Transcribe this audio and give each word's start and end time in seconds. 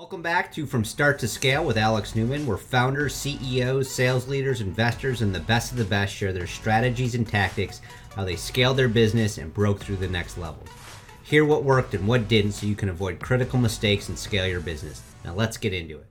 Welcome 0.00 0.22
back 0.22 0.50
to 0.52 0.64
From 0.64 0.82
Start 0.82 1.18
to 1.18 1.28
Scale 1.28 1.62
with 1.62 1.76
Alex 1.76 2.16
Newmann, 2.16 2.46
where 2.46 2.56
founders, 2.56 3.14
CEOs, 3.14 3.90
sales 3.90 4.26
leaders, 4.26 4.62
investors, 4.62 5.20
and 5.20 5.34
the 5.34 5.40
best 5.40 5.72
of 5.72 5.76
the 5.76 5.84
best 5.84 6.14
share 6.14 6.32
their 6.32 6.46
strategies 6.46 7.14
and 7.14 7.28
tactics, 7.28 7.82
how 8.16 8.24
they 8.24 8.34
scaled 8.34 8.78
their 8.78 8.88
business 8.88 9.36
and 9.36 9.52
broke 9.52 9.78
through 9.78 9.96
the 9.96 10.08
next 10.08 10.38
level. 10.38 10.64
Hear 11.22 11.44
what 11.44 11.64
worked 11.64 11.92
and 11.92 12.08
what 12.08 12.28
didn't 12.28 12.52
so 12.52 12.66
you 12.66 12.76
can 12.76 12.88
avoid 12.88 13.20
critical 13.20 13.58
mistakes 13.58 14.08
and 14.08 14.18
scale 14.18 14.46
your 14.46 14.62
business. 14.62 15.02
Now 15.22 15.34
let's 15.34 15.58
get 15.58 15.74
into 15.74 15.98
it. 15.98 16.06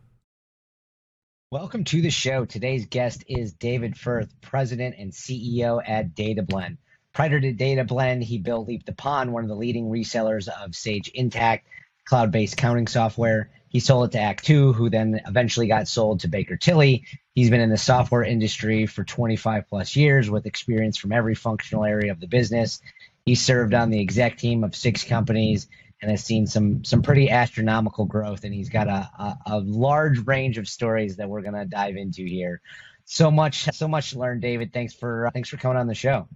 Welcome 1.49 1.83
to 1.85 1.99
the 1.99 2.11
show. 2.11 2.45
Today's 2.45 2.85
guest 2.85 3.23
is 3.27 3.53
David 3.53 3.97
Furth, 3.97 4.29
President 4.39 4.97
and 4.99 5.11
CEO 5.11 5.81
at 5.83 6.13
DataBlend. 6.13 6.77
Prior 7.15 7.39
to 7.39 7.53
DataBlend, 7.53 8.21
he 8.21 8.37
built 8.37 8.67
Leap 8.67 8.85
the 8.85 8.93
Pond, 8.93 9.33
one 9.33 9.41
of 9.41 9.49
the 9.49 9.55
leading 9.55 9.89
resellers 9.89 10.47
of 10.47 10.75
Sage 10.75 11.11
Intacct, 11.17 11.61
cloud-based 12.05 12.53
accounting 12.53 12.85
software. 12.85 13.49
He 13.69 13.79
sold 13.79 14.09
it 14.09 14.11
to 14.13 14.17
AcctTwo, 14.17 14.73
who 14.73 14.89
then 14.89 15.21
eventually 15.27 15.67
got 15.67 15.87
sold 15.87 16.21
to 16.21 16.27
Baker 16.27 16.57
Tilly. 16.57 17.05
He's 17.35 17.49
been 17.49 17.61
in 17.61 17.69
the 17.69 17.77
software 17.77 18.23
industry 18.23 18.87
for 18.87 19.03
25 19.03 19.67
plus 19.69 19.95
years 19.95 20.29
with 20.29 20.47
experience 20.47 20.97
from 20.97 21.11
every 21.11 21.35
functional 21.35 21.85
area 21.85 22.11
of 22.11 22.19
the 22.19 22.27
business. 22.27 22.81
He 23.25 23.35
served 23.35 23.73
on 23.73 23.91
the 23.91 24.01
exec 24.01 24.37
team 24.37 24.63
of 24.63 24.75
six 24.75 25.03
companies 25.03 25.67
and 26.01 26.09
has 26.09 26.23
seen 26.23 26.47
some 26.47 26.83
some 26.83 27.01
pretty 27.01 27.29
astronomical 27.29 28.05
growth. 28.05 28.43
And 28.43 28.53
he's 28.53 28.69
got 28.69 28.87
a, 28.87 29.09
a, 29.19 29.37
a 29.45 29.59
large 29.59 30.25
range 30.25 30.57
of 30.57 30.67
stories 30.67 31.17
that 31.17 31.29
we're 31.29 31.41
gonna 31.41 31.65
dive 31.65 31.95
into 31.95 32.25
here. 32.25 32.61
So 33.05 33.29
much 33.29 33.63
so 33.73 33.87
much 33.87 34.11
to 34.11 34.19
learn, 34.19 34.39
David. 34.39 34.73
Thanks 34.73 34.93
for 34.93 35.27
uh, 35.27 35.31
thanks 35.31 35.49
for 35.49 35.57
coming 35.57 35.77
on 35.77 35.87
the 35.87 35.95
show. 35.95 36.27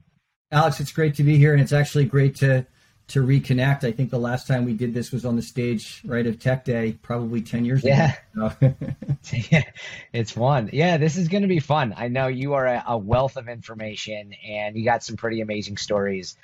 Alex, 0.51 0.79
it's 0.79 0.91
great 0.91 1.15
to 1.15 1.23
be 1.23 1.37
here, 1.37 1.53
and 1.53 1.61
it's 1.61 1.73
actually 1.73 2.05
great 2.05 2.35
to 2.37 2.67
to 3.09 3.25
reconnect. 3.25 3.83
I 3.83 3.91
think 3.91 4.09
the 4.09 4.19
last 4.19 4.47
time 4.47 4.65
we 4.65 4.73
did 4.73 4.93
this 4.93 5.11
was 5.11 5.25
on 5.25 5.35
the 5.35 5.41
stage, 5.41 6.01
right, 6.05 6.25
of 6.25 6.39
Tech 6.39 6.65
Day, 6.65 6.93
probably 7.01 7.41
10 7.41 7.65
years 7.65 7.83
yeah. 7.83 8.15
ago. 8.35 8.51
yeah. 9.51 9.63
It's 10.13 10.31
fun. 10.31 10.69
Yeah, 10.71 10.97
this 10.97 11.17
is 11.17 11.27
going 11.27 11.41
to 11.41 11.47
be 11.47 11.59
fun. 11.59 11.93
I 11.97 12.07
know 12.07 12.27
you 12.27 12.53
are 12.53 12.65
a, 12.65 12.83
a, 12.87 12.97
wealth 12.97 13.35
of 13.35 13.49
information 13.49 14.33
and 14.47 14.75
you 14.75 14.85
got 14.85 15.03
some 15.03 15.17
pretty 15.17 15.41
amazing 15.41 15.77
stories. 15.77 16.37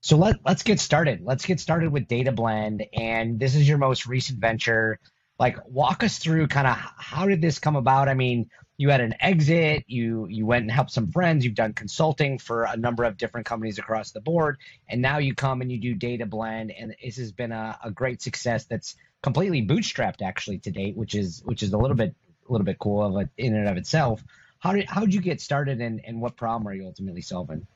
So 0.00 0.16
let, 0.16 0.36
let's 0.44 0.64
get 0.64 0.80
started. 0.80 1.22
Let's 1.24 1.46
get 1.46 1.60
started 1.60 1.92
with 1.92 2.08
DataBlend, 2.08 2.88
And 2.92 3.38
this 3.38 3.54
is 3.54 3.68
your 3.68 3.78
most 3.78 4.06
recent 4.06 4.38
venture. 4.38 4.98
Like, 5.38 5.56
walk 5.66 6.02
us 6.02 6.18
through 6.18 6.48
kind 6.48 6.66
of 6.66 6.76
how 6.76 7.26
did 7.26 7.40
this 7.40 7.58
come 7.58 7.76
about? 7.76 8.08
I 8.08 8.14
mean, 8.14 8.50
you 8.76 8.90
had 8.90 9.00
an 9.00 9.14
exit 9.20 9.84
you 9.86 10.26
you 10.28 10.46
went 10.46 10.62
and 10.62 10.70
helped 10.70 10.90
some 10.90 11.06
friends 11.10 11.44
you've 11.44 11.54
done 11.54 11.72
consulting 11.72 12.38
for 12.38 12.64
a 12.64 12.76
number 12.76 13.04
of 13.04 13.16
different 13.16 13.46
companies 13.46 13.78
across 13.78 14.10
the 14.10 14.20
board 14.20 14.58
and 14.88 15.00
now 15.00 15.18
you 15.18 15.34
come 15.34 15.60
and 15.60 15.70
you 15.70 15.78
do 15.78 15.94
DataBlend 15.94 16.74
and 16.78 16.94
this 17.02 17.16
has 17.16 17.32
been 17.32 17.52
a, 17.52 17.78
a 17.84 17.90
great 17.90 18.22
success 18.22 18.64
that's 18.64 18.96
completely 19.22 19.64
bootstrapped 19.64 20.22
actually 20.22 20.58
to 20.58 20.70
date 20.70 20.96
which 20.96 21.14
is 21.14 21.42
which 21.44 21.62
is 21.62 21.72
a 21.72 21.78
little 21.78 21.96
bit 21.96 22.14
a 22.48 22.52
little 22.52 22.64
bit 22.64 22.78
cool 22.78 23.18
of 23.18 23.28
in 23.38 23.54
and 23.54 23.68
of 23.68 23.76
itself. 23.76 24.22
How 24.58 24.72
did 24.72 24.88
how 24.88 25.00
did 25.00 25.14
you 25.14 25.20
get 25.20 25.40
started 25.40 25.80
and 25.80 26.00
and 26.04 26.20
what 26.20 26.36
problem 26.36 26.68
are 26.68 26.74
you 26.74 26.84
ultimately 26.84 27.22
solving? 27.22 27.66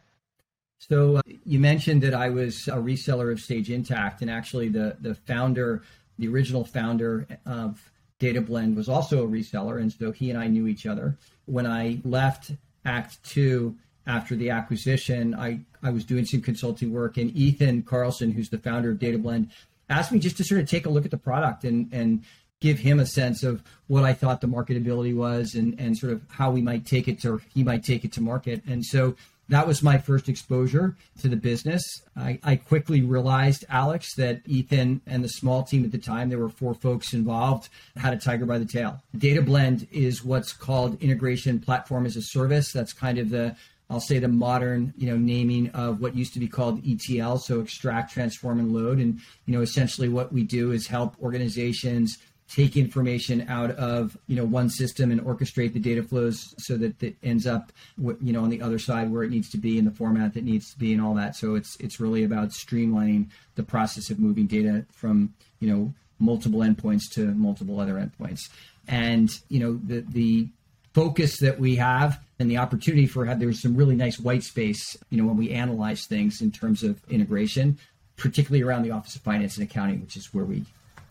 So 0.78 1.16
uh, 1.16 1.22
you 1.44 1.58
mentioned 1.58 2.02
that 2.02 2.14
I 2.14 2.28
was 2.28 2.68
a 2.68 2.76
reseller 2.76 3.32
of 3.32 3.40
Sage 3.40 3.68
Intacct, 3.68 4.20
and 4.20 4.30
actually 4.30 4.68
the 4.68 4.96
the 5.00 5.14
founder, 5.14 5.82
the 6.18 6.28
original 6.28 6.64
founder 6.64 7.26
of 7.44 7.90
DataBlend 8.20 8.74
was 8.76 8.88
also 8.88 9.24
a 9.24 9.28
reseller, 9.28 9.80
and 9.80 9.92
so 9.92 10.12
he 10.12 10.30
and 10.30 10.38
I 10.38 10.46
knew 10.46 10.66
each 10.66 10.86
other. 10.86 11.16
When 11.44 11.66
I 11.66 12.00
left 12.04 12.52
AcctTwo 12.84 13.76
after 14.06 14.36
the 14.36 14.50
acquisition, 14.50 15.34
I, 15.34 15.60
I 15.82 15.90
was 15.90 16.04
doing 16.04 16.24
some 16.24 16.40
consulting 16.40 16.92
work, 16.92 17.16
and 17.16 17.34
Ethan 17.36 17.82
Carlson, 17.82 18.32
who's 18.32 18.48
the 18.48 18.58
founder 18.58 18.90
of 18.90 18.98
DataBlend, 18.98 19.50
asked 19.88 20.12
me 20.12 20.18
just 20.18 20.36
to 20.38 20.44
sort 20.44 20.60
of 20.60 20.68
take 20.68 20.86
a 20.86 20.90
look 20.90 21.04
at 21.04 21.10
the 21.10 21.18
product 21.18 21.64
and 21.64 21.92
and 21.92 22.24
give 22.60 22.78
him 22.78 22.98
a 22.98 23.06
sense 23.06 23.42
of 23.42 23.62
what 23.86 24.02
I 24.04 24.14
thought 24.14 24.40
the 24.40 24.46
marketability 24.46 25.14
was 25.14 25.54
and 25.54 25.78
and 25.78 25.96
sort 25.96 26.12
of 26.12 26.22
how 26.28 26.50
we 26.50 26.62
might 26.62 26.86
take 26.86 27.06
it 27.08 27.20
to 27.22 27.40
he 27.52 27.62
might 27.62 27.84
take 27.84 28.04
it 28.04 28.12
to 28.12 28.20
market. 28.20 28.64
And 28.66 28.84
so 28.84 29.14
that 29.48 29.66
was 29.66 29.82
my 29.82 29.98
first 29.98 30.28
exposure 30.28 30.96
to 31.20 31.28
the 31.28 31.36
business. 31.36 31.82
I, 32.16 32.38
I, 32.42 32.56
quickly 32.56 33.02
realized, 33.02 33.64
Alex, 33.68 34.14
that 34.16 34.40
Ethan 34.46 35.00
and 35.06 35.22
the 35.22 35.28
small 35.28 35.62
team 35.62 35.84
at 35.84 35.92
the 35.92 35.98
time, 35.98 36.28
there 36.28 36.38
were 36.38 36.48
four 36.48 36.74
folks 36.74 37.12
involved, 37.12 37.68
had 37.96 38.12
a 38.12 38.18
tiger 38.18 38.44
by 38.44 38.58
the 38.58 38.64
tail. 38.64 39.02
DataBlend 39.16 39.86
is 39.92 40.24
what's 40.24 40.52
called 40.52 41.00
integration 41.02 41.60
platform 41.60 42.06
as 42.06 42.16
a 42.16 42.22
service. 42.22 42.72
That's 42.72 42.92
kind 42.92 43.18
of 43.18 43.30
the 43.30 43.56
I'll 43.88 44.00
say 44.00 44.18
the 44.18 44.28
modern, 44.28 44.92
you 44.96 45.08
know, 45.08 45.16
naming 45.16 45.70
of 45.70 46.00
what 46.00 46.16
used 46.16 46.32
to 46.34 46.40
be 46.40 46.48
called 46.48 46.82
ETL, 46.84 47.38
so 47.38 47.60
extract, 47.60 48.12
transform, 48.12 48.58
and 48.58 48.72
load. 48.72 48.98
And 48.98 49.20
you 49.46 49.54
know, 49.54 49.60
essentially, 49.60 50.08
what 50.08 50.32
we 50.32 50.42
do 50.42 50.72
is 50.72 50.88
help 50.88 51.14
organizations 51.22 52.18
take 52.50 52.76
information 52.76 53.44
out 53.48 53.70
of 53.72 54.16
you 54.26 54.36
know 54.36 54.44
one 54.44 54.70
system 54.70 55.10
and 55.10 55.20
orchestrate 55.20 55.72
the 55.72 55.80
data 55.80 56.02
flows 56.02 56.54
so 56.58 56.76
that 56.76 57.02
it 57.02 57.16
ends 57.22 57.46
up 57.46 57.72
you 57.98 58.32
know 58.32 58.42
on 58.42 58.50
the 58.50 58.62
other 58.62 58.78
side 58.78 59.10
where 59.10 59.24
it 59.24 59.30
needs 59.30 59.50
to 59.50 59.58
be 59.58 59.78
in 59.78 59.84
the 59.84 59.90
format 59.90 60.34
that 60.34 60.44
needs 60.44 60.70
to 60.72 60.78
be 60.78 60.92
and 60.92 61.02
all 61.02 61.14
that. 61.14 61.34
So 61.36 61.54
it's 61.54 61.76
it's 61.80 62.00
really 62.00 62.24
about 62.24 62.50
streamlining 62.50 63.28
the 63.56 63.62
process 63.62 64.10
of 64.10 64.18
moving 64.18 64.46
data 64.46 64.84
from 64.92 65.34
you 65.60 65.68
know 65.68 65.94
multiple 66.18 66.60
endpoints 66.60 67.10
to 67.14 67.26
multiple 67.34 67.80
other 67.80 67.94
endpoints. 67.94 68.48
And 68.88 69.30
you 69.48 69.60
know 69.60 69.80
the 69.84 70.00
the 70.08 70.48
focus 70.94 71.40
that 71.40 71.58
we 71.58 71.76
have 71.76 72.20
and 72.38 72.50
the 72.50 72.56
opportunity 72.58 73.06
for 73.06 73.26
have 73.26 73.40
there's 73.40 73.60
some 73.60 73.76
really 73.76 73.96
nice 73.96 74.18
white 74.18 74.42
space 74.42 74.96
you 75.10 75.18
know 75.18 75.26
when 75.26 75.36
we 75.36 75.50
analyze 75.50 76.06
things 76.06 76.40
in 76.40 76.50
terms 76.50 76.82
of 76.82 76.98
integration 77.10 77.78
particularly 78.16 78.62
around 78.62 78.82
the 78.82 78.90
office 78.90 79.14
of 79.14 79.20
finance 79.20 79.58
and 79.58 79.68
accounting 79.68 80.00
which 80.00 80.16
is 80.16 80.32
where 80.32 80.46
we 80.46 80.64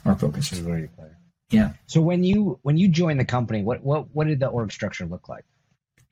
are 0.06 0.16
focused. 0.16 0.54
Where 1.50 1.62
you 1.62 1.68
play. 1.68 1.76
Yeah. 1.76 1.82
So 1.88 2.02
when 2.02 2.24
you 2.24 2.60
when 2.62 2.78
you 2.78 2.88
joined 2.88 3.20
the 3.20 3.26
company, 3.26 3.64
what 3.64 3.84
what 3.84 4.14
what 4.14 4.28
did 4.28 4.40
the 4.40 4.48
org 4.48 4.72
structure 4.72 5.06
look 5.06 5.30
like? 5.30 5.46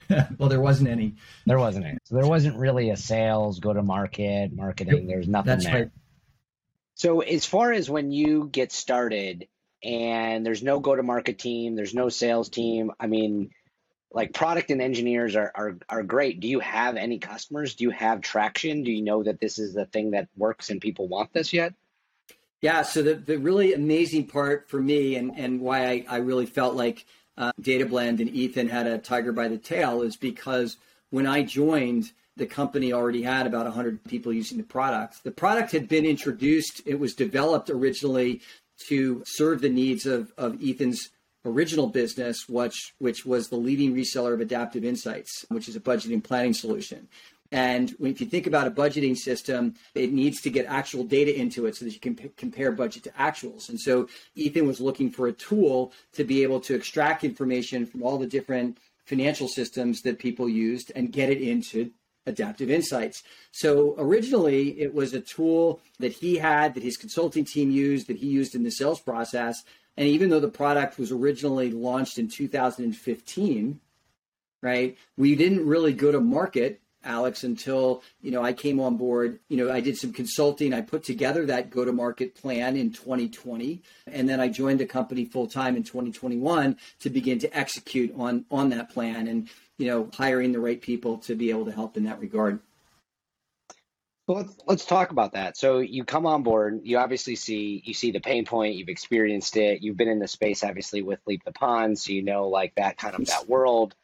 well, 0.38 0.50
there 0.50 0.62
wasn't 0.62 0.90
any. 0.90 1.16
There 1.46 1.60
wasn't 1.60 1.86
any. 1.86 1.98
So 2.06 2.16
there 2.16 2.28
wasn't 2.28 2.58
really 2.58 2.90
a 2.90 2.98
sales, 2.98 3.60
go 3.60 3.74
to 3.74 3.82
market, 3.82 4.52
marketing. 4.54 5.08
There's 5.08 5.28
nothing 5.28 5.48
That's 5.48 5.66
there. 5.66 5.74
Right. 5.74 5.92
So 6.96 7.22
as 7.22 7.46
far 7.46 7.72
as 7.72 7.90
when 7.90 8.12
you 8.12 8.48
get 8.52 8.72
started 8.72 9.48
and 9.84 10.46
there's 10.46 10.64
no 10.64 10.80
go 10.80 10.96
to 10.96 11.04
market 11.04 11.40
team, 11.40 11.76
there's 11.76 11.94
no 11.94 12.10
sales 12.10 12.50
team. 12.50 12.92
I 13.00 13.08
mean, 13.08 13.52
like 14.12 14.34
product 14.34 14.70
and 14.70 14.82
engineers 14.82 15.36
are, 15.36 15.52
are 15.56 15.78
are 15.90 16.04
great. 16.04 16.40
Do 16.40 16.48
you 16.48 16.60
have 16.60 16.96
any 16.96 17.20
customers? 17.20 17.76
Do 17.76 17.86
you 17.86 17.90
have 17.90 18.22
traction? 18.22 18.84
Do 18.84 18.92
you 18.92 19.02
know 19.02 19.24
that 19.24 19.40
this 19.40 19.58
is 19.58 19.74
the 19.74 19.86
thing 19.86 20.12
that 20.12 20.30
works 20.38 20.70
and 20.70 20.80
people 20.80 21.08
want 21.08 21.34
this 21.34 21.52
yet? 21.52 21.74
Yeah, 22.64 22.84
so 22.84 23.02
the, 23.02 23.16
the 23.16 23.38
really 23.38 23.74
amazing 23.74 24.28
part 24.28 24.70
for 24.70 24.82
me 24.82 25.18
and, 25.18 25.38
and 25.38 25.60
why 25.60 25.86
I, 25.86 26.06
I 26.08 26.18
really 26.20 26.46
felt 26.46 26.76
like 26.76 27.06
uh, 27.38 27.52
DataBlend 27.62 28.22
and 28.22 28.30
Ethan 28.30 28.70
had 28.70 28.88
a 28.88 29.00
tiger 29.00 29.34
by 29.34 29.50
the 29.50 29.58
tail 29.58 30.02
is 30.02 30.16
because 30.16 30.78
when 31.10 31.28
I 31.28 31.44
joined, 31.44 32.14
the 32.38 32.46
company 32.46 32.94
already 32.94 33.22
had 33.22 33.48
about 33.48 33.66
100 33.66 34.06
people 34.06 34.32
using 34.32 34.58
the 34.58 34.64
product. 34.64 35.26
The 35.26 35.32
product 35.32 35.74
had 35.74 35.90
been 35.90 36.06
introduced, 36.06 36.82
it 36.86 36.98
was 36.98 37.14
developed 37.16 37.70
originally 37.70 38.40
to 38.88 39.24
serve 39.26 39.60
the 39.60 39.68
needs 39.68 40.06
of, 40.06 40.32
of 40.38 40.58
Ethan's 40.64 41.10
original 41.44 41.88
business, 41.88 42.48
which, 42.48 42.94
which 43.00 43.26
was 43.26 43.50
the 43.50 43.58
leading 43.58 43.94
reseller 43.94 44.34
of 44.34 44.40
Adaptive 44.40 44.86
Insights, 44.86 45.46
which 45.50 45.68
is 45.68 45.76
a 45.76 45.82
budgeting 45.82 46.24
planning 46.24 46.54
solution. 46.54 47.10
And 47.54 47.96
if 48.00 48.20
you 48.20 48.26
think 48.26 48.48
about 48.48 48.66
a 48.66 48.72
budgeting 48.72 49.16
system, 49.16 49.76
it 49.94 50.12
needs 50.12 50.42
to 50.42 50.50
get 50.50 50.66
actual 50.66 51.04
data 51.04 51.40
into 51.40 51.68
it 51.68 51.76
so 51.76 51.86
that 51.86 51.94
you 51.94 52.00
can 52.00 52.16
p- 52.16 52.32
compare 52.36 52.72
budget 52.72 53.04
to 53.04 53.12
actuals. 53.12 53.70
And 53.70 53.80
so 53.80 54.10
Ethan 54.34 54.66
was 54.66 54.82
looking 54.82 55.12
for 55.12 55.28
a 55.28 55.34
tool 55.34 55.94
to 56.14 56.24
be 56.24 56.42
able 56.42 56.60
to 56.62 56.74
extract 56.74 57.24
information 57.24 57.86
from 57.86 58.02
all 58.02 58.18
the 58.18 58.26
different 58.26 58.80
financial 59.06 59.48
systems 59.48 60.02
that 60.02 60.18
people 60.18 60.50
used 60.50 60.92
and 60.96 61.12
get 61.12 61.30
it 61.30 61.44
into 61.44 61.92
adaptive 62.26 62.72
insights. 62.72 63.22
So 63.52 63.94
originally 64.00 64.80
it 64.82 64.92
was 64.92 65.14
a 65.14 65.22
tool 65.22 65.80
that 66.00 66.14
he 66.14 66.38
had 66.38 66.74
that 66.74 66.82
his 66.82 66.98
consulting 66.98 67.46
team 67.46 67.70
used 67.70 68.08
that 68.08 68.18
he 68.18 68.28
used 68.30 68.56
in 68.56 68.64
the 68.64 68.72
sales 68.72 69.00
process 69.00 69.62
and 69.96 70.08
even 70.08 70.32
though 70.32 70.40
the 70.40 70.48
product 70.48 70.98
was 70.98 71.12
originally 71.12 71.70
launched 71.70 72.18
in 72.18 72.28
2015, 72.28 73.80
right? 74.64 74.98
We 75.18 75.36
didn't 75.36 75.68
really 75.68 75.94
go 75.94 76.12
to 76.12 76.20
market 76.20 76.82
Alex, 77.04 77.44
until 77.44 78.04
you 78.22 78.32
know 78.32 78.44
I 78.44 78.54
came 78.54 78.80
on 78.80 78.98
board. 78.98 79.40
You 79.50 79.58
know, 79.58 79.72
I 79.72 79.80
did 79.80 79.98
some 79.98 80.14
consulting. 80.14 80.74
I 80.74 80.82
put 80.82 81.04
together 81.04 81.46
that 81.46 81.70
go-to-market 81.70 82.36
plan 82.36 82.76
in 82.76 82.92
2020, 82.92 83.82
and 84.08 84.28
then 84.28 84.40
I 84.40 84.48
joined 84.48 84.80
the 84.80 84.86
company 84.86 85.26
full 85.26 85.48
time 85.48 85.76
in 85.76 85.84
2021 85.84 86.78
to 87.00 87.10
begin 87.10 87.40
to 87.40 87.58
execute 87.58 88.14
on 88.16 88.46
on 88.52 88.70
that 88.70 88.90
plan, 88.90 89.28
and 89.28 89.50
you 89.78 89.88
know, 89.88 90.10
hiring 90.14 90.52
the 90.52 90.60
right 90.60 90.82
people 90.82 91.18
to 91.20 91.36
be 91.36 91.50
able 91.50 91.66
to 91.66 91.72
help 91.72 91.98
in 91.98 92.04
that 92.06 92.20
regard. 92.20 92.60
Well, 94.28 94.38
let's 94.38 94.56
let's 94.66 94.86
talk 94.86 95.12
about 95.12 95.34
that. 95.34 95.58
So 95.58 95.80
you 95.80 96.06
come 96.06 96.26
on 96.26 96.44
board. 96.44 96.82
You 96.84 96.98
obviously 96.98 97.36
see 97.36 97.82
you 97.84 97.94
see 97.94 98.12
the 98.12 98.22
pain 98.22 98.46
point. 98.46 98.76
You've 98.76 98.88
experienced 98.88 99.58
it. 99.58 99.82
You've 99.82 99.98
been 99.98 100.08
in 100.08 100.20
the 100.20 100.28
space, 100.28 100.64
obviously, 100.64 101.02
with 101.02 101.20
Leap 101.28 101.44
the 101.44 101.52
Pond, 101.52 102.00
so 102.00 102.14
you 102.14 102.22
know 102.22 102.48
like 102.48 102.74
that 102.76 102.98
kind 102.98 103.16
of 103.16 103.26
that 103.26 103.50
world 103.50 103.96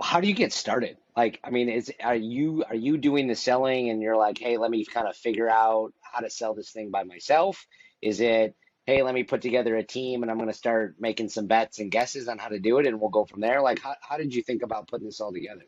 how 0.00 0.20
do 0.20 0.28
you 0.28 0.34
get 0.34 0.52
started? 0.52 0.96
Like, 1.16 1.40
I 1.44 1.50
mean, 1.50 1.68
is 1.68 1.92
are 2.02 2.14
you 2.14 2.64
are 2.68 2.74
you 2.74 2.96
doing 2.96 3.26
the 3.26 3.34
selling 3.34 3.90
and 3.90 4.02
you're 4.02 4.16
like, 4.16 4.38
hey, 4.38 4.56
let 4.56 4.70
me 4.70 4.84
kind 4.84 5.08
of 5.08 5.16
figure 5.16 5.48
out 5.48 5.92
how 6.00 6.20
to 6.20 6.30
sell 6.30 6.54
this 6.54 6.70
thing 6.70 6.90
by 6.90 7.04
myself? 7.04 7.66
Is 8.00 8.20
it 8.20 8.54
hey, 8.86 9.02
let 9.02 9.14
me 9.14 9.22
put 9.22 9.40
together 9.40 9.76
a 9.76 9.84
team 9.84 10.22
and 10.22 10.30
I'm 10.30 10.38
going 10.38 10.48
to 10.48 10.56
start 10.56 10.96
making 10.98 11.28
some 11.28 11.46
bets 11.46 11.78
and 11.78 11.92
guesses 11.92 12.26
on 12.26 12.38
how 12.38 12.48
to 12.48 12.58
do 12.58 12.78
it 12.78 12.86
and 12.86 13.00
we'll 13.00 13.10
go 13.10 13.24
from 13.24 13.40
there? 13.40 13.60
Like, 13.60 13.78
how, 13.78 13.94
how 14.00 14.16
did 14.16 14.34
you 14.34 14.42
think 14.42 14.62
about 14.62 14.88
putting 14.88 15.06
this 15.06 15.20
all 15.20 15.32
together? 15.32 15.62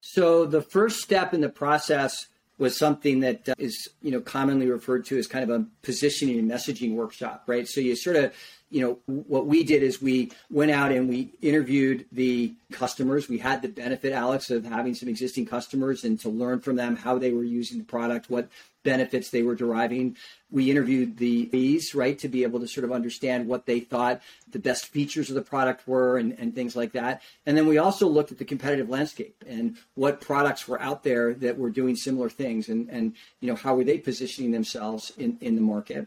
So 0.00 0.44
the 0.44 0.62
first 0.62 1.00
step 1.00 1.34
in 1.34 1.40
the 1.40 1.48
process 1.48 2.28
was 2.58 2.76
something 2.76 3.20
that 3.20 3.48
uh, 3.48 3.54
you 4.02 4.10
know 4.10 4.20
commonly 4.20 4.70
referred 4.70 5.04
to 5.06 5.18
as 5.18 5.26
kind 5.26 5.48
of 5.48 5.50
a 5.50 5.66
positioning 5.82 6.38
and 6.38 6.48
messaging 6.48 6.94
workshop 6.94 7.42
right 7.46 7.66
so 7.66 7.80
you 7.80 7.96
sort 7.96 8.16
of 8.16 8.32
you 8.74 8.80
know 8.80 8.98
what 9.06 9.46
we 9.46 9.62
did 9.62 9.82
is 9.82 10.02
we 10.02 10.32
went 10.50 10.70
out 10.70 10.90
and 10.90 11.08
we 11.08 11.32
interviewed 11.40 12.06
the 12.10 12.54
customers 12.72 13.28
we 13.28 13.38
had 13.38 13.62
the 13.62 13.68
benefit 13.68 14.12
alex 14.12 14.50
of 14.50 14.64
having 14.64 14.94
some 14.94 15.08
existing 15.08 15.46
customers 15.46 16.04
and 16.04 16.18
to 16.20 16.28
learn 16.28 16.60
from 16.60 16.76
them 16.76 16.96
how 16.96 17.18
they 17.18 17.32
were 17.32 17.44
using 17.44 17.78
the 17.78 17.84
product 17.84 18.28
what 18.28 18.48
benefits 18.84 19.30
they 19.30 19.42
were 19.42 19.56
deriving. 19.56 20.16
We 20.50 20.70
interviewed 20.70 21.16
the 21.16 21.46
bees, 21.46 21.94
right, 21.94 22.16
to 22.20 22.28
be 22.28 22.44
able 22.44 22.60
to 22.60 22.68
sort 22.68 22.84
of 22.84 22.92
understand 22.92 23.48
what 23.48 23.66
they 23.66 23.80
thought 23.80 24.22
the 24.48 24.60
best 24.60 24.86
features 24.86 25.28
of 25.28 25.34
the 25.34 25.42
product 25.42 25.88
were 25.88 26.18
and, 26.18 26.38
and 26.38 26.54
things 26.54 26.76
like 26.76 26.92
that. 26.92 27.22
And 27.44 27.56
then 27.56 27.66
we 27.66 27.78
also 27.78 28.06
looked 28.06 28.30
at 28.30 28.38
the 28.38 28.44
competitive 28.44 28.88
landscape 28.88 29.42
and 29.48 29.76
what 29.94 30.20
products 30.20 30.68
were 30.68 30.80
out 30.80 31.02
there 31.02 31.34
that 31.34 31.58
were 31.58 31.70
doing 31.70 31.96
similar 31.96 32.30
things 32.30 32.68
and, 32.68 32.88
and 32.88 33.16
you 33.40 33.48
know, 33.48 33.56
how 33.56 33.74
were 33.74 33.84
they 33.84 33.98
positioning 33.98 34.52
themselves 34.52 35.12
in, 35.16 35.38
in 35.40 35.56
the 35.56 35.62
market. 35.62 36.06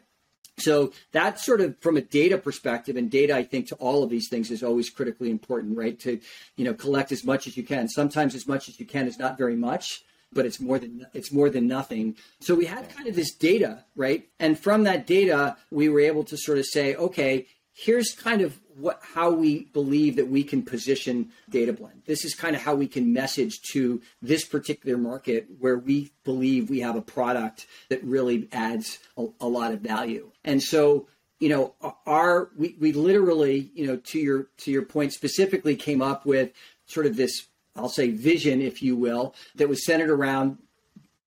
So 0.59 0.91
that's 1.11 1.45
sort 1.45 1.61
of 1.61 1.77
from 1.79 1.97
a 1.97 2.01
data 2.01 2.37
perspective, 2.37 2.97
and 2.97 3.11
data, 3.11 3.35
I 3.35 3.43
think, 3.43 3.67
to 3.67 3.75
all 3.75 4.03
of 4.03 4.09
these 4.09 4.27
things 4.27 4.49
is 4.49 4.63
always 4.63 4.89
critically 4.89 5.29
important, 5.29 5.77
right? 5.77 5.99
To, 5.99 6.19
you 6.55 6.65
know, 6.65 6.73
collect 6.73 7.11
as 7.11 7.23
much 7.23 7.45
as 7.45 7.55
you 7.55 7.63
can. 7.63 7.87
Sometimes 7.87 8.33
as 8.33 8.47
much 8.47 8.67
as 8.67 8.79
you 8.79 8.85
can 8.85 9.07
is 9.07 9.19
not 9.19 9.37
very 9.37 9.55
much, 9.55 10.03
but 10.33 10.45
it's 10.45 10.59
more 10.59 10.79
than 10.79 11.05
it's 11.13 11.31
more 11.31 11.49
than 11.49 11.67
nothing. 11.67 12.15
So 12.39 12.55
we 12.55 12.65
had 12.65 12.89
kind 12.89 13.07
of 13.07 13.15
this 13.15 13.33
data, 13.33 13.85
right? 13.95 14.27
And 14.39 14.59
from 14.59 14.83
that 14.85 15.05
data, 15.05 15.57
we 15.71 15.89
were 15.89 15.99
able 15.99 16.23
to 16.25 16.37
sort 16.37 16.57
of 16.57 16.65
say, 16.65 16.95
okay, 16.95 17.45
here's 17.77 18.15
kind 18.15 18.41
of 18.41 18.59
what 18.75 18.99
how 19.13 19.29
we 19.29 19.65
believe 19.65 20.15
that 20.15 20.27
we 20.27 20.43
can 20.43 20.63
position 20.63 21.29
DataBlend. 21.51 22.05
This 22.05 22.25
is 22.25 22.33
kind 22.33 22.55
of 22.55 22.61
how 22.63 22.73
we 22.73 22.87
can 22.87 23.13
message 23.13 23.61
to 23.73 24.01
this 24.21 24.45
particular 24.45 24.97
market 24.97 25.47
where 25.59 25.77
we 25.77 26.11
believe 26.23 26.69
we 26.69 26.79
have 26.79 26.95
a 26.95 27.01
product 27.01 27.67
that 27.89 28.03
really 28.03 28.49
adds 28.51 28.97
a, 29.15 29.27
a 29.39 29.47
lot 29.47 29.73
of 29.73 29.79
value. 29.81 30.31
And 30.43 30.61
so 30.61 31.07
you 31.39 31.49
know 31.49 31.75
our 32.07 32.49
we, 32.57 32.75
we 32.79 32.93
literally 32.93 33.69
you 33.75 33.85
know 33.85 33.97
to 33.97 34.19
your 34.19 34.47
to 34.57 34.71
your 34.71 34.81
point 34.81 35.13
specifically 35.13 35.75
came 35.75 36.01
up 36.01 36.25
with 36.25 36.51
sort 36.87 37.05
of 37.05 37.15
this 37.15 37.45
I'll 37.75 37.89
say 37.89 38.09
vision, 38.09 38.59
if 38.59 38.81
you 38.81 38.95
will, 38.95 39.35
that 39.53 39.69
was 39.69 39.85
centered 39.85 40.09
around 40.09 40.57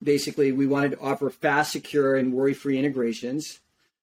basically 0.02 0.50
we 0.50 0.66
wanted 0.66 0.92
to 0.92 1.00
offer 1.00 1.30
fast, 1.30 1.70
secure, 1.70 2.16
and 2.16 2.32
worry 2.32 2.54
free 2.54 2.76
integrations 2.76 3.60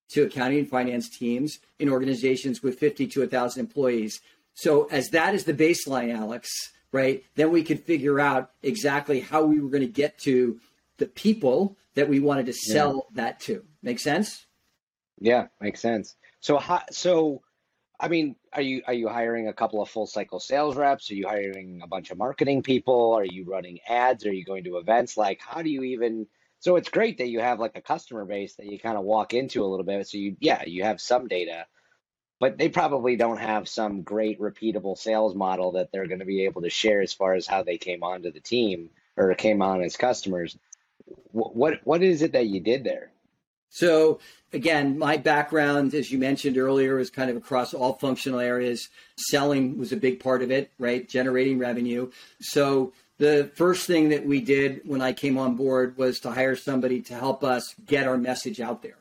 to 0.10 0.24
accounting 0.24 0.60
and 0.60 0.70
finance 0.70 1.10
teams 1.10 1.60
in 1.80 1.90
organizations 1.90 2.64
with 2.64 2.80
50 2.80 3.08
to 3.08 3.20
1,000 3.22 3.60
employees. 3.60 4.20
So, 4.54 4.86
as 4.86 5.10
that 5.10 5.36
is 5.36 5.44
the 5.44 5.54
baseline, 5.54 6.16
Alex, 6.16 6.50
right, 6.92 7.24
then 7.36 7.52
we 7.52 7.64
could 7.64 7.84
figure 7.84 8.20
out 8.20 8.52
exactly 8.64 9.20
how 9.20 9.44
we 9.44 9.60
were 9.60 9.70
going 9.70 9.82
to 9.82 9.88
get 9.88 10.18
to 10.20 10.60
the 10.98 11.06
people 11.06 11.78
that 11.96 12.10
we 12.10 12.20
wanted 12.20 12.48
to 12.48 12.54
sell 12.54 13.08
yeah. 13.12 13.24
that 13.24 13.40
to. 13.42 13.64
Make 13.84 14.00
sense? 14.00 14.46
Yeah, 15.20 15.48
makes 15.62 15.82
sense. 15.82 16.16
So, 16.40 16.58
how, 16.58 16.84
so 16.92 17.42
I 18.00 18.08
mean, 18.08 18.36
are 18.54 18.62
you 18.62 18.82
are 18.86 18.94
you 18.94 19.08
hiring 19.08 19.48
a 19.48 19.54
couple 19.54 19.82
of 19.82 19.90
full 19.90 20.06
cycle 20.06 20.40
sales 20.40 20.76
reps? 20.76 21.10
Are 21.10 21.16
you 21.16 21.28
hiring 21.28 21.82
a 21.84 21.88
bunch 21.88 22.12
of 22.12 22.18
marketing 22.18 22.62
people? 22.62 23.14
Are 23.14 23.26
you 23.26 23.46
running 23.46 23.80
ads? 23.88 24.26
Are 24.26 24.34
you 24.34 24.46
going 24.46 24.64
to 24.66 24.78
events? 24.78 25.18
Like, 25.18 25.42
how 25.42 25.62
do 25.62 25.70
you 25.70 25.84
even? 25.84 26.28
So 26.60 26.76
it's 26.76 26.90
great 26.90 27.20
that 27.20 27.28
you 27.28 27.40
have 27.40 27.60
like 27.60 27.76
a 27.76 27.82
customer 27.82 28.26
base 28.26 28.56
that 28.56 28.66
you 28.66 28.80
kind 28.80 28.98
of 28.98 29.04
walk 29.04 29.34
into 29.34 29.64
a 29.64 29.68
little 29.68 29.86
bit. 29.86 30.08
So 30.08 30.18
you, 30.18 30.38
yeah, 30.40 30.64
you 30.66 30.84
have 30.84 31.00
some 31.00 31.28
data, 31.28 31.66
but 32.40 32.58
they 32.58 32.70
probably 32.70 33.16
don't 33.16 33.38
have 33.38 33.68
some 33.68 34.02
great 34.02 34.40
repeatable 34.40 34.98
sales 34.98 35.36
model 35.36 35.74
that 35.74 35.92
they're 35.92 36.08
going 36.08 36.20
to 36.20 36.26
be 36.26 36.46
able 36.46 36.64
to 36.64 36.70
share 36.70 37.02
as 37.02 37.14
far 37.14 37.34
as 37.34 37.48
how 37.48 37.64
they 37.64 37.78
came 37.78 38.04
onto 38.04 38.32
the 38.32 38.40
team 38.40 38.90
or 39.16 39.34
came 39.36 39.62
on 39.62 39.84
as 39.84 39.98
customers. 39.98 40.58
What 41.32 41.80
what 41.86 42.04
is 42.04 42.22
it 42.22 42.34
that 42.34 42.48
you 42.48 42.60
did 42.60 42.84
there? 42.84 43.12
So 43.70 44.20
again, 44.54 44.98
my 44.98 45.18
background, 45.18 45.94
as 45.94 46.12
you 46.12 46.18
mentioned 46.18 46.58
earlier, 46.58 47.00
is 47.00 47.10
kind 47.10 47.30
of 47.30 47.38
across 47.38 47.74
all 47.74 47.94
functional 47.94 48.40
areas. 48.40 48.90
Selling 49.18 49.78
was 49.78 49.92
a 49.92 49.98
big 49.98 50.20
part 50.20 50.42
of 50.42 50.52
it, 50.52 50.72
right? 50.80 51.08
Generating 51.08 51.60
revenue. 51.60 52.12
So 52.40 52.94
the 53.18 53.52
first 53.56 53.88
thing 53.88 54.10
that 54.10 54.26
we 54.26 54.42
did 54.42 54.82
when 54.86 55.02
I 55.02 55.14
came 55.14 55.38
on 55.38 55.56
board 55.56 55.98
was 55.98 56.20
to 56.22 56.32
hire 56.32 56.56
somebody 56.56 57.02
to 57.04 57.16
help 57.16 57.44
us 57.44 57.74
get 57.86 58.08
our 58.08 58.18
message 58.18 58.62
out 58.62 58.82
there. 58.82 58.98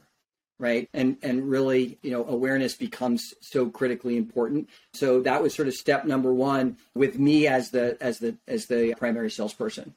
Right. 0.59 0.89
And 0.95 1.19
and 1.23 1.51
really, 1.51 1.99
you 2.03 2.11
know, 2.11 2.25
awareness 2.25 2.75
becomes 2.75 3.35
so 3.43 3.69
critically 3.69 4.17
important. 4.17 4.71
So 4.95 5.21
that 5.21 5.43
was 5.43 5.55
sort 5.55 5.69
of 5.69 5.75
step 5.75 6.07
number 6.07 6.33
one 6.33 6.79
with 6.95 7.19
me 7.19 7.47
as 7.47 7.71
the 7.71 7.99
as 8.01 8.19
the 8.21 8.37
as 8.49 8.65
the 8.65 8.95
primary 8.95 9.31
salesperson. 9.31 9.95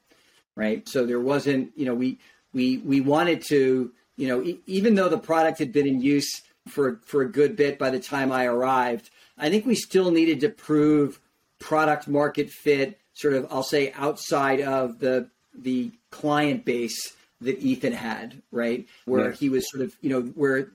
Right. 0.56 0.86
So 0.86 1.06
there 1.06 1.20
wasn't, 1.20 1.72
you 1.76 1.86
know, 1.86 1.94
we 1.94 2.18
we 2.52 2.76
we 2.78 3.00
wanted 3.00 3.42
to 3.48 3.92
you 4.20 4.28
know, 4.28 4.42
e- 4.42 4.60
even 4.66 4.94
though 4.94 5.08
the 5.08 5.18
product 5.18 5.58
had 5.58 5.72
been 5.72 5.86
in 5.86 6.02
use 6.02 6.42
for 6.68 7.00
for 7.06 7.22
a 7.22 7.28
good 7.28 7.56
bit 7.56 7.78
by 7.78 7.88
the 7.88 7.98
time 7.98 8.30
I 8.30 8.44
arrived, 8.44 9.08
I 9.38 9.48
think 9.48 9.64
we 9.64 9.74
still 9.74 10.10
needed 10.10 10.40
to 10.40 10.50
prove 10.50 11.20
product 11.58 12.06
market 12.06 12.50
fit. 12.50 13.00
Sort 13.20 13.34
of, 13.34 13.46
I'll 13.50 13.62
say, 13.62 13.92
outside 13.92 14.62
of 14.62 14.98
the 14.98 15.28
the 15.54 15.90
client 16.10 16.64
base 16.64 17.14
that 17.42 17.58
Ethan 17.58 17.92
had, 17.92 18.40
right, 18.50 18.86
where 19.04 19.30
yeah. 19.30 19.36
he 19.36 19.48
was 19.50 19.70
sort 19.70 19.82
of, 19.82 19.94
you 20.00 20.08
know, 20.08 20.22
where, 20.22 20.68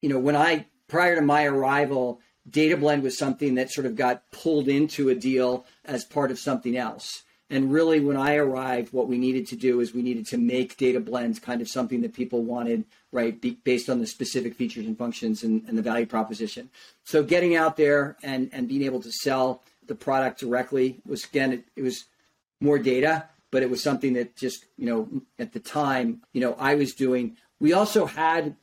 you 0.00 0.08
know, 0.08 0.18
when 0.18 0.34
I 0.34 0.64
prior 0.88 1.14
to 1.16 1.20
my 1.20 1.44
arrival, 1.44 2.20
DataBlend 2.48 3.02
was 3.02 3.18
something 3.18 3.56
that 3.56 3.70
sort 3.70 3.86
of 3.86 3.96
got 3.96 4.22
pulled 4.30 4.68
into 4.68 5.10
a 5.10 5.14
deal 5.14 5.66
as 5.84 6.04
part 6.04 6.30
of 6.30 6.38
something 6.38 6.76
else. 6.76 7.22
And 7.50 7.72
really, 7.72 8.00
when 8.00 8.16
I 8.16 8.36
arrived, 8.36 8.92
what 8.92 9.08
we 9.08 9.18
needed 9.18 9.46
to 9.48 9.56
do 9.56 9.80
is 9.80 9.94
we 9.94 10.02
needed 10.02 10.26
to 10.28 10.38
make 10.38 10.76
data 10.76 11.00
blends 11.00 11.38
kind 11.38 11.62
of 11.62 11.68
something 11.68 12.02
that 12.02 12.12
people 12.12 12.42
wanted, 12.42 12.84
right, 13.12 13.38
be, 13.38 13.58
based 13.64 13.88
on 13.88 14.00
the 14.00 14.06
specific 14.06 14.54
features 14.54 14.86
and 14.86 14.96
functions 14.96 15.42
and, 15.42 15.64
and 15.66 15.76
the 15.76 15.82
value 15.82 16.06
proposition. 16.06 16.68
So 17.04 17.22
getting 17.22 17.56
out 17.56 17.76
there 17.76 18.16
and, 18.22 18.50
and 18.52 18.68
being 18.68 18.82
able 18.82 19.00
to 19.00 19.10
sell 19.10 19.62
the 19.88 19.94
product 19.94 20.40
directly 20.40 21.00
was, 21.06 21.24
again, 21.24 21.52
it, 21.52 21.64
it 21.76 21.82
was 21.82 22.04
more 22.60 22.78
data, 22.78 23.28
but 23.50 23.62
it 23.62 23.70
was 23.70 23.82
something 23.82 24.12
that 24.14 24.36
just, 24.36 24.64
you 24.76 24.86
know, 24.86 25.08
at 25.38 25.52
the 25.52 25.60
time, 25.60 26.22
you 26.32 26.40
know, 26.40 26.54
I 26.58 26.74
was 26.74 26.94
doing. 26.94 27.36
We 27.60 27.72
also 27.72 28.06
had 28.06 28.56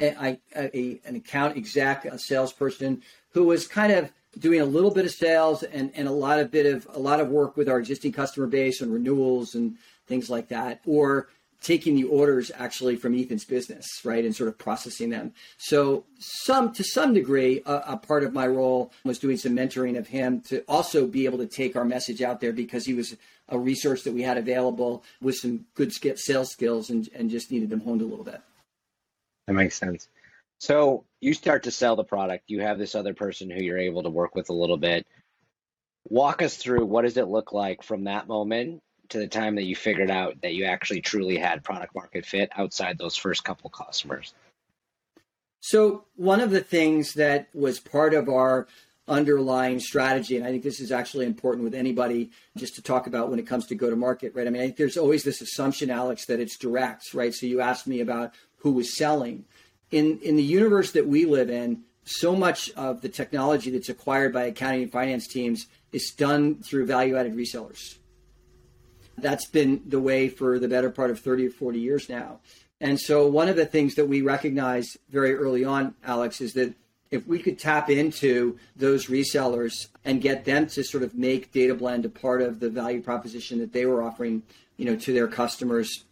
a, 0.00 0.38
a, 0.56 1.00
an 1.04 1.16
account 1.16 1.56
exec, 1.56 2.04
a 2.04 2.18
salesperson 2.18 3.02
who 3.32 3.44
was 3.44 3.66
kind 3.66 3.92
of 3.92 4.12
doing 4.38 4.60
a 4.60 4.64
little 4.64 4.92
bit 4.92 5.04
of 5.04 5.10
sales 5.10 5.62
and, 5.62 5.90
and 5.94 6.06
a 6.06 6.12
lot 6.12 6.38
of 6.38 6.50
bit 6.50 6.66
of 6.66 6.86
a 6.94 6.98
lot 6.98 7.20
of 7.20 7.28
work 7.28 7.56
with 7.56 7.68
our 7.68 7.78
existing 7.78 8.12
customer 8.12 8.46
base 8.46 8.80
and 8.80 8.92
renewals 8.92 9.54
and 9.54 9.76
things 10.06 10.30
like 10.30 10.48
that, 10.48 10.80
or 10.86 11.28
taking 11.60 11.94
the 11.94 12.04
orders 12.04 12.50
actually 12.56 12.96
from 12.96 13.14
Ethan's 13.14 13.44
business, 13.44 13.86
right, 14.04 14.24
and 14.24 14.34
sort 14.34 14.48
of 14.48 14.56
processing 14.56 15.10
them. 15.10 15.32
So 15.58 16.04
some 16.18 16.72
to 16.72 16.84
some 16.84 17.12
degree, 17.12 17.62
a, 17.66 17.82
a, 17.88 17.96
part 17.96 18.24
of 18.24 18.32
my 18.32 18.46
role 18.46 18.92
was 19.04 19.18
doing 19.18 19.36
some 19.36 19.54
mentoring 19.54 19.98
of 19.98 20.08
him 20.08 20.40
to 20.42 20.64
also 20.66 21.06
be 21.06 21.26
able 21.26 21.38
to 21.38 21.46
take 21.46 21.76
our 21.76 21.84
message 21.84 22.22
out 22.22 22.40
there 22.40 22.52
because 22.52 22.86
he 22.86 22.94
was 22.94 23.16
a 23.48 23.58
resource 23.58 24.04
that 24.04 24.14
we 24.14 24.22
had 24.22 24.38
available 24.38 25.04
with 25.20 25.36
some 25.36 25.66
good 25.74 25.92
sales 26.18 26.50
skills 26.50 26.88
and, 26.88 27.08
and 27.14 27.30
just 27.30 27.50
needed 27.50 27.68
them 27.68 27.80
honed 27.80 28.00
a 28.00 28.06
little 28.06 28.24
bit. 28.24 28.40
That 29.46 29.54
makes 29.54 29.76
sense. 29.76 30.08
So 30.58 31.04
you 31.20 31.34
start 31.34 31.64
to 31.64 31.70
sell 31.70 31.96
the 31.96 32.04
product. 32.04 32.44
You 32.46 32.60
have 32.62 32.78
this 32.78 32.94
other 32.94 33.14
person 33.14 33.50
who 33.50 33.62
you're 33.62 33.78
able 33.78 34.02
to 34.02 34.10
work 34.10 34.34
with 34.34 34.50
a 34.50 34.54
little 34.54 34.76
bit. 34.76 35.06
Walk 36.04 36.42
us 36.42 36.56
through 36.56 36.86
what 36.86 37.02
does 37.02 37.16
it 37.16 37.28
look 37.28 37.52
like 37.52 37.82
from 37.82 38.04
that 38.04 38.28
moment 38.28 38.82
to 39.10 39.18
the 39.18 39.28
time 39.28 39.54
that 39.56 39.64
you 39.64 39.76
figured 39.76 40.10
out 40.10 40.40
that 40.42 40.54
you 40.54 40.64
actually 40.64 41.00
truly 41.00 41.36
had 41.36 41.62
product 41.64 41.94
market 41.94 42.26
fit 42.26 42.50
outside 42.56 42.98
those 42.98 43.16
first 43.16 43.44
couple 43.44 43.70
customers. 43.70 44.34
So 45.60 46.04
one 46.16 46.40
of 46.40 46.50
the 46.50 46.60
things 46.60 47.14
that 47.14 47.48
was 47.54 47.78
part 47.78 48.14
of 48.14 48.28
our 48.28 48.66
underlying 49.06 49.80
strategy, 49.80 50.36
and 50.36 50.46
I 50.46 50.50
think 50.50 50.62
this 50.62 50.80
is 50.80 50.92
actually 50.92 51.26
important 51.26 51.64
with 51.64 51.74
anybody 51.74 52.30
just 52.56 52.76
to 52.76 52.82
talk 52.82 53.06
about 53.06 53.28
when 53.28 53.38
it 53.38 53.46
comes 53.46 53.66
to 53.66 53.74
go 53.74 53.90
to 53.90 53.96
market, 53.96 54.34
right? 54.34 54.46
I 54.46 54.50
mean, 54.50 54.62
I 54.62 54.66
think 54.66 54.76
there's 54.76 54.96
always 54.96 55.24
this 55.24 55.42
assumption, 55.42 55.90
Alex, 55.90 56.26
that 56.26 56.40
it's 56.40 56.56
direct, 56.56 57.12
right? 57.12 57.34
So 57.34 57.46
you 57.46 57.60
asked 57.60 57.86
me 57.86 58.00
about 58.00 58.32
who 58.58 58.72
was 58.72 58.96
selling 58.96 59.44
in 59.90 60.18
in 60.20 60.36
the 60.36 60.42
universe 60.42 60.92
that 60.92 61.06
we 61.06 61.24
live 61.24 61.50
in, 61.50 61.82
so 62.04 62.34
much 62.34 62.70
of 62.70 63.02
the 63.02 63.08
technology 63.08 63.70
that's 63.70 63.88
acquired 63.88 64.32
by 64.32 64.44
accounting 64.44 64.82
and 64.82 64.92
finance 64.92 65.26
teams 65.26 65.66
is 65.92 66.12
done 66.16 66.62
through 66.62 66.86
value-added 66.86 67.34
resellers. 67.34 67.96
That's 69.22 69.46
been 69.46 69.82
the 69.86 70.00
way 70.00 70.28
for 70.28 70.58
the 70.58 70.68
better 70.68 70.90
part 70.90 71.10
of 71.10 71.20
30 71.20 71.48
or 71.48 71.50
40 71.50 71.78
years 71.78 72.08
now. 72.08 72.40
And 72.80 72.98
so 72.98 73.26
one 73.26 73.48
of 73.48 73.56
the 73.56 73.66
things 73.66 73.94
that 73.96 74.06
we 74.06 74.22
recognized 74.22 74.96
very 75.10 75.34
early 75.34 75.64
on, 75.64 75.94
Alex, 76.02 76.40
is 76.40 76.54
that 76.54 76.74
if 77.10 77.26
we 77.26 77.40
could 77.40 77.58
tap 77.58 77.90
into 77.90 78.58
those 78.76 79.06
resellers 79.06 79.88
and 80.04 80.22
get 80.22 80.44
them 80.44 80.66
to 80.68 80.82
sort 80.84 81.02
of 81.02 81.14
make 81.14 81.52
DataBlend 81.52 82.04
a 82.04 82.08
part 82.08 82.40
of 82.40 82.60
the 82.60 82.70
value 82.70 83.02
proposition 83.02 83.58
that 83.58 83.72
they 83.72 83.84
were 83.84 84.02
offering, 84.02 84.42
you 84.76 84.84
know, 84.84 84.96
to 84.96 85.12
their 85.12 85.26
customers, 85.26 86.04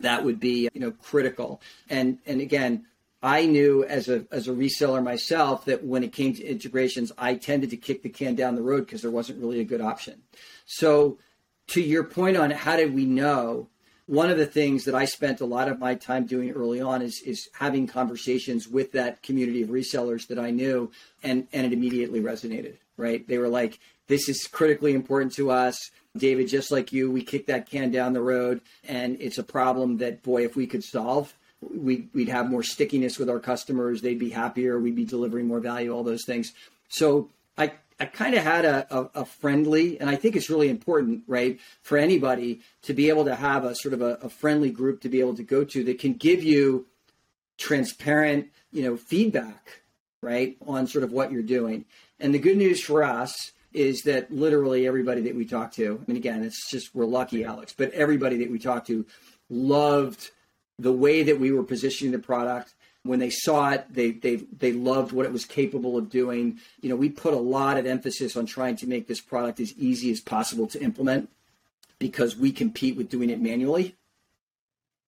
that 0.00 0.24
would 0.24 0.38
be, 0.38 0.68
you 0.72 0.80
know, 0.80 0.92
critical. 0.92 1.60
And 1.90 2.18
and 2.24 2.40
again, 2.40 2.86
I 3.22 3.46
knew 3.46 3.84
as 3.84 4.08
a 4.08 4.26
as 4.30 4.46
a 4.46 4.52
reseller 4.52 5.02
myself 5.02 5.64
that 5.64 5.84
when 5.84 6.04
it 6.04 6.12
came 6.12 6.34
to 6.34 6.44
integrations, 6.44 7.10
I 7.18 7.34
tended 7.34 7.70
to 7.70 7.76
kick 7.76 8.02
the 8.02 8.08
can 8.08 8.36
down 8.36 8.54
the 8.54 8.62
road 8.62 8.86
because 8.86 9.02
there 9.02 9.10
wasn't 9.10 9.40
really 9.40 9.60
a 9.60 9.64
good 9.64 9.80
option. 9.80 10.22
So, 10.66 11.18
to 11.68 11.80
your 11.80 12.04
point 12.04 12.36
on 12.36 12.50
how 12.50 12.76
did 12.76 12.94
we 12.94 13.04
know? 13.04 13.68
One 14.06 14.30
of 14.30 14.38
the 14.38 14.46
things 14.46 14.84
that 14.84 14.94
I 14.94 15.04
spent 15.04 15.42
a 15.42 15.46
lot 15.46 15.68
of 15.68 15.78
my 15.78 15.94
time 15.94 16.24
doing 16.24 16.50
early 16.52 16.80
on 16.80 17.02
is 17.02 17.22
is 17.26 17.48
having 17.52 17.86
conversations 17.86 18.66
with 18.66 18.92
that 18.92 19.22
community 19.22 19.62
of 19.62 19.68
resellers 19.68 20.26
that 20.28 20.38
I 20.38 20.50
knew, 20.50 20.90
and 21.22 21.46
and 21.52 21.66
it 21.66 21.72
immediately 21.72 22.20
resonated. 22.20 22.76
Right? 22.96 23.26
They 23.28 23.38
were 23.38 23.48
like, 23.48 23.78
"This 24.06 24.28
is 24.28 24.48
critically 24.50 24.94
important 24.94 25.34
to 25.34 25.50
us." 25.50 25.90
David, 26.16 26.48
just 26.48 26.70
like 26.70 26.92
you, 26.92 27.10
we 27.10 27.22
kick 27.22 27.46
that 27.46 27.70
can 27.70 27.90
down 27.90 28.12
the 28.12 28.20
road, 28.20 28.60
and 28.88 29.20
it's 29.20 29.38
a 29.38 29.42
problem 29.42 29.98
that, 29.98 30.22
boy, 30.22 30.44
if 30.44 30.56
we 30.56 30.66
could 30.66 30.82
solve, 30.82 31.34
we'd, 31.60 32.08
we'd 32.12 32.28
have 32.28 32.50
more 32.50 32.62
stickiness 32.62 33.18
with 33.18 33.30
our 33.30 33.38
customers. 33.38 34.00
They'd 34.00 34.18
be 34.18 34.30
happier. 34.30 34.78
We'd 34.78 34.96
be 34.96 35.04
delivering 35.04 35.46
more 35.46 35.60
value, 35.60 35.94
all 35.94 36.02
those 36.02 36.24
things. 36.24 36.52
So 36.88 37.30
I, 37.56 37.72
I 38.00 38.06
kind 38.06 38.34
of 38.34 38.44
had 38.44 38.64
a, 38.64 38.86
a, 38.96 39.10
a, 39.22 39.24
friendly, 39.24 39.98
and 39.98 40.08
I 40.08 40.14
think 40.14 40.36
it's 40.36 40.48
really 40.48 40.68
important, 40.68 41.24
right, 41.26 41.58
for 41.82 41.98
anybody 41.98 42.60
to 42.82 42.94
be 42.94 43.08
able 43.08 43.24
to 43.24 43.34
have 43.34 43.64
a 43.64 43.74
sort 43.74 43.92
of 43.92 44.00
a, 44.00 44.14
a 44.22 44.28
friendly 44.28 44.70
group 44.70 45.00
to 45.00 45.08
be 45.08 45.18
able 45.18 45.34
to 45.34 45.42
go 45.42 45.64
to 45.64 45.82
that 45.84 45.98
can 45.98 46.14
give 46.14 46.42
you 46.42 46.86
transparent, 47.56 48.48
you 48.70 48.84
know, 48.84 48.96
feedback, 48.96 49.82
right, 50.22 50.56
on 50.66 50.86
sort 50.86 51.02
of 51.02 51.12
what 51.12 51.32
you're 51.32 51.42
doing. 51.42 51.84
And 52.20 52.32
the 52.32 52.38
good 52.38 52.56
news 52.56 52.80
for 52.80 53.02
us 53.02 53.52
is 53.72 54.02
that 54.02 54.30
literally 54.30 54.86
everybody 54.86 55.22
that 55.22 55.34
we 55.34 55.44
talked 55.44 55.74
to, 55.76 56.00
I 56.00 56.10
mean, 56.10 56.16
again, 56.16 56.42
it's 56.44 56.70
just 56.70 56.94
we're 56.94 57.04
lucky, 57.04 57.44
Alex, 57.44 57.74
but 57.76 57.90
everybody 57.92 58.38
that 58.38 58.50
we 58.50 58.58
talked 58.58 58.86
to 58.86 59.06
loved 59.50 60.30
the 60.78 60.92
way 60.92 61.24
that 61.24 61.40
we 61.40 61.50
were 61.52 61.64
positioning 61.64 62.12
the 62.12 62.18
product. 62.18 62.74
When 63.04 63.18
they 63.20 63.30
saw 63.30 63.70
it, 63.70 63.86
they 63.90 64.10
they 64.10 64.36
they 64.36 64.72
loved 64.72 65.12
what 65.12 65.24
it 65.24 65.32
was 65.32 65.44
capable 65.44 65.96
of 65.96 66.10
doing. 66.10 66.58
You 66.80 66.90
know, 66.90 66.96
we 66.96 67.08
put 67.08 67.32
a 67.32 67.38
lot 67.38 67.78
of 67.78 67.86
emphasis 67.86 68.36
on 68.36 68.46
trying 68.46 68.76
to 68.76 68.88
make 68.88 69.06
this 69.06 69.20
product 69.20 69.60
as 69.60 69.72
easy 69.74 70.10
as 70.10 70.20
possible 70.20 70.66
to 70.68 70.82
implement 70.82 71.30
because 71.98 72.36
we 72.36 72.52
compete 72.52 72.96
with 72.96 73.08
doing 73.08 73.30
it 73.30 73.40
manually. 73.40 73.96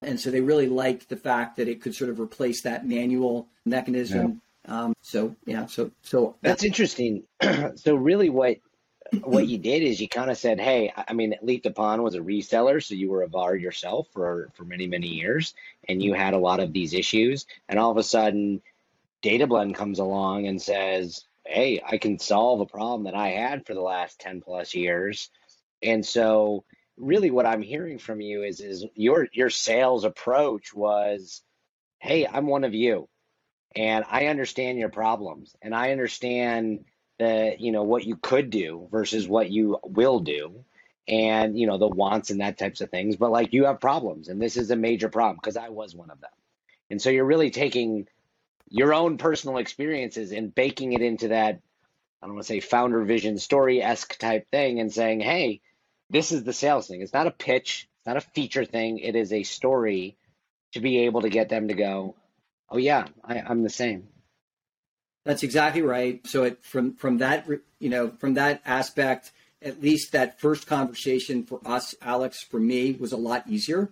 And 0.02 0.18
so 0.18 0.30
they 0.30 0.40
really 0.40 0.68
liked 0.68 1.08
the 1.08 1.16
fact 1.16 1.56
that 1.56 1.68
it 1.68 1.82
could 1.82 1.94
sort 1.94 2.10
of 2.10 2.20
replace 2.20 2.62
that 2.62 2.86
manual 2.86 3.48
mechanism. 3.66 4.40
Yeah. 4.66 4.84
Um, 4.84 4.94
so 5.02 5.36
yeah, 5.46 5.66
so 5.66 5.90
so 6.02 6.36
that's 6.42 6.64
interesting. 6.64 7.24
so 7.74 7.94
really, 7.94 8.30
what 8.30 8.58
what 9.22 9.46
you 9.46 9.58
did 9.58 9.82
is 9.82 10.00
you 10.00 10.08
kind 10.08 10.30
of 10.30 10.38
said, 10.38 10.60
"Hey, 10.60 10.92
I 10.96 11.12
mean, 11.14 11.36
Leap 11.42 11.62
the 11.64 11.70
Pond 11.72 12.02
was 12.04 12.14
a 12.16 12.20
reseller, 12.20 12.82
so 12.82 12.94
you 12.94 13.10
were 13.10 13.22
a 13.22 13.28
VAR 13.28 13.56
yourself 13.56 14.08
for 14.12 14.50
for 14.54 14.64
many 14.64 14.86
many 14.86 15.08
years, 15.08 15.54
and 15.88 16.02
you 16.02 16.14
had 16.14 16.34
a 16.34 16.38
lot 16.38 16.60
of 16.60 16.72
these 16.72 16.94
issues, 16.94 17.46
and 17.68 17.78
all 17.78 17.90
of 17.90 17.98
a 17.98 18.02
sudden, 18.04 18.62
DataBlend 19.22 19.74
comes 19.76 19.98
along 20.00 20.46
and 20.48 20.60
says, 20.62 21.24
"Hey, 21.46 21.82
I 21.86 21.98
can 21.98 22.18
solve 22.18 22.60
a 22.60 22.66
problem 22.66 23.04
that 23.04 23.14
I 23.16 23.30
had 23.30 23.66
for 23.66 23.74
the 23.74 23.82
last 23.82 24.20
ten 24.20 24.40
plus 24.42 24.74
years," 24.74 25.30
and 25.82 26.04
so 26.06 26.64
really, 26.98 27.30
what 27.30 27.46
I'm 27.46 27.62
hearing 27.62 27.98
from 27.98 28.20
you 28.20 28.44
is 28.44 28.60
is 28.60 28.86
your 28.94 29.28
your 29.32 29.50
sales 29.50 30.04
approach 30.04 30.74
was, 30.74 31.42
"Hey, 32.00 32.26
I'm 32.26 32.46
one 32.48 32.64
of 32.64 32.74
you." 32.74 33.08
And 33.76 34.04
I 34.10 34.26
understand 34.26 34.78
your 34.78 34.90
problems, 34.90 35.56
and 35.62 35.74
I 35.74 35.92
understand 35.92 36.84
the 37.20 37.56
you 37.58 37.72
know 37.72 37.84
what 37.84 38.04
you 38.04 38.16
could 38.16 38.50
do 38.50 38.88
versus 38.90 39.28
what 39.28 39.50
you 39.50 39.78
will 39.84 40.20
do 40.20 40.64
and 41.06 41.58
you 41.58 41.68
know 41.68 41.78
the 41.78 41.88
wants 41.88 42.30
and 42.30 42.40
that 42.40 42.58
types 42.58 42.80
of 42.80 42.90
things. 42.90 43.16
But 43.16 43.30
like 43.30 43.52
you 43.52 43.66
have 43.66 43.80
problems 43.80 44.28
and 44.28 44.42
this 44.42 44.56
is 44.56 44.72
a 44.72 44.76
major 44.76 45.08
problem 45.10 45.36
because 45.36 45.56
i 45.56 45.68
was 45.68 45.94
one 45.94 46.10
of 46.10 46.20
them. 46.20 46.30
And 46.90 47.00
so 47.00 47.10
you're 47.10 47.24
really 47.26 47.50
taking 47.50 48.08
your 48.68 48.94
own 48.94 49.18
personal 49.18 49.58
experiences 49.58 50.32
and 50.32 50.54
baking 50.54 50.94
it 50.94 51.02
into 51.02 51.28
that 51.28 51.60
i 52.22 52.26
don't 52.26 52.34
want 52.34 52.46
to 52.46 52.52
say 52.52 52.60
founder 52.60 53.04
vision 53.04 53.38
story-esque 53.38 54.18
type 54.18 54.50
thing 54.50 54.80
and 54.80 54.92
saying 54.92 55.20
hey 55.20 55.60
this 56.10 56.32
is 56.32 56.42
the 56.42 56.52
sales 56.52 56.88
thing. 56.88 57.02
It's 57.02 57.14
not 57.14 57.28
a 57.28 57.32
pitch 57.32 57.88
it's 57.98 58.06
not 58.06 58.16
a 58.16 58.22
feature 58.22 58.64
thing. 58.64 58.98
It 58.98 59.14
is 59.14 59.32
a 59.32 59.42
story 59.42 60.16
to 60.72 60.80
be 60.80 61.00
able 61.00 61.22
to 61.22 61.28
get 61.28 61.50
them 61.50 61.68
to 61.68 61.74
go 61.74 62.16
oh 62.70 62.78
yeah 62.78 63.06
I, 63.24 63.40
i'm 63.40 63.62
the 63.62 63.70
same 63.70 64.08
that's 65.24 65.42
exactly 65.42 65.82
right. 65.82 66.26
So 66.26 66.44
it, 66.44 66.64
from 66.64 66.94
from 66.94 67.18
that 67.18 67.46
you 67.78 67.88
know 67.88 68.10
from 68.18 68.34
that 68.34 68.62
aspect, 68.64 69.32
at 69.62 69.82
least 69.82 70.12
that 70.12 70.40
first 70.40 70.66
conversation 70.66 71.44
for 71.44 71.60
us, 71.64 71.94
Alex, 72.02 72.42
for 72.42 72.60
me 72.60 72.92
was 72.92 73.12
a 73.12 73.16
lot 73.16 73.46
easier. 73.46 73.90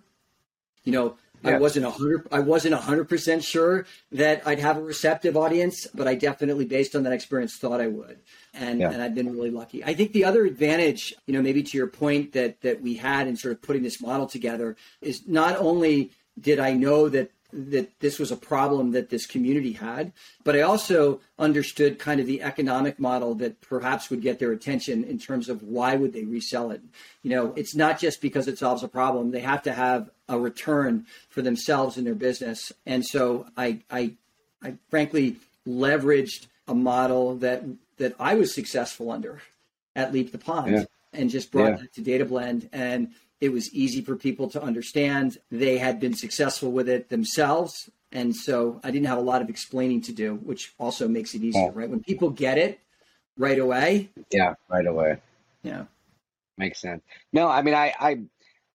You 0.83 0.93
know, 0.93 1.17
yeah. 1.43 1.51
I 1.51 1.59
wasn't 1.59 1.85
a 1.85 1.91
hundred 1.91 2.27
I 2.31 2.39
wasn't 2.39 2.73
a 2.73 2.77
hundred 2.77 3.07
percent 3.09 3.43
sure 3.43 3.85
that 4.11 4.41
I'd 4.45 4.59
have 4.59 4.77
a 4.77 4.81
receptive 4.81 5.37
audience, 5.37 5.87
but 5.93 6.07
I 6.07 6.15
definitely, 6.15 6.65
based 6.65 6.95
on 6.95 7.03
that 7.03 7.13
experience, 7.13 7.57
thought 7.57 7.79
I 7.79 7.87
would, 7.87 8.19
and 8.53 8.79
yeah. 8.79 8.91
and 8.91 9.01
I've 9.01 9.15
been 9.15 9.31
really 9.31 9.51
lucky. 9.51 9.83
I 9.83 9.93
think 9.93 10.13
the 10.13 10.25
other 10.25 10.45
advantage, 10.45 11.13
you 11.27 11.33
know, 11.33 11.41
maybe 11.41 11.61
to 11.63 11.77
your 11.77 11.87
point 11.87 12.33
that 12.33 12.61
that 12.61 12.81
we 12.81 12.95
had 12.95 13.27
in 13.27 13.37
sort 13.37 13.53
of 13.53 13.61
putting 13.61 13.83
this 13.83 14.01
model 14.01 14.25
together 14.25 14.75
is 15.01 15.27
not 15.27 15.57
only 15.57 16.11
did 16.39 16.59
I 16.59 16.73
know 16.73 17.09
that 17.09 17.31
that 17.51 17.99
this 17.99 18.19
was 18.19 18.31
a 18.31 18.37
problem 18.37 18.91
that 18.91 19.09
this 19.09 19.25
community 19.25 19.73
had, 19.73 20.11
but 20.43 20.55
I 20.55 20.61
also 20.61 21.19
understood 21.37 21.97
kind 21.97 22.19
of 22.19 22.27
the 22.27 22.41
economic 22.43 22.99
model 22.99 23.33
that 23.35 23.59
perhaps 23.61 24.09
would 24.09 24.21
get 24.21 24.39
their 24.39 24.51
attention 24.51 25.03
in 25.03 25.17
terms 25.17 25.49
of 25.49 25.63
why 25.63 25.95
would 25.95 26.13
they 26.13 26.25
resell 26.25 26.71
it. 26.71 26.81
You 27.23 27.31
know, 27.31 27.53
it's 27.55 27.75
not 27.75 27.99
just 27.99 28.21
because 28.21 28.47
it 28.47 28.59
solves 28.59 28.83
a 28.83 28.87
problem; 28.87 29.31
they 29.31 29.39
have 29.39 29.63
to 29.63 29.73
have 29.73 30.09
a 30.27 30.39
return 30.39 31.05
for 31.29 31.41
themselves 31.41 31.97
and 31.97 32.05
their 32.05 32.15
business. 32.15 32.71
And 32.85 33.05
so 33.05 33.47
I, 33.57 33.79
I, 33.89 34.13
I 34.61 34.75
frankly 34.89 35.37
leveraged 35.67 36.47
a 36.67 36.75
model 36.75 37.35
that 37.37 37.63
that 37.97 38.15
I 38.19 38.35
was 38.35 38.53
successful 38.53 39.11
under 39.11 39.41
at 39.95 40.13
Leap 40.13 40.31
the 40.31 40.37
Pond, 40.37 40.71
yeah. 40.71 40.83
and 41.13 41.29
just 41.29 41.51
brought 41.51 41.71
yeah. 41.71 41.77
that 41.77 41.93
to 41.95 42.01
DataBlend 42.01 42.69
and 42.71 43.11
it 43.41 43.53
was 43.53 43.73
easy 43.73 44.01
for 44.01 44.15
people 44.15 44.49
to 44.49 44.61
understand. 44.61 45.37
They 45.49 45.77
had 45.77 45.99
been 45.99 46.13
successful 46.13 46.71
with 46.71 46.89
it 46.89 47.09
themselves. 47.09 47.89
And 48.11 48.35
so 48.35 48.81
I 48.83 48.91
didn't 48.91 49.07
have 49.07 49.17
a 49.17 49.21
lot 49.21 49.41
of 49.41 49.49
explaining 49.49 50.01
to 50.03 50.11
do, 50.11 50.35
which 50.35 50.73
also 50.77 51.07
makes 51.07 51.33
it 51.33 51.43
easier, 51.43 51.69
oh. 51.69 51.71
right? 51.71 51.89
When 51.89 52.01
people 52.01 52.29
get 52.31 52.57
it 52.57 52.79
right 53.37 53.59
away. 53.59 54.09
Yeah, 54.31 54.55
right 54.67 54.85
away. 54.85 55.17
Yeah. 55.63 55.85
Makes 56.57 56.81
sense. 56.81 57.01
No, 57.31 57.47
I 57.47 57.61
mean, 57.61 57.75
I, 57.75 57.93
I, 57.97 58.19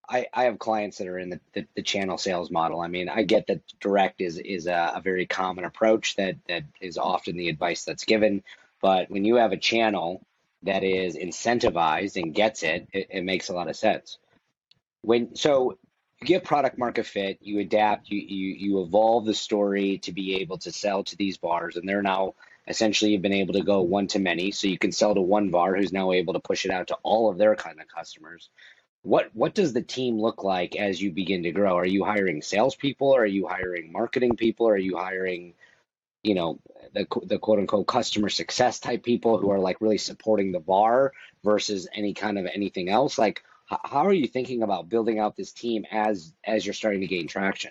I, 0.09 0.27
I 0.33 0.45
have 0.45 0.59
clients 0.59 0.99
that 0.99 1.09
are 1.09 1.19
in 1.19 1.31
the, 1.31 1.41
the, 1.53 1.67
the, 1.77 1.83
channel 1.83 2.17
sales 2.17 2.51
model. 2.51 2.81
I 2.81 2.89
mean, 2.89 3.09
I 3.09 3.23
get 3.23 3.47
that 3.49 3.61
direct 3.81 4.21
is 4.21 4.39
is 4.39 4.67
a, 4.67 4.93
a, 4.97 5.01
very 5.01 5.27
common 5.27 5.65
approach 5.65 6.17
that 6.17 6.37
that 6.47 6.65
is 6.81 6.99
often 6.99 7.37
the 7.37 7.49
advice 7.49 7.85
that's 7.85 8.05
given. 8.05 8.43
But 8.83 9.11
when 9.11 9.25
you 9.25 9.37
have 9.37 9.53
a 9.53 9.57
channel 9.57 10.25
that 10.63 10.85
is 10.85 11.17
incentivized 11.17 12.23
and 12.23 12.35
gets 12.35 12.63
it, 12.63 12.87
it, 12.93 13.09
it 13.11 13.25
makes 13.25 13.49
a 13.49 13.55
lot 13.55 13.69
of 13.69 13.77
sense 13.77 14.19
when 15.05 15.37
so 15.37 15.79
you 16.21 16.27
get 16.27 16.45
product 16.45 16.79
market 16.79 17.07
fit, 17.07 17.39
you 17.43 17.61
adapt, 17.61 18.09
you, 18.09 18.19
you 18.19 18.55
you 18.55 18.83
evolve 18.83 19.27
the 19.27 19.35
story 19.35 19.99
to 19.99 20.13
be 20.13 20.37
able 20.37 20.59
to 20.59 20.73
sell 20.73 21.05
to 21.05 21.17
these 21.17 21.37
VARs, 21.37 21.77
and 21.77 21.89
they're 21.89 22.03
now 22.03 22.35
essentially 22.67 23.13
you've 23.13 23.23
been 23.23 23.33
able 23.33 23.55
to 23.55 23.63
go 23.63 23.83
one 23.83 24.07
to 24.09 24.19
many, 24.19 24.51
so 24.51 24.67
you 24.67 24.79
can 24.79 24.93
sell 24.93 25.15
to 25.15 25.21
one 25.21 25.51
VAR 25.51 25.77
who's 25.77 25.93
now 25.93 26.13
able 26.13 26.33
to 26.33 26.41
push 26.41 26.65
it 26.65 26.71
out 26.71 26.89
to 26.89 26.99
all 27.03 27.31
of 27.31 27.37
their 27.37 27.55
kind 27.55 27.81
of 27.81 27.89
customers. 27.89 28.49
What 29.03 29.31
what 29.35 29.55
does 29.55 29.75
the 29.75 29.83
team 29.83 30.19
look 30.19 30.45
like 30.45 30.77
as 30.77 31.01
you 31.01 31.13
begin 31.13 31.43
to 31.43 31.53
grow? 31.53 31.77
Are 31.77 31.85
you 31.87 32.05
hiring 32.05 32.41
salespeople? 32.41 33.15
Are 33.15 33.27
you 33.27 33.47
hiring 33.47 33.93
marketing 33.93 34.37
people? 34.37 34.67
Are 34.67 34.79
you 34.79 34.97
hiring, 34.97 35.53
you 36.23 36.35
know, 36.35 36.59
the 36.95 37.07
the 37.27 37.39
quote 37.39 37.59
unquote 37.59 37.87
customer 37.87 38.31
success 38.31 38.81
type 38.81 39.03
people 39.03 39.37
who 39.37 39.51
are 39.51 39.59
like 39.59 39.83
really 39.83 39.99
supporting 39.99 40.53
the 40.53 40.61
VAR 40.61 41.13
versus 41.45 41.87
any 41.95 42.15
kind 42.15 42.39
of 42.39 42.47
anything 42.47 42.89
else? 42.89 43.19
Like 43.19 43.43
how 43.67 44.07
are 44.07 44.13
you 44.13 44.27
thinking 44.27 44.63
about 44.63 44.89
building 44.89 45.19
out 45.19 45.37
this 45.37 45.53
team 45.53 45.85
as 45.91 46.33
as 46.45 46.67
you're 46.67 46.75
starting 46.75 47.01
to 47.01 47.07
gain 47.07 47.27
traction? 47.27 47.71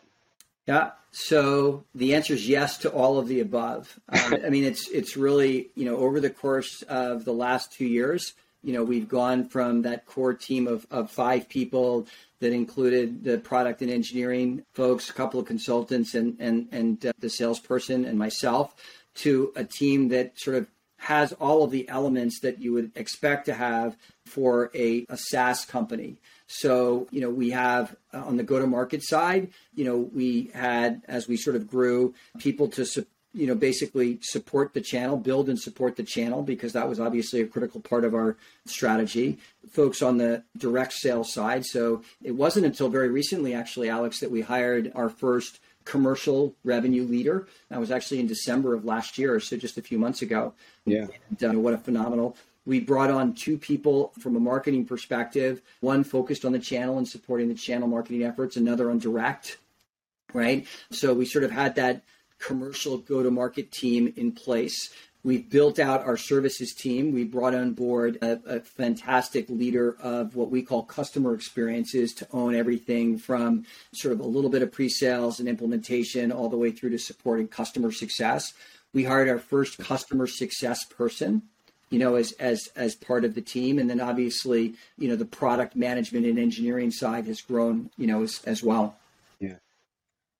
Yeah. 0.67 0.91
So 1.11 1.83
the 1.93 2.15
answer 2.15 2.33
is 2.33 2.47
yes 2.47 2.77
to 2.79 2.89
all 2.89 3.19
of 3.19 3.27
the 3.27 3.39
above. 3.41 3.99
Um, 4.13 4.39
I 4.45 4.49
mean, 4.49 4.63
it's 4.63 4.87
it's 4.89 5.17
really 5.17 5.71
you 5.75 5.85
know 5.85 5.97
over 5.97 6.19
the 6.19 6.29
course 6.29 6.81
of 6.83 7.25
the 7.25 7.33
last 7.33 7.73
two 7.73 7.85
years, 7.85 8.33
you 8.63 8.73
know, 8.73 8.83
we've 8.83 9.09
gone 9.09 9.49
from 9.49 9.81
that 9.81 10.05
core 10.05 10.33
team 10.33 10.67
of 10.67 10.87
of 10.89 11.11
five 11.11 11.49
people 11.49 12.07
that 12.39 12.53
included 12.53 13.23
the 13.23 13.37
product 13.37 13.81
and 13.81 13.91
engineering 13.91 14.63
folks, 14.73 15.09
a 15.09 15.13
couple 15.13 15.39
of 15.39 15.45
consultants, 15.45 16.15
and 16.15 16.37
and 16.39 16.69
and 16.71 17.05
uh, 17.05 17.11
the 17.19 17.29
salesperson 17.29 18.05
and 18.05 18.17
myself, 18.17 18.73
to 19.15 19.51
a 19.55 19.63
team 19.63 20.07
that 20.09 20.39
sort 20.39 20.57
of 20.57 20.67
has 21.03 21.33
all 21.33 21.63
of 21.63 21.71
the 21.71 21.87
elements 21.89 22.39
that 22.39 22.59
you 22.59 22.71
would 22.71 22.91
expect 22.95 23.45
to 23.45 23.53
have 23.53 23.97
for 24.25 24.71
a, 24.73 25.05
a 25.09 25.17
SaaS 25.17 25.65
company. 25.65 26.15
So, 26.47 27.07
you 27.11 27.19
know, 27.19 27.29
we 27.29 27.49
have 27.49 27.95
uh, 28.13 28.23
on 28.23 28.37
the 28.37 28.43
go 28.43 28.59
to 28.59 28.67
market 28.67 29.03
side, 29.03 29.49
you 29.75 29.85
know, 29.85 29.97
we 29.97 30.51
had, 30.53 31.01
as 31.07 31.27
we 31.27 31.35
sort 31.35 31.57
of 31.57 31.67
grew, 31.67 32.13
people 32.37 32.67
to, 32.69 32.85
su- 32.85 33.05
you 33.33 33.47
know, 33.47 33.55
basically 33.55 34.19
support 34.21 34.73
the 34.73 34.81
channel, 34.81 35.17
build 35.17 35.49
and 35.49 35.59
support 35.59 35.95
the 35.95 36.03
channel, 36.03 36.41
because 36.41 36.71
that 36.73 36.87
was 36.87 36.99
obviously 36.99 37.41
a 37.41 37.47
critical 37.47 37.81
part 37.81 38.05
of 38.05 38.13
our 38.13 38.37
strategy. 38.65 39.39
Folks 39.71 40.01
on 40.01 40.17
the 40.19 40.43
direct 40.55 40.93
sales 40.93 41.33
side. 41.33 41.65
So 41.65 42.03
it 42.21 42.35
wasn't 42.35 42.65
until 42.65 42.89
very 42.89 43.09
recently, 43.09 43.53
actually, 43.53 43.89
Alex, 43.89 44.19
that 44.19 44.31
we 44.31 44.41
hired 44.41 44.91
our 44.95 45.09
first 45.09 45.59
commercial 45.85 46.55
revenue 46.63 47.03
leader. 47.03 47.47
That 47.69 47.79
was 47.79 47.91
actually 47.91 48.19
in 48.19 48.27
December 48.27 48.73
of 48.73 48.85
last 48.85 49.17
year, 49.17 49.39
so 49.39 49.57
just 49.57 49.77
a 49.77 49.81
few 49.81 49.97
months 49.97 50.21
ago. 50.21 50.53
Yeah. 50.85 51.07
And, 51.29 51.55
uh, 51.55 51.59
what 51.59 51.73
a 51.73 51.77
phenomenal. 51.77 52.37
We 52.65 52.79
brought 52.79 53.11
on 53.11 53.33
two 53.33 53.57
people 53.57 54.13
from 54.19 54.35
a 54.35 54.39
marketing 54.39 54.85
perspective, 54.85 55.61
one 55.81 56.03
focused 56.03 56.45
on 56.45 56.53
the 56.53 56.59
channel 56.59 56.97
and 56.97 57.07
supporting 57.07 57.49
the 57.49 57.55
channel 57.55 57.87
marketing 57.87 58.23
efforts, 58.23 58.55
another 58.55 58.89
on 58.89 58.99
direct, 58.99 59.57
right? 60.33 60.65
So 60.91 61.13
we 61.13 61.25
sort 61.25 61.43
of 61.43 61.51
had 61.51 61.75
that 61.75 62.03
commercial 62.39 62.97
go 62.97 63.23
to 63.23 63.31
market 63.31 63.71
team 63.71 64.13
in 64.15 64.31
place. 64.31 64.93
We've 65.25 65.49
built 65.49 65.79
out 65.79 66.05
our 66.05 66.17
services 66.17 66.73
team. 66.73 67.13
We 67.13 67.23
brought 67.23 67.55
on 67.55 67.71
board 67.73 68.17
a, 68.21 68.39
a, 68.45 68.59
fantastic 68.59 69.49
leader 69.49 69.95
of 70.01 70.35
what 70.35 70.51
we 70.51 70.61
call 70.61 70.83
customer 70.83 71.33
experiences 71.33 72.13
to 72.15 72.27
own 72.33 72.55
everything 72.55 73.17
from 73.17 73.65
sort 73.93 74.13
of 74.13 74.19
a 74.19 74.27
little 74.27 74.49
bit 74.49 74.61
of 74.61 74.71
pre 74.73 74.89
sales 74.89 75.39
and 75.39 75.47
implementation 75.47 76.31
all 76.31 76.49
the 76.49 76.57
way 76.57 76.71
through 76.71 76.89
to 76.89 76.99
supporting 76.99 77.47
customer 77.47 77.91
success. 77.91 78.53
We 78.91 79.05
hired 79.05 79.29
our 79.29 79.39
first 79.39 79.77
customer 79.77 80.27
success 80.27 80.83
person 80.85 81.43
you 81.89 81.99
know, 81.99 82.15
as 82.15 82.31
as 82.33 82.69
as 82.75 82.95
part 82.95 83.23
of 83.23 83.35
the 83.35 83.41
team, 83.41 83.77
and 83.77 83.87
then 83.87 84.01
obviously, 84.01 84.73
you 84.97 85.07
know, 85.07 85.15
the 85.15 85.25
product 85.25 85.75
management 85.75 86.25
and 86.25 86.39
engineering 86.39 86.89
side 86.89 87.27
has 87.27 87.39
grown, 87.39 87.91
you 87.97 88.07
know, 88.07 88.23
as, 88.23 88.41
as 88.45 88.63
well. 88.63 88.97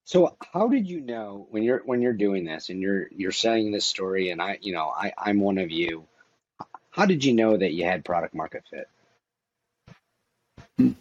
So, 0.06 0.36
how 0.52 0.68
did 0.68 0.88
you 0.88 1.00
know 1.00 1.46
when 1.50 1.62
you're 1.62 1.82
when 1.84 2.02
you're 2.02 2.12
doing 2.12 2.44
this 2.44 2.68
and 2.68 2.80
you're 2.80 3.08
you're 3.10 3.32
selling 3.32 3.72
this 3.72 3.86
story, 3.86 4.30
and 4.30 4.40
I, 4.40 4.58
you 4.60 4.72
know, 4.72 4.92
I 4.94 5.12
I'm 5.16 5.40
one 5.40 5.58
of 5.58 5.70
you. 5.70 6.06
How 6.90 7.06
did 7.06 7.24
you 7.24 7.34
know 7.34 7.56
that 7.56 7.72
you 7.72 7.84
had 7.84 8.04
product 8.04 8.34
market 8.34 8.64
fit? 8.70 8.88
Hmm. 10.78 10.92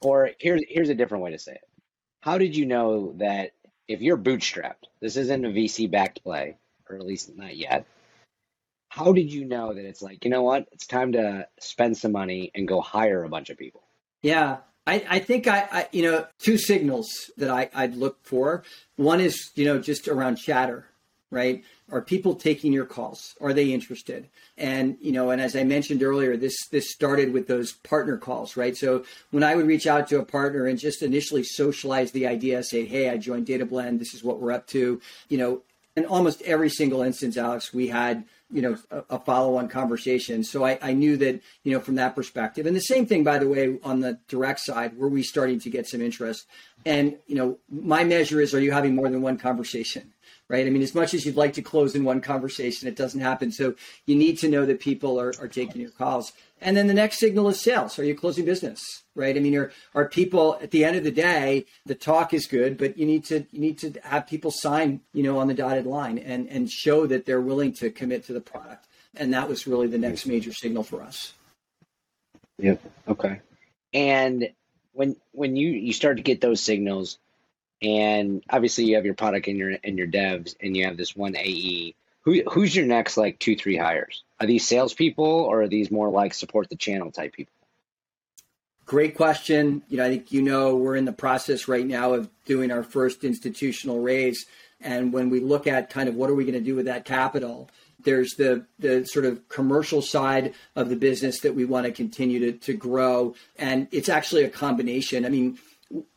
Or 0.00 0.30
here's 0.38 0.62
here's 0.68 0.90
a 0.90 0.94
different 0.94 1.24
way 1.24 1.32
to 1.32 1.38
say 1.38 1.52
it. 1.52 1.68
How 2.20 2.38
did 2.38 2.56
you 2.56 2.66
know 2.66 3.14
that 3.16 3.52
if 3.88 4.02
you're 4.02 4.18
bootstrapped, 4.18 4.84
this 5.00 5.16
isn't 5.16 5.44
a 5.44 5.48
VC 5.48 5.90
backed 5.90 6.22
play, 6.22 6.56
or 6.88 6.96
at 6.96 7.06
least 7.06 7.34
not 7.36 7.56
yet 7.56 7.86
how 8.88 9.12
did 9.12 9.32
you 9.32 9.44
know 9.44 9.74
that 9.74 9.84
it's 9.84 10.02
like, 10.02 10.24
you 10.24 10.30
know 10.30 10.42
what, 10.42 10.66
it's 10.72 10.86
time 10.86 11.12
to 11.12 11.46
spend 11.60 11.96
some 11.96 12.12
money 12.12 12.50
and 12.54 12.66
go 12.66 12.80
hire 12.80 13.22
a 13.22 13.28
bunch 13.28 13.50
of 13.50 13.58
people? 13.58 13.82
Yeah, 14.22 14.58
I, 14.88 15.04
I 15.06 15.18
think 15.18 15.46
I, 15.46 15.68
I, 15.70 15.88
you 15.92 16.02
know, 16.02 16.26
two 16.38 16.56
signals 16.56 17.30
that 17.36 17.50
I, 17.50 17.68
I'd 17.74 17.94
look 17.94 18.16
for. 18.22 18.64
One 18.96 19.20
is, 19.20 19.50
you 19.54 19.66
know, 19.66 19.78
just 19.78 20.08
around 20.08 20.36
chatter, 20.36 20.86
right? 21.30 21.62
Are 21.92 22.00
people 22.00 22.34
taking 22.34 22.72
your 22.72 22.86
calls? 22.86 23.34
Are 23.38 23.52
they 23.52 23.72
interested? 23.72 24.28
And 24.56 24.96
you 25.02 25.12
know, 25.12 25.30
and 25.30 25.42
as 25.42 25.54
I 25.54 25.62
mentioned 25.64 26.02
earlier, 26.02 26.38
this 26.38 26.56
this 26.70 26.90
started 26.90 27.34
with 27.34 27.48
those 27.48 27.72
partner 27.72 28.16
calls, 28.16 28.56
right? 28.56 28.76
So 28.76 29.04
when 29.30 29.44
I 29.44 29.54
would 29.54 29.66
reach 29.66 29.86
out 29.86 30.08
to 30.08 30.20
a 30.20 30.24
partner 30.24 30.66
and 30.66 30.78
just 30.78 31.02
initially 31.02 31.44
socialize 31.44 32.10
the 32.12 32.26
idea, 32.26 32.62
say, 32.62 32.86
"Hey, 32.86 33.10
I 33.10 33.18
joined 33.18 33.46
DataBlend. 33.46 33.98
This 33.98 34.14
is 34.14 34.24
what 34.24 34.40
we're 34.40 34.52
up 34.52 34.66
to," 34.68 35.00
you 35.28 35.38
know, 35.38 35.62
in 35.96 36.06
almost 36.06 36.42
every 36.42 36.70
single 36.70 37.02
instance, 37.02 37.36
Alex, 37.36 37.72
we 37.72 37.88
had 37.88 38.24
you 38.50 38.62
know 38.62 38.76
a, 38.90 39.02
a 39.10 39.18
follow-on 39.18 39.68
conversation. 39.68 40.42
So 40.42 40.64
I, 40.64 40.78
I 40.80 40.92
knew 40.92 41.16
that 41.18 41.40
you 41.64 41.72
know 41.72 41.80
from 41.80 41.96
that 41.96 42.14
perspective. 42.14 42.66
And 42.66 42.74
the 42.74 42.80
same 42.80 43.06
thing 43.06 43.24
by 43.24 43.38
the 43.38 43.48
way 43.48 43.78
on 43.82 44.00
the 44.00 44.18
direct 44.28 44.60
side 44.60 44.96
were 44.96 45.08
we 45.08 45.22
starting 45.22 45.60
to 45.60 45.70
get 45.70 45.86
some 45.86 46.00
interest. 46.00 46.46
And 46.86 47.16
you 47.26 47.36
know 47.36 47.58
my 47.70 48.04
measure 48.04 48.40
is 48.40 48.54
are 48.54 48.60
you 48.60 48.72
having 48.72 48.94
more 48.94 49.08
than 49.08 49.22
one 49.22 49.38
conversation 49.38 50.12
right? 50.48 50.66
I 50.66 50.70
mean 50.70 50.82
as 50.82 50.94
much 50.94 51.12
as 51.12 51.26
you'd 51.26 51.36
like 51.36 51.52
to 51.54 51.62
close 51.62 51.94
in 51.94 52.04
one 52.04 52.20
conversation 52.20 52.88
it 52.88 52.96
doesn't 52.96 53.20
happen. 53.20 53.52
So 53.52 53.74
you 54.06 54.16
need 54.16 54.38
to 54.38 54.48
know 54.48 54.64
that 54.64 54.80
people 54.80 55.20
are, 55.20 55.34
are 55.40 55.48
taking 55.48 55.80
your 55.80 55.90
calls 55.90 56.32
and 56.60 56.76
then 56.76 56.86
the 56.86 56.94
next 56.94 57.18
signal 57.18 57.48
is 57.48 57.60
sales. 57.60 57.98
Are 57.98 58.04
you 58.04 58.14
closing 58.14 58.44
business? 58.44 59.02
Right. 59.14 59.36
I 59.36 59.40
mean, 59.40 59.56
are, 59.56 59.72
are 59.94 60.08
people 60.08 60.58
at 60.62 60.70
the 60.70 60.84
end 60.84 60.96
of 60.96 61.04
the 61.04 61.10
day, 61.10 61.66
the 61.86 61.94
talk 61.94 62.32
is 62.32 62.46
good, 62.46 62.78
but 62.78 62.96
you 62.96 63.06
need 63.06 63.24
to 63.26 63.46
you 63.50 63.60
need 63.60 63.78
to 63.78 63.92
have 64.02 64.26
people 64.26 64.50
sign, 64.50 65.00
you 65.12 65.22
know, 65.22 65.38
on 65.38 65.48
the 65.48 65.54
dotted 65.54 65.86
line 65.86 66.18
and 66.18 66.48
and 66.48 66.70
show 66.70 67.06
that 67.06 67.26
they're 67.26 67.40
willing 67.40 67.72
to 67.74 67.90
commit 67.90 68.24
to 68.26 68.32
the 68.32 68.40
product. 68.40 68.86
And 69.16 69.32
that 69.34 69.48
was 69.48 69.66
really 69.66 69.88
the 69.88 69.98
next 69.98 70.26
major 70.26 70.52
signal 70.52 70.82
for 70.82 71.02
us. 71.02 71.32
Yep. 72.58 72.80
Okay. 73.08 73.40
And 73.92 74.50
when 74.92 75.16
when 75.32 75.56
you 75.56 75.70
you 75.70 75.92
start 75.92 76.16
to 76.16 76.22
get 76.22 76.40
those 76.40 76.60
signals, 76.60 77.18
and 77.80 78.42
obviously 78.50 78.84
you 78.84 78.96
have 78.96 79.04
your 79.04 79.14
product 79.14 79.46
and 79.46 79.58
your 79.58 79.76
and 79.82 79.98
your 79.98 80.08
devs, 80.08 80.54
and 80.60 80.76
you 80.76 80.84
have 80.84 80.96
this 80.96 81.16
one 81.16 81.36
AE 81.36 81.94
who 82.22 82.42
who's 82.50 82.74
your 82.74 82.86
next 82.86 83.16
like 83.16 83.38
two 83.38 83.56
three 83.56 83.76
hires? 83.76 84.24
Are 84.40 84.46
these 84.46 84.66
salespeople 84.66 85.24
or 85.24 85.62
are 85.62 85.68
these 85.68 85.90
more 85.90 86.10
like 86.10 86.34
support 86.34 86.68
the 86.68 86.76
channel 86.76 87.10
type 87.10 87.32
people? 87.32 87.54
Great 88.84 89.16
question. 89.16 89.82
You 89.88 89.98
know, 89.98 90.06
I 90.06 90.08
think 90.08 90.32
you 90.32 90.42
know 90.42 90.76
we're 90.76 90.96
in 90.96 91.04
the 91.04 91.12
process 91.12 91.68
right 91.68 91.86
now 91.86 92.14
of 92.14 92.30
doing 92.46 92.70
our 92.70 92.82
first 92.82 93.24
institutional 93.24 94.00
raise, 94.00 94.46
and 94.80 95.12
when 95.12 95.28
we 95.30 95.40
look 95.40 95.66
at 95.66 95.90
kind 95.90 96.08
of 96.08 96.14
what 96.14 96.30
are 96.30 96.34
we 96.34 96.44
going 96.44 96.54
to 96.54 96.60
do 96.60 96.74
with 96.74 96.86
that 96.86 97.04
capital, 97.04 97.70
there's 98.02 98.34
the 98.34 98.64
the 98.78 99.04
sort 99.04 99.24
of 99.24 99.48
commercial 99.48 100.00
side 100.00 100.54
of 100.74 100.88
the 100.88 100.96
business 100.96 101.40
that 101.40 101.54
we 101.54 101.64
want 101.64 101.86
to 101.86 101.92
continue 101.92 102.38
to 102.40 102.52
to 102.52 102.72
grow, 102.72 103.34
and 103.56 103.88
it's 103.90 104.08
actually 104.08 104.44
a 104.44 104.50
combination. 104.50 105.26
I 105.26 105.28
mean, 105.28 105.58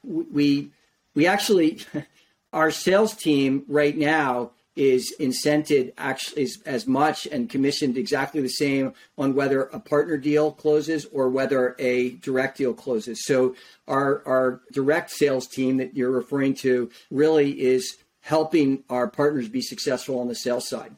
we 0.03 0.71
we 1.13 1.27
actually 1.27 1.79
our 2.53 2.71
sales 2.71 3.15
team 3.15 3.65
right 3.67 3.97
now 3.97 4.51
is 4.81 5.13
incented 5.19 5.93
actually 5.95 6.47
as 6.65 6.87
much 6.87 7.27
and 7.27 7.51
commissioned 7.51 7.97
exactly 7.97 8.41
the 8.41 8.49
same 8.49 8.93
on 9.15 9.35
whether 9.35 9.61
a 9.65 9.79
partner 9.79 10.17
deal 10.17 10.51
closes 10.51 11.05
or 11.13 11.29
whether 11.29 11.75
a 11.77 12.13
direct 12.13 12.57
deal 12.57 12.73
closes. 12.73 13.23
So 13.23 13.55
our 13.87 14.23
our 14.25 14.61
direct 14.71 15.11
sales 15.11 15.45
team 15.47 15.77
that 15.77 15.95
you're 15.95 16.09
referring 16.09 16.55
to 16.65 16.89
really 17.11 17.61
is 17.61 17.97
helping 18.21 18.83
our 18.89 19.07
partners 19.07 19.47
be 19.49 19.61
successful 19.61 20.19
on 20.19 20.27
the 20.27 20.35
sales 20.35 20.67
side. 20.67 20.95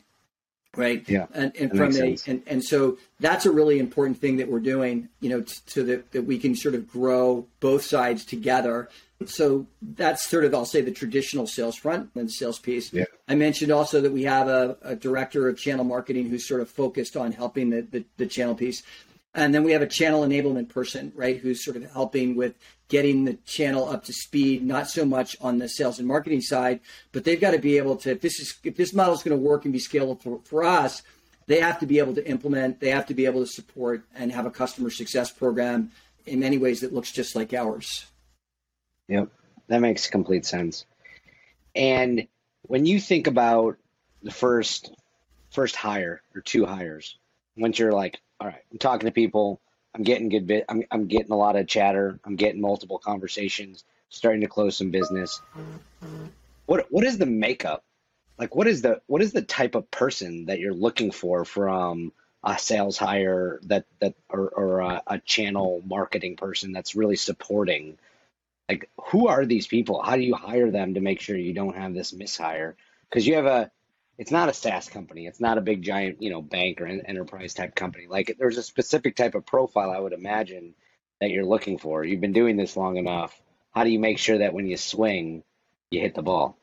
Right. 0.78 1.08
Yeah. 1.08 1.28
And, 1.34 1.54
and 1.60 1.70
from 1.78 1.94
a, 1.96 2.18
and, 2.26 2.42
and 2.48 2.64
so 2.64 2.98
that's 3.20 3.46
a 3.46 3.52
really 3.52 3.80
important 3.80 4.18
thing 4.18 4.38
that 4.38 4.50
we're 4.50 4.60
doing, 4.60 5.10
you 5.20 5.30
know, 5.30 5.42
t- 5.42 5.58
so 5.68 5.84
that, 5.84 6.14
that 6.14 6.24
we 6.24 6.40
can 6.40 6.56
sort 6.56 6.74
of 6.74 6.90
grow 6.90 7.46
both 7.60 7.84
sides 7.84 8.26
together 8.26 8.90
so 9.30 9.68
that's 9.82 10.26
sort 10.26 10.46
of, 10.46 10.54
I'll 10.54 10.66
say, 10.66 10.82
the 10.82 10.92
traditional 10.92 11.48
sales 11.48 11.76
front 11.76 12.10
and 12.16 12.32
sales 12.32 12.60
piece. 12.60 12.92
Yeah. 12.94 13.06
I 13.28 13.36
mentioned 13.36 13.72
also 13.72 14.02
that 14.02 14.12
we 14.12 14.24
have 14.24 14.48
a, 14.48 14.78
a, 14.82 14.96
director 14.96 15.48
of 15.48 15.58
channel 15.58 15.86
marketing 15.86 16.30
who's 16.30 16.48
sort 16.48 16.62
of 16.62 16.70
focused 16.70 17.16
on 17.16 17.32
helping 17.32 17.70
the, 17.70 17.82
the, 17.82 18.06
the, 18.18 18.26
channel 18.26 18.56
piece. 18.56 18.84
And 19.36 19.54
then 19.54 19.64
we 19.64 19.72
have 19.72 19.82
a 19.82 19.88
channel 19.88 20.22
enablement 20.24 20.70
person, 20.70 21.12
right, 21.16 21.38
who's 21.38 21.64
sort 21.64 21.78
of 21.78 21.90
helping 21.92 22.36
with 22.36 22.56
getting 22.88 23.26
the 23.26 23.34
channel 23.46 23.90
up 23.90 24.04
to 24.06 24.14
speed, 24.14 24.64
not 24.64 24.90
so 24.90 25.06
much 25.06 25.36
on 25.42 25.58
the 25.58 25.68
sales 25.68 25.98
and 25.98 26.08
marketing 26.08 26.42
side, 26.42 26.80
but 27.12 27.24
they've 27.24 27.42
got 27.42 27.52
to 27.52 27.60
be 27.60 27.78
able 27.78 27.96
to, 27.98 28.12
if 28.12 28.22
this 28.22 28.40
is 28.40 28.54
if 28.64 28.76
this 28.76 28.94
model 28.94 29.14
is 29.14 29.24
going 29.24 29.36
to 29.36 29.44
work 29.44 29.66
and 29.66 29.74
be 29.74 29.80
scalable 29.80 30.22
for, 30.22 30.40
for 30.44 30.64
us, 30.64 31.02
they 31.48 31.60
have 31.60 31.80
to 31.80 31.86
be 31.86 32.00
able 32.00 32.14
to 32.14 32.28
implement, 32.28 32.80
they 32.80 32.90
have 32.90 33.08
to 33.08 33.14
be 33.14 33.26
able 33.26 33.42
to 33.42 33.52
support 33.52 34.04
and 34.16 34.32
have 34.32 34.46
a 34.46 34.52
customer 34.52 34.90
success 34.90 35.32
program 35.32 35.92
in 36.26 36.40
many 36.40 36.58
ways 36.58 36.82
that 36.82 36.94
looks 36.94 37.12
just 37.12 37.36
like 37.36 37.54
ours. 37.54 38.06
Yep, 39.08 39.30
that 39.68 39.82
makes 39.82 40.08
complete 40.08 40.46
sense. 40.46 40.86
And 41.76 42.28
when 42.64 42.86
you 42.86 43.00
think 43.00 43.28
about 43.28 43.78
the 44.22 44.32
first 44.32 44.94
first 45.52 45.76
hire 45.76 46.22
or 46.36 46.42
two 46.42 46.66
hires, 46.66 47.18
once 47.58 47.78
you're 47.78 47.92
like, 47.92 48.20
all 48.40 48.48
right, 48.48 48.62
I'm 48.72 48.78
talking 48.78 49.08
to 49.08 49.12
people, 49.12 49.60
I'm 49.94 50.04
getting 50.04 50.30
good 50.30 50.48
bit, 50.48 50.66
I'm 50.70 50.84
I'm 50.92 51.08
getting 51.08 51.32
a 51.32 51.38
lot 51.38 51.56
of 51.56 51.68
chatter, 51.68 52.20
I'm 52.24 52.36
getting 52.36 52.62
multiple 52.62 53.00
conversations, 53.00 53.84
starting 54.10 54.42
to 54.42 54.48
close 54.48 54.78
some 54.78 54.92
business. 54.92 55.42
What 56.66 56.88
what 56.92 57.04
is 57.04 57.18
the 57.18 57.26
makeup? 57.26 57.84
Like 58.38 58.56
what 58.56 58.68
is 58.68 58.82
the 58.82 59.02
what 59.08 59.22
is 59.22 59.34
the 59.34 59.42
type 59.42 59.76
of 59.76 59.92
person 59.92 60.46
that 60.46 60.60
you're 60.60 60.74
looking 60.74 61.12
for 61.12 61.46
from 61.46 62.14
a 62.44 62.58
sales 62.58 62.98
hire 62.98 63.60
that 63.64 63.86
that 64.00 64.16
or, 64.30 64.48
or 64.48 64.80
a, 64.80 65.02
a 65.08 65.20
channel 65.20 65.82
marketing 65.86 66.36
person 66.36 66.72
that's 66.72 66.96
really 66.96 67.16
supporting 67.16 67.98
like 68.74 68.90
who 69.12 69.28
are 69.28 69.46
these 69.46 69.68
people 69.68 70.02
how 70.02 70.16
do 70.16 70.22
you 70.22 70.36
hire 70.36 70.72
them 70.72 70.94
to 70.94 71.02
make 71.02 71.22
sure 71.22 71.38
you 71.38 71.54
don't 71.54 71.76
have 71.76 71.94
this 71.94 72.12
mishire 72.12 72.74
because 73.10 73.26
you 73.26 73.36
have 73.36 73.46
a 73.46 73.72
it's 74.18 74.32
not 74.32 74.50
a 74.50 74.54
SaaS 74.54 74.90
company. 74.90 75.26
It's 75.26 75.40
not 75.40 75.58
a 75.58 75.62
big 75.62 75.82
giant, 75.82 76.22
you 76.22 76.30
know, 76.30 76.42
bank 76.42 76.82
or 76.82 76.86
enterprise 76.86 77.54
type 77.54 77.76
company. 77.76 78.08
Like 78.08 78.36
there's 78.38 78.58
a 78.58 78.64
specific 78.64 79.16
type 79.16 79.36
of 79.36 79.46
profile 79.46 79.92
I 79.92 80.00
would 80.00 80.14
imagine 80.14 80.76
that 81.20 81.32
you're 81.32 81.46
looking 81.46 81.78
for. 81.78 82.04
You've 82.04 82.22
been 82.22 82.34
doing 82.34 82.58
this 82.58 82.78
long 82.78 82.98
enough. 82.98 83.40
How 83.72 83.84
do 83.84 83.90
you 83.90 84.00
make 84.00 84.20
sure 84.20 84.38
that 84.40 84.54
when 84.54 84.68
you 84.68 84.78
swing, 84.78 85.44
you 85.90 86.00
hit 86.00 86.14
the 86.14 86.22
ball? 86.22 86.58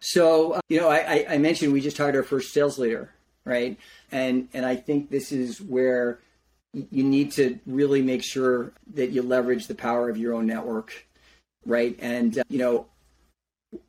So, 0.00 0.52
uh, 0.52 0.60
you 0.68 0.80
know, 0.80 0.88
I, 0.88 1.26
I 1.28 1.38
mentioned 1.38 1.72
we 1.72 1.80
just 1.80 1.98
hired 1.98 2.16
our 2.16 2.22
first 2.22 2.52
sales 2.52 2.78
leader, 2.78 3.12
right? 3.44 3.78
And 4.10 4.48
and 4.52 4.64
I 4.64 4.76
think 4.76 5.10
this 5.10 5.32
is 5.32 5.60
where 5.60 6.20
you 6.72 7.02
need 7.02 7.32
to 7.32 7.58
really 7.66 8.02
make 8.02 8.22
sure 8.22 8.72
that 8.94 9.10
you 9.10 9.22
leverage 9.22 9.66
the 9.66 9.74
power 9.74 10.08
of 10.08 10.16
your 10.16 10.34
own 10.34 10.46
network, 10.46 11.06
right? 11.66 11.96
And 12.00 12.38
uh, 12.38 12.42
you 12.48 12.58
know, 12.58 12.86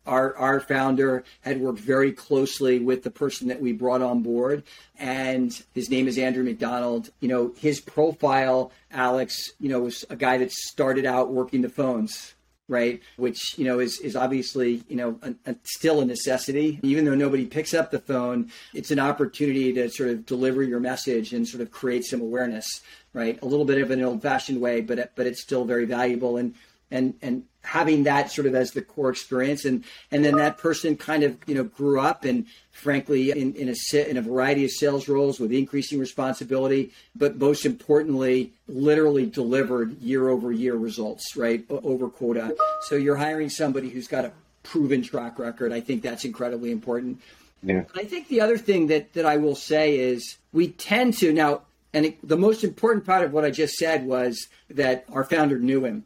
our 0.06 0.36
our 0.36 0.60
founder 0.60 1.24
had 1.42 1.62
worked 1.62 1.80
very 1.80 2.12
closely 2.12 2.80
with 2.80 3.04
the 3.04 3.12
person 3.12 3.48
that 3.48 3.62
we 3.62 3.72
brought 3.72 4.02
on 4.02 4.22
board, 4.22 4.64
and 4.98 5.62
his 5.74 5.90
name 5.90 6.08
is 6.08 6.18
Andrew 6.18 6.44
McDonald. 6.44 7.10
You 7.20 7.30
know, 7.30 7.54
his 7.58 7.80
profile, 7.80 8.72
Alex, 8.92 9.52
you 9.60 9.70
know, 9.70 9.82
was 9.82 10.06
a 10.10 10.16
guy 10.16 10.38
that 10.38 10.52
started 10.52 11.06
out 11.06 11.32
working 11.32 11.62
the 11.62 11.70
phones, 11.70 12.34
right? 12.68 13.02
Which 13.16 13.58
you 13.58 13.66
know 13.66 13.80
is 13.80 14.00
is 14.00 14.16
obviously 14.16 14.84
you 14.90 14.98
know 14.98 15.20
a, 15.22 15.52
a, 15.52 15.56
still 15.64 16.02
a 16.02 16.06
necessity, 16.06 16.80
even 16.84 17.06
though 17.06 17.16
nobody 17.16 17.46
picks 17.46 17.74
up 17.74 17.92
the 17.92 18.00
phone. 18.00 18.52
It's 18.74 18.92
an 18.92 19.00
opportunity 19.00 19.72
to 19.74 19.90
sort 19.90 20.10
of 20.10 20.26
deliver 20.26 20.62
your 20.62 20.82
message 20.82 21.32
and 21.32 21.48
sort 21.48 21.62
of 21.62 21.72
create 21.72 22.04
some 22.04 22.20
awareness, 22.20 22.82
right? 23.14 23.42
A 23.42 23.46
little 23.46 23.66
bit 23.66 23.82
of 23.82 23.92
an 23.92 24.04
old-fashioned 24.04 24.60
way, 24.60 24.82
but 24.82 25.16
but 25.16 25.26
it's 25.26 25.42
still 25.42 25.64
very 25.64 25.86
valuable 25.86 26.36
and 26.36 26.54
and 26.92 27.14
and 27.22 27.44
having 27.64 28.04
that 28.04 28.32
sort 28.32 28.48
of 28.48 28.56
as 28.56 28.72
the 28.72 28.82
core 28.82 29.10
experience. 29.10 29.66
And 29.66 29.84
and 30.12 30.24
then 30.24 30.36
that 30.38 30.58
person 30.58 30.96
kind 30.98 31.24
of 31.24 31.38
you 31.46 31.56
know 31.56 31.64
grew 31.64 32.00
up 32.00 32.26
and 32.26 32.46
frankly 32.72 33.32
in 33.32 33.54
in 33.56 33.70
a 33.70 34.10
in 34.10 34.18
a 34.18 34.22
variety 34.22 34.66
of 34.66 34.72
sales 34.72 35.08
roles 35.08 35.40
with 35.40 35.52
increasing 35.52 36.00
responsibility 36.00 36.92
but 37.16 37.36
most 37.36 37.66
importantly 37.66 38.54
literally 38.68 39.26
delivered 39.26 40.00
year 40.02 40.30
over 40.30 40.52
year 40.52 40.76
results 40.76 41.36
right 41.36 41.66
over 41.70 42.10
quota. 42.10 42.56
So 42.88 42.96
you're 42.96 43.18
hiring 43.18 43.50
somebody 43.50 43.90
who's 43.90 44.08
got 44.08 44.26
a 44.26 44.32
proven 44.64 45.02
track 45.02 45.40
record. 45.40 45.74
I 45.74 45.82
think 45.82 46.02
that's 46.02 46.26
incredibly 46.26 46.72
important. 46.72 47.22
Yeah. 47.62 47.84
i 47.94 48.06
think 48.06 48.30
the 48.30 48.40
other 48.40 48.58
thing 48.58 48.88
that 48.88 49.12
that 49.12 49.26
i 49.26 49.36
will 49.36 49.54
say 49.54 50.00
is 50.00 50.38
we 50.54 50.70
tend 50.70 51.16
to 51.16 51.34
now 51.34 51.64
and 51.92 52.06
it, 52.06 52.18
the 52.26 52.38
most 52.38 52.64
important 52.64 53.06
part 53.06 53.22
of 53.26 53.34
what 53.34 53.44
i 53.44 53.52
just 53.52 53.74
said 53.74 54.06
was 54.06 54.48
that 54.70 55.04
our 55.12 55.26
founder 55.26 55.60
knew 55.60 55.84
him 55.84 56.06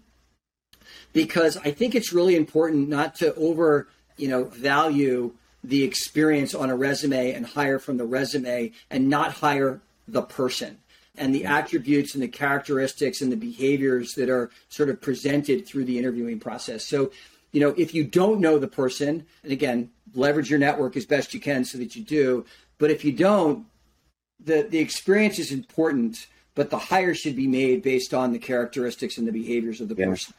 because 1.13 1.57
I 1.57 1.71
think 1.71 1.95
it's 1.95 2.11
really 2.11 2.35
important 2.35 2.89
not 2.89 3.15
to 3.15 3.33
over, 3.35 3.87
you 4.17 4.27
know, 4.27 4.45
value 4.45 5.33
the 5.63 5.83
experience 5.83 6.53
on 6.53 6.69
a 6.69 6.75
resume 6.75 7.31
and 7.31 7.45
hire 7.45 7.79
from 7.79 7.97
the 7.97 8.05
resume 8.05 8.71
and 8.89 9.07
not 9.07 9.33
hire 9.33 9.79
the 10.07 10.21
person 10.21 10.79
and 11.15 11.33
the 11.33 11.45
attributes 11.45 12.15
and 12.15 12.23
the 12.23 12.27
characteristics 12.27 13.21
and 13.21 13.31
the 13.31 13.37
behaviors 13.37 14.13
that 14.15 14.29
are 14.29 14.49
sort 14.69 14.89
of 14.89 14.99
presented 14.99 15.65
through 15.65 15.85
the 15.85 15.97
interviewing 15.97 16.39
process. 16.39 16.85
So, 16.85 17.11
you 17.51 17.61
know, 17.61 17.73
if 17.77 17.93
you 17.93 18.03
don't 18.03 18.39
know 18.39 18.57
the 18.57 18.67
person, 18.67 19.25
and 19.43 19.51
again, 19.51 19.91
leverage 20.15 20.49
your 20.49 20.59
network 20.59 20.97
as 20.97 21.05
best 21.05 21.33
you 21.33 21.39
can 21.39 21.63
so 21.65 21.77
that 21.77 21.95
you 21.95 22.03
do, 22.03 22.45
but 22.79 22.89
if 22.89 23.05
you 23.05 23.11
don't, 23.11 23.65
the 24.43 24.63
the 24.63 24.79
experience 24.79 25.39
is 25.39 25.51
important, 25.51 26.27
but 26.55 26.69
the 26.69 26.77
hire 26.77 27.13
should 27.13 27.35
be 27.35 27.47
made 27.47 27.83
based 27.83 28.13
on 28.13 28.33
the 28.33 28.39
characteristics 28.39 29.17
and 29.17 29.27
the 29.27 29.31
behaviors 29.31 29.79
of 29.79 29.87
the 29.87 29.95
yeah. 29.95 30.07
person. 30.07 30.33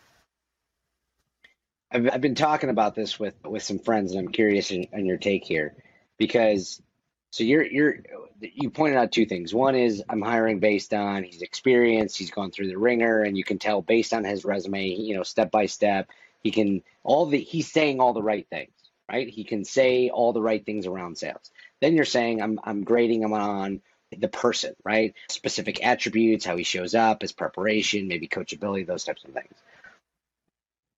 I've, 1.94 2.10
I've 2.12 2.20
been 2.20 2.34
talking 2.34 2.70
about 2.70 2.94
this 2.94 3.18
with 3.18 3.34
with 3.44 3.62
some 3.62 3.78
friends, 3.78 4.12
and 4.12 4.20
I'm 4.20 4.32
curious 4.32 4.70
in, 4.72 4.88
in 4.92 5.06
your 5.06 5.16
take 5.16 5.44
here, 5.44 5.76
because 6.18 6.82
so 7.30 7.44
you're 7.44 7.64
you're 7.64 7.98
you 8.40 8.70
pointed 8.70 8.98
out 8.98 9.12
two 9.12 9.26
things. 9.26 9.54
One 9.54 9.76
is 9.76 10.02
I'm 10.08 10.20
hiring 10.20 10.58
based 10.58 10.92
on 10.92 11.22
he's 11.22 11.42
experienced, 11.42 12.18
he's 12.18 12.32
gone 12.32 12.50
through 12.50 12.68
the 12.68 12.78
ringer, 12.78 13.22
and 13.22 13.38
you 13.38 13.44
can 13.44 13.58
tell 13.58 13.80
based 13.80 14.12
on 14.12 14.24
his 14.24 14.44
resume, 14.44 14.88
you 14.88 15.16
know, 15.16 15.22
step 15.22 15.50
by 15.52 15.66
step, 15.66 16.08
he 16.42 16.50
can 16.50 16.82
all 17.04 17.26
the 17.26 17.38
he's 17.38 17.70
saying 17.70 18.00
all 18.00 18.12
the 18.12 18.22
right 18.22 18.46
things, 18.50 18.72
right? 19.10 19.28
He 19.28 19.44
can 19.44 19.64
say 19.64 20.10
all 20.10 20.32
the 20.32 20.42
right 20.42 20.64
things 20.64 20.86
around 20.86 21.16
sales. 21.16 21.50
Then 21.80 21.94
you're 21.94 22.04
saying 22.04 22.42
I'm 22.42 22.58
I'm 22.64 22.82
grading 22.82 23.22
him 23.22 23.32
on 23.32 23.82
the 24.16 24.28
person, 24.28 24.74
right? 24.84 25.14
Specific 25.28 25.84
attributes, 25.84 26.44
how 26.44 26.56
he 26.56 26.64
shows 26.64 26.94
up, 26.94 27.22
his 27.22 27.32
preparation, 27.32 28.08
maybe 28.08 28.28
coachability, 28.28 28.86
those 28.86 29.04
types 29.04 29.24
of 29.24 29.32
things 29.32 29.54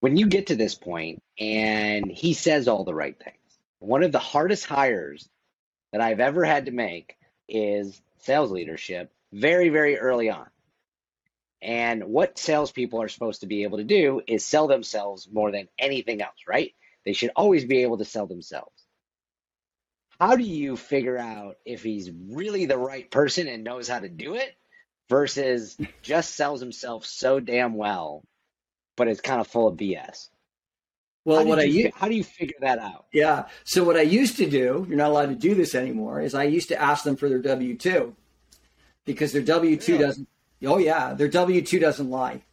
when 0.07 0.17
you 0.17 0.29
get 0.29 0.47
to 0.47 0.55
this 0.55 0.77
point 0.77 1.21
and 1.37 2.09
he 2.09 2.33
says 2.33 2.69
all 2.69 2.85
the 2.85 2.95
right 2.95 3.19
things, 3.19 3.59
one 3.81 4.05
of 4.05 4.13
the 4.13 4.21
hardest 4.21 4.65
hires 4.65 5.29
that 5.91 6.01
I've 6.01 6.21
ever 6.21 6.45
had 6.45 6.67
to 6.67 6.71
make 6.71 7.17
is 7.49 8.01
sales 8.19 8.53
leadership 8.53 9.11
very, 9.33 9.69
very 9.69 9.99
early 9.99 10.31
on. 10.31 10.47
And 11.61 12.05
what 12.05 12.39
salespeople 12.39 13.03
are 13.03 13.09
supposed 13.09 13.41
to 13.41 13.49
be 13.49 13.65
able 13.65 13.79
to 13.79 13.85
do 13.85 14.23
is 14.29 14.45
sell 14.45 14.69
themselves 14.69 15.29
more 15.29 15.51
than 15.51 15.67
anything 15.77 16.23
else, 16.23 16.39
right? 16.47 16.73
They 17.05 17.13
should 17.13 17.33
always 17.35 17.65
be 17.65 17.83
able 17.83 17.99
to 17.99 18.05
sell 18.05 18.29
themselves. 18.29 18.81
How 20.21 20.37
do 20.37 20.45
you 20.45 20.77
figure 20.77 21.19
out 21.19 21.57
if 21.65 21.83
he's 21.83 22.13
really 22.31 22.67
the 22.67 22.79
right 22.79 23.11
person 23.11 23.49
and 23.49 23.65
knows 23.65 23.89
how 23.89 23.99
to 23.99 24.09
do 24.09 24.37
it 24.37 24.55
versus 25.09 25.77
just 26.01 26.37
sells 26.37 26.61
himself 26.61 27.05
so 27.05 27.41
damn 27.41 27.75
well 27.75 28.23
but 28.97 29.09
it's 29.09 29.21
kind 29.21 29.41
of 29.41 29.47
full 29.47 29.69
of 29.69 29.77
BS. 29.77 30.29
Well, 31.27 31.45
what 31.45 31.59
I 31.59 31.65
you, 31.65 31.91
how 31.95 32.09
do 32.09 32.15
you 32.15 32.23
figure 32.23 32.57
that 32.61 32.79
out? 32.79 33.07
Yeah. 33.13 33.47
So 33.65 33.83
what 33.83 33.97
I 33.97 34.03
used 34.03 34.37
to 34.37 34.49
do, 34.49 34.87
you're 34.89 34.97
not 34.97 35.11
allowed 35.11 35.31
to 35.31 35.35
do 35.35 35.57
this 35.57 35.75
anymore, 35.75 36.21
is 36.21 36.35
I 36.35 36.45
used 36.45 36.69
to 36.69 36.81
ask 36.81 37.03
them 37.03 37.17
for 37.17 37.29
their 37.29 37.41
W 37.41 37.77
two 37.77 38.15
because 39.05 39.33
their 39.33 39.43
W 39.43 39.77
two 39.77 39.95
really? 39.95 40.05
doesn't. 40.05 40.29
Oh 40.65 40.79
yeah, 40.79 41.15
their 41.15 41.27
W 41.27 41.63
two 41.63 41.81
doesn't 41.81 42.11
lie, 42.11 42.45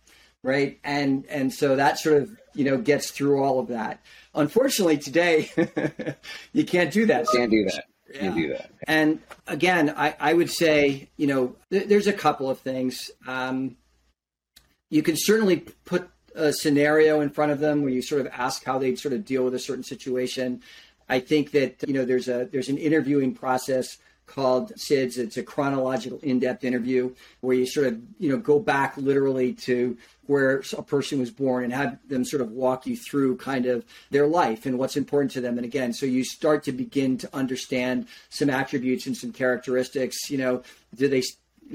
right? 0.41 0.79
And 0.83 1.23
and 1.27 1.53
so 1.53 1.75
that 1.75 1.99
sort 1.99 2.23
of 2.23 2.35
you 2.55 2.63
know 2.65 2.77
gets 2.79 3.11
through 3.11 3.43
all 3.43 3.59
of 3.59 3.67
that. 3.67 4.01
Unfortunately, 4.33 4.97
today 4.97 5.51
you 6.53 6.65
can't 6.65 6.91
do 6.91 7.05
that. 7.05 7.27
You 7.31 7.39
can't 7.39 7.51
do 7.51 7.65
that. 7.65 7.85
Yeah. 8.11 8.31
do 8.31 8.49
that. 8.49 8.71
And 8.87 9.19
again, 9.47 9.93
I, 9.95 10.15
I 10.19 10.33
would 10.33 10.49
say, 10.49 11.09
you 11.17 11.27
know, 11.27 11.55
th- 11.71 11.87
there's 11.87 12.07
a 12.07 12.13
couple 12.13 12.49
of 12.49 12.59
things. 12.59 13.09
Um, 13.25 13.75
you 14.89 15.01
can 15.01 15.15
certainly 15.17 15.65
put 15.85 16.09
a 16.35 16.53
scenario 16.53 17.21
in 17.21 17.29
front 17.29 17.51
of 17.51 17.59
them 17.59 17.81
where 17.81 17.91
you 17.91 18.01
sort 18.01 18.21
of 18.21 18.27
ask 18.27 18.63
how 18.63 18.77
they 18.77 18.95
sort 18.95 19.13
of 19.13 19.25
deal 19.25 19.43
with 19.43 19.53
a 19.53 19.59
certain 19.59 19.83
situation. 19.83 20.61
I 21.09 21.19
think 21.19 21.51
that 21.51 21.75
you 21.87 21.93
know 21.93 22.05
there's 22.05 22.27
a 22.27 22.47
there's 22.51 22.69
an 22.69 22.77
interviewing 22.77 23.33
process 23.33 23.97
called 24.25 24.71
CIDS. 24.75 25.17
It's 25.17 25.37
a 25.37 25.43
chronological 25.43 26.17
in-depth 26.19 26.63
interview 26.63 27.13
where 27.41 27.55
you 27.55 27.65
sort 27.65 27.87
of 27.87 27.99
you 28.19 28.29
know 28.29 28.37
go 28.37 28.59
back 28.59 28.95
literally 28.97 29.53
to 29.53 29.97
where 30.25 30.63
a 30.77 30.81
person 30.81 31.19
was 31.19 31.31
born 31.31 31.65
and 31.65 31.73
have 31.73 31.99
them 32.07 32.23
sort 32.23 32.41
of 32.41 32.51
walk 32.51 32.87
you 32.87 32.95
through 32.95 33.35
kind 33.35 33.65
of 33.65 33.85
their 34.09 34.25
life 34.25 34.65
and 34.65 34.79
what's 34.79 34.95
important 34.95 35.31
to 35.31 35.41
them. 35.41 35.57
And 35.57 35.65
again, 35.65 35.91
so 35.91 36.05
you 36.05 36.23
start 36.23 36.63
to 36.63 36.71
begin 36.71 37.17
to 37.17 37.35
understand 37.35 38.07
some 38.29 38.49
attributes 38.49 39.05
and 39.05 39.17
some 39.17 39.33
characteristics. 39.33 40.29
You 40.29 40.37
know, 40.37 40.63
do 40.95 41.09
they 41.09 41.21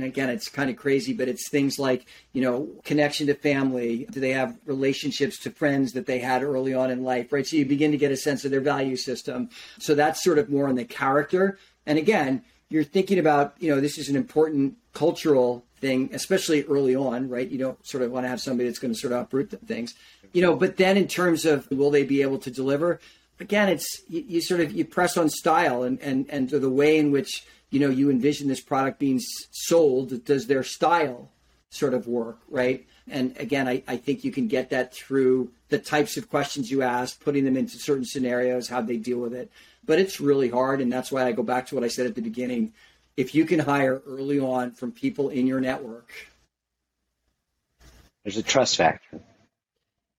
again, 0.00 0.30
it's 0.30 0.48
kind 0.48 0.70
of 0.70 0.76
crazy, 0.76 1.12
but 1.12 1.28
it's 1.28 1.48
things 1.48 1.78
like, 1.78 2.06
you 2.32 2.42
know, 2.42 2.68
connection 2.84 3.26
to 3.28 3.34
family. 3.34 4.06
Do 4.10 4.20
they 4.20 4.32
have 4.32 4.56
relationships 4.66 5.38
to 5.40 5.50
friends 5.50 5.92
that 5.92 6.06
they 6.06 6.18
had 6.18 6.42
early 6.42 6.74
on 6.74 6.90
in 6.90 7.04
life, 7.04 7.32
right? 7.32 7.46
So 7.46 7.56
you 7.56 7.66
begin 7.66 7.90
to 7.92 7.98
get 7.98 8.12
a 8.12 8.16
sense 8.16 8.44
of 8.44 8.50
their 8.50 8.60
value 8.60 8.96
system. 8.96 9.50
So 9.78 9.94
that's 9.94 10.22
sort 10.22 10.38
of 10.38 10.50
more 10.50 10.68
on 10.68 10.74
the 10.74 10.84
character. 10.84 11.58
And 11.86 11.98
again, 11.98 12.42
you're 12.68 12.84
thinking 12.84 13.18
about, 13.18 13.54
you 13.58 13.74
know, 13.74 13.80
this 13.80 13.98
is 13.98 14.08
an 14.08 14.16
important 14.16 14.76
cultural 14.92 15.64
thing, 15.80 16.10
especially 16.12 16.64
early 16.64 16.94
on, 16.94 17.28
right? 17.28 17.48
You 17.48 17.58
don't 17.58 17.86
sort 17.86 18.02
of 18.02 18.10
want 18.10 18.24
to 18.24 18.28
have 18.28 18.40
somebody 18.40 18.68
that's 18.68 18.78
going 18.78 18.92
to 18.92 18.98
sort 18.98 19.12
of 19.12 19.22
uproot 19.22 19.54
things, 19.66 19.94
you 20.32 20.42
know, 20.42 20.54
but 20.54 20.76
then 20.76 20.96
in 20.96 21.08
terms 21.08 21.44
of 21.44 21.70
will 21.70 21.90
they 21.90 22.04
be 22.04 22.22
able 22.22 22.38
to 22.38 22.50
deliver? 22.50 23.00
Again, 23.40 23.68
it's 23.68 24.02
you, 24.08 24.24
you 24.26 24.40
sort 24.40 24.60
of 24.60 24.72
you 24.72 24.84
press 24.84 25.16
on 25.16 25.30
style 25.30 25.82
and 25.84 26.00
and 26.00 26.26
and 26.28 26.50
the 26.50 26.68
way 26.68 26.98
in 26.98 27.12
which 27.12 27.44
you 27.70 27.80
know 27.80 27.90
you 27.90 28.10
envision 28.10 28.48
this 28.48 28.60
product 28.60 28.98
being 28.98 29.20
sold 29.50 30.24
does 30.24 30.46
their 30.46 30.62
style 30.62 31.30
sort 31.70 31.94
of 31.94 32.06
work 32.06 32.38
right? 32.48 32.86
And 33.10 33.36
again 33.38 33.68
I, 33.68 33.82
I 33.86 33.96
think 33.96 34.24
you 34.24 34.32
can 34.32 34.48
get 34.48 34.70
that 34.70 34.94
through 34.94 35.50
the 35.68 35.78
types 35.78 36.16
of 36.16 36.30
questions 36.30 36.70
you 36.70 36.82
ask 36.82 37.22
putting 37.22 37.44
them 37.44 37.56
into 37.56 37.78
certain 37.78 38.04
scenarios 38.04 38.68
how 38.68 38.80
they 38.80 38.96
deal 38.96 39.18
with 39.18 39.34
it. 39.34 39.50
But 39.84 39.98
it's 39.98 40.20
really 40.20 40.48
hard 40.48 40.80
and 40.80 40.92
that's 40.92 41.12
why 41.12 41.24
i 41.24 41.32
go 41.32 41.42
back 41.42 41.66
to 41.68 41.74
what 41.74 41.84
i 41.84 41.88
said 41.88 42.06
at 42.06 42.14
the 42.14 42.22
beginning. 42.22 42.72
If 43.16 43.34
you 43.34 43.44
can 43.46 43.58
hire 43.58 44.00
early 44.06 44.38
on 44.38 44.72
from 44.72 44.92
people 44.92 45.28
in 45.28 45.46
your 45.46 45.60
network 45.60 46.12
there's 48.24 48.36
a 48.36 48.42
trust 48.42 48.76
factor 48.76 49.20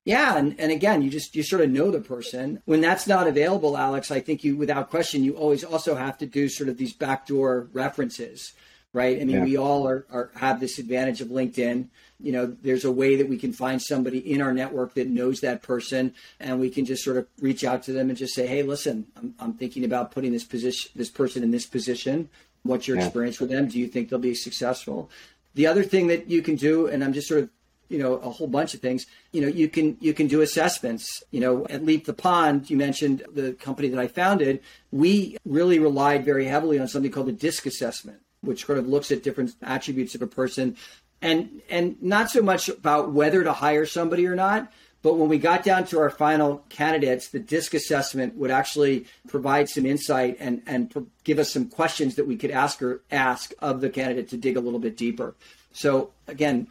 yeah, 0.09 0.37
and, 0.37 0.59
and 0.59 0.71
again, 0.71 1.03
you 1.03 1.11
just 1.11 1.35
you 1.35 1.43
sort 1.43 1.61
of 1.61 1.69
know 1.69 1.91
the 1.91 1.99
person. 1.99 2.63
When 2.65 2.81
that's 2.81 3.05
not 3.05 3.27
available, 3.27 3.77
Alex, 3.77 4.09
I 4.09 4.19
think 4.19 4.43
you 4.43 4.57
without 4.57 4.89
question 4.89 5.23
you 5.23 5.35
always 5.35 5.63
also 5.63 5.93
have 5.93 6.17
to 6.17 6.25
do 6.25 6.49
sort 6.49 6.67
of 6.67 6.77
these 6.77 6.93
backdoor 6.93 7.67
references, 7.73 8.53
right? 8.91 9.21
I 9.21 9.23
mean, 9.23 9.35
yeah. 9.35 9.43
we 9.43 9.55
all 9.55 9.87
are, 9.87 10.07
are 10.09 10.31
have 10.33 10.59
this 10.59 10.79
advantage 10.79 11.21
of 11.21 11.27
LinkedIn. 11.27 11.89
You 12.19 12.31
know, 12.31 12.47
there's 12.47 12.85
a 12.85 12.91
way 12.91 13.17
that 13.17 13.29
we 13.29 13.37
can 13.37 13.53
find 13.53 13.79
somebody 13.79 14.17
in 14.17 14.41
our 14.41 14.51
network 14.51 14.95
that 14.95 15.07
knows 15.07 15.41
that 15.41 15.61
person, 15.61 16.15
and 16.39 16.59
we 16.59 16.71
can 16.71 16.85
just 16.85 17.03
sort 17.03 17.17
of 17.17 17.27
reach 17.39 17.63
out 17.63 17.83
to 17.83 17.91
them 17.91 18.09
and 18.09 18.17
just 18.17 18.33
say, 18.33 18.47
"Hey, 18.47 18.63
listen, 18.63 19.05
I'm, 19.15 19.35
I'm 19.39 19.53
thinking 19.53 19.85
about 19.85 20.09
putting 20.09 20.31
this 20.31 20.43
position, 20.43 20.89
this 20.95 21.11
person 21.11 21.43
in 21.43 21.51
this 21.51 21.67
position. 21.67 22.29
What's 22.63 22.87
your 22.87 22.97
yeah. 22.97 23.05
experience 23.05 23.39
with 23.39 23.51
them? 23.51 23.67
Do 23.67 23.77
you 23.77 23.87
think 23.87 24.09
they'll 24.09 24.17
be 24.17 24.33
successful?" 24.33 25.11
The 25.53 25.67
other 25.67 25.83
thing 25.83 26.07
that 26.07 26.31
you 26.31 26.41
can 26.41 26.55
do, 26.55 26.87
and 26.87 27.03
I'm 27.03 27.13
just 27.13 27.27
sort 27.27 27.43
of 27.43 27.49
you 27.89 27.97
know 27.97 28.13
a 28.15 28.29
whole 28.29 28.47
bunch 28.47 28.73
of 28.73 28.79
things 28.79 29.05
you 29.31 29.41
know 29.41 29.47
you 29.47 29.67
can 29.67 29.97
you 29.99 30.13
can 30.13 30.27
do 30.27 30.41
assessments 30.41 31.23
you 31.31 31.39
know 31.39 31.65
at 31.69 31.83
leap 31.83 32.05
the 32.05 32.13
pond 32.13 32.69
you 32.69 32.77
mentioned 32.77 33.23
the 33.33 33.53
company 33.53 33.87
that 33.89 33.99
i 33.99 34.07
founded 34.07 34.61
we 34.91 35.37
really 35.45 35.79
relied 35.79 36.23
very 36.23 36.45
heavily 36.45 36.79
on 36.79 36.87
something 36.87 37.11
called 37.11 37.27
the 37.27 37.31
disc 37.31 37.65
assessment 37.65 38.19
which 38.41 38.65
sort 38.65 38.77
of 38.77 38.87
looks 38.87 39.11
at 39.11 39.23
different 39.23 39.53
attributes 39.61 40.15
of 40.15 40.21
a 40.21 40.27
person 40.27 40.75
and 41.21 41.61
and 41.69 42.01
not 42.01 42.29
so 42.29 42.41
much 42.41 42.69
about 42.69 43.11
whether 43.11 43.43
to 43.43 43.51
hire 43.51 43.85
somebody 43.85 44.25
or 44.25 44.35
not 44.35 44.71
but 45.01 45.13
when 45.13 45.29
we 45.29 45.37
got 45.37 45.63
down 45.63 45.85
to 45.87 45.99
our 45.99 46.09
final 46.09 46.65
candidates, 46.67 47.29
the 47.29 47.39
DISC 47.39 47.73
assessment 47.73 48.35
would 48.35 48.51
actually 48.51 49.05
provide 49.29 49.69
some 49.69 49.85
insight 49.85 50.35
and, 50.39 50.61
and 50.67 51.09
give 51.23 51.39
us 51.39 51.53
some 51.53 51.69
questions 51.69 52.15
that 52.15 52.27
we 52.27 52.35
could 52.35 52.51
ask 52.51 52.81
or 52.81 53.01
ask 53.09 53.53
of 53.59 53.79
the 53.79 53.89
candidate 53.89 54.29
to 54.29 54.37
dig 54.37 54.57
a 54.57 54.59
little 54.59 54.79
bit 54.79 54.97
deeper. 54.97 55.35
So 55.71 56.11
again, 56.27 56.67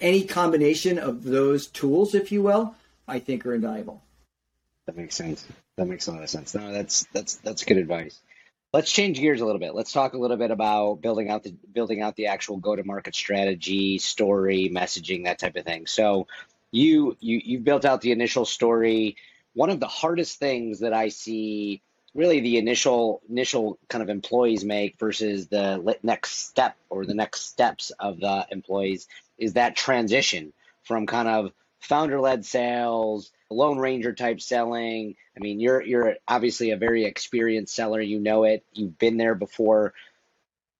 any 0.00 0.24
combination 0.24 0.98
of 0.98 1.24
those 1.24 1.66
tools, 1.66 2.14
if 2.14 2.32
you 2.32 2.42
will, 2.42 2.74
I 3.06 3.18
think 3.18 3.46
are 3.46 3.54
invaluable. 3.54 4.02
That 4.86 4.96
makes 4.96 5.16
sense. 5.16 5.44
That 5.76 5.86
makes 5.86 6.06
a 6.06 6.12
lot 6.12 6.22
of 6.22 6.30
sense. 6.30 6.54
No, 6.54 6.72
that's 6.72 7.06
that's 7.12 7.36
that's 7.36 7.64
good 7.64 7.76
advice. 7.76 8.18
Let's 8.72 8.92
change 8.92 9.18
gears 9.18 9.40
a 9.40 9.46
little 9.46 9.60
bit. 9.60 9.74
Let's 9.74 9.92
talk 9.92 10.12
a 10.12 10.18
little 10.18 10.36
bit 10.36 10.50
about 10.50 11.00
building 11.00 11.30
out 11.30 11.42
the 11.42 11.54
building 11.72 12.02
out 12.02 12.16
the 12.16 12.26
actual 12.26 12.58
go-to-market 12.58 13.14
strategy, 13.14 13.98
story, 13.98 14.70
messaging, 14.72 15.24
that 15.24 15.38
type 15.38 15.56
of 15.56 15.64
thing. 15.64 15.86
So 15.86 16.26
you 16.70 17.16
you 17.20 17.40
you 17.44 17.58
built 17.60 17.84
out 17.84 18.00
the 18.00 18.12
initial 18.12 18.44
story. 18.44 19.16
One 19.54 19.70
of 19.70 19.80
the 19.80 19.88
hardest 19.88 20.38
things 20.38 20.80
that 20.80 20.92
I 20.92 21.08
see 21.08 21.82
really 22.14 22.40
the 22.40 22.58
initial 22.58 23.20
initial 23.28 23.78
kind 23.88 24.02
of 24.02 24.08
employees 24.08 24.64
make 24.64 24.98
versus 24.98 25.48
the 25.48 25.96
next 26.02 26.32
step 26.48 26.76
or 26.90 27.06
the 27.06 27.14
next 27.14 27.42
steps 27.42 27.90
of 27.98 28.20
the 28.20 28.46
employees 28.50 29.06
is 29.38 29.54
that 29.54 29.76
transition 29.76 30.52
from 30.84 31.06
kind 31.06 31.28
of 31.28 31.52
founder 31.80 32.20
led 32.20 32.44
sales 32.44 33.30
lone 33.50 33.78
ranger 33.78 34.12
type 34.12 34.40
selling. 34.40 35.16
I 35.36 35.40
mean 35.40 35.60
you're 35.60 35.82
you're 35.82 36.16
obviously 36.26 36.70
a 36.70 36.76
very 36.76 37.04
experienced 37.04 37.74
seller. 37.74 38.00
You 38.00 38.18
know 38.18 38.44
it. 38.44 38.64
You've 38.72 38.98
been 38.98 39.16
there 39.16 39.34
before. 39.34 39.94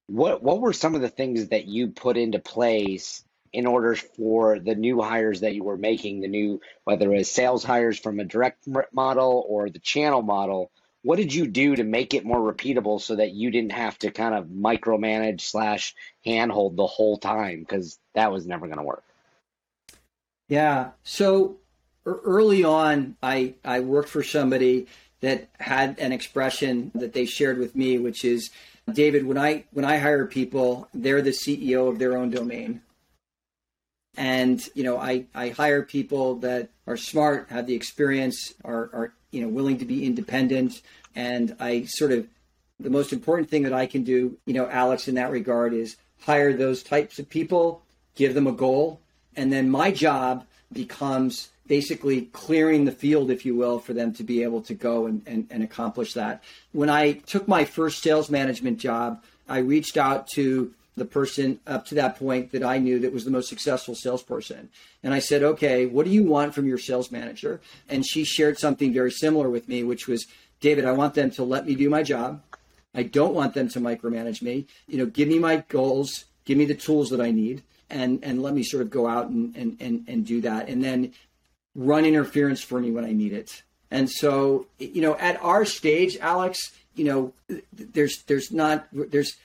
What 0.06 0.42
what 0.42 0.60
were 0.60 0.72
some 0.72 0.94
of 0.94 1.00
the 1.00 1.08
things 1.08 1.48
that 1.48 1.66
you 1.66 1.88
put 1.88 2.16
into 2.16 2.38
place 2.38 3.24
in 3.52 3.66
order 3.66 3.94
for 3.94 4.58
the 4.58 4.74
new 4.74 5.00
hires 5.00 5.40
that 5.40 5.54
you 5.54 5.64
were 5.64 5.76
making 5.76 6.20
the 6.20 6.28
new 6.28 6.60
whether 6.84 7.12
it 7.12 7.18
was 7.18 7.30
sales 7.30 7.64
hires 7.64 7.98
from 7.98 8.20
a 8.20 8.24
direct 8.24 8.66
model 8.92 9.44
or 9.48 9.70
the 9.70 9.78
channel 9.78 10.22
model 10.22 10.70
what 11.08 11.16
did 11.16 11.32
you 11.32 11.46
do 11.46 11.74
to 11.74 11.84
make 11.84 12.12
it 12.12 12.26
more 12.26 12.52
repeatable 12.52 13.00
so 13.00 13.16
that 13.16 13.30
you 13.30 13.50
didn't 13.50 13.72
have 13.72 13.98
to 13.98 14.10
kind 14.10 14.34
of 14.34 14.44
micromanage 14.48 15.40
slash 15.40 15.94
handhold 16.22 16.76
the 16.76 16.86
whole 16.86 17.16
time? 17.16 17.60
Because 17.60 17.98
that 18.12 18.30
was 18.30 18.46
never 18.46 18.66
going 18.66 18.76
to 18.76 18.84
work. 18.84 19.02
Yeah. 20.48 20.90
So 21.04 21.56
early 22.04 22.64
on 22.64 23.16
i 23.22 23.54
i 23.64 23.80
worked 23.80 24.08
for 24.08 24.22
somebody 24.22 24.86
that 25.20 25.48
had 25.58 25.98
an 25.98 26.12
expression 26.12 26.90
that 26.94 27.12
they 27.12 27.24
shared 27.24 27.58
with 27.58 27.76
me 27.76 27.98
which 27.98 28.24
is 28.24 28.50
david 28.90 29.26
when 29.26 29.36
i 29.36 29.62
when 29.72 29.84
i 29.84 29.98
hire 29.98 30.24
people 30.24 30.88
they're 30.94 31.20
the 31.20 31.30
ceo 31.30 31.88
of 31.88 31.98
their 31.98 32.16
own 32.16 32.30
domain 32.30 32.80
and 34.18 34.68
you 34.74 34.82
know 34.82 34.98
i 34.98 35.24
i 35.34 35.48
hire 35.48 35.82
people 35.82 36.34
that 36.34 36.68
are 36.86 36.96
smart 36.96 37.46
have 37.48 37.66
the 37.66 37.74
experience 37.74 38.52
are 38.64 38.90
are 38.92 39.12
you 39.30 39.40
know 39.40 39.48
willing 39.48 39.78
to 39.78 39.84
be 39.86 40.04
independent. 40.04 40.82
And 41.14 41.56
i 41.58 41.84
sort 41.84 42.12
of 42.12 42.26
the 42.78 42.90
most 42.90 43.12
important 43.12 43.48
thing 43.48 43.62
that 43.62 43.72
i 43.72 43.86
can 43.86 44.02
do 44.02 44.36
you 44.44 44.54
know 44.54 44.68
alex 44.68 45.08
in 45.08 45.14
that 45.14 45.30
regard 45.30 45.72
is 45.72 45.96
hire 46.20 46.52
those 46.52 46.82
types 46.82 47.18
of 47.18 47.28
people 47.28 47.82
give 48.14 48.34
them 48.34 48.46
a 48.46 48.52
goal 48.52 49.00
and 49.36 49.52
then 49.52 49.70
my 49.70 49.90
job 49.90 50.44
becomes 50.72 51.48
basically 51.66 52.22
clearing 52.32 52.84
the 52.84 52.92
field 52.92 53.30
if 53.30 53.44
you 53.44 53.54
will 53.54 53.78
for 53.78 53.92
them 53.92 54.12
to 54.14 54.24
be 54.24 54.42
able 54.42 54.62
to 54.62 54.74
go 54.74 55.06
and, 55.06 55.22
and, 55.26 55.46
and 55.50 55.62
accomplish 55.62 56.14
that. 56.14 56.42
When 56.72 56.90
i 56.90 57.12
took 57.12 57.46
my 57.46 57.64
first 57.64 58.02
sales 58.02 58.30
management 58.30 58.78
job 58.78 59.22
i 59.48 59.58
reached 59.58 59.96
out 59.96 60.28
to 60.34 60.72
the 60.98 61.04
person 61.04 61.60
up 61.66 61.86
to 61.86 61.94
that 61.96 62.18
point 62.18 62.52
that 62.52 62.62
I 62.62 62.78
knew 62.78 62.98
that 63.00 63.12
was 63.12 63.24
the 63.24 63.30
most 63.30 63.48
successful 63.48 63.94
salesperson. 63.94 64.68
And 65.02 65.14
I 65.14 65.18
said, 65.18 65.42
okay, 65.42 65.86
what 65.86 66.04
do 66.04 66.12
you 66.12 66.24
want 66.24 66.54
from 66.54 66.66
your 66.66 66.78
sales 66.78 67.10
manager? 67.10 67.60
And 67.88 68.06
she 68.06 68.24
shared 68.24 68.58
something 68.58 68.92
very 68.92 69.10
similar 69.10 69.48
with 69.48 69.68
me, 69.68 69.82
which 69.82 70.06
was, 70.06 70.26
David, 70.60 70.84
I 70.84 70.92
want 70.92 71.14
them 71.14 71.30
to 71.32 71.44
let 71.44 71.66
me 71.66 71.74
do 71.74 71.88
my 71.88 72.02
job. 72.02 72.42
I 72.94 73.04
don't 73.04 73.34
want 73.34 73.54
them 73.54 73.68
to 73.70 73.80
micromanage 73.80 74.42
me. 74.42 74.66
You 74.86 74.98
know, 74.98 75.06
give 75.06 75.28
me 75.28 75.38
my 75.38 75.64
goals, 75.68 76.24
give 76.44 76.58
me 76.58 76.64
the 76.64 76.74
tools 76.74 77.10
that 77.10 77.20
I 77.20 77.30
need, 77.30 77.62
and 77.90 78.22
and 78.24 78.42
let 78.42 78.54
me 78.54 78.62
sort 78.62 78.82
of 78.82 78.90
go 78.90 79.06
out 79.06 79.28
and 79.28 79.54
and 79.56 79.76
and, 79.80 80.04
and 80.08 80.26
do 80.26 80.40
that. 80.40 80.68
And 80.68 80.82
then 80.82 81.12
run 81.74 82.04
interference 82.04 82.60
for 82.62 82.80
me 82.80 82.90
when 82.90 83.04
I 83.04 83.12
need 83.12 83.32
it. 83.32 83.62
And 83.90 84.10
so, 84.10 84.66
you 84.78 85.00
know, 85.00 85.16
at 85.16 85.42
our 85.42 85.64
stage, 85.64 86.16
Alex, 86.18 86.58
you 86.94 87.04
know, 87.04 87.32
there's 87.72 88.22
there's 88.26 88.50
not 88.50 88.88
there's 88.92 89.36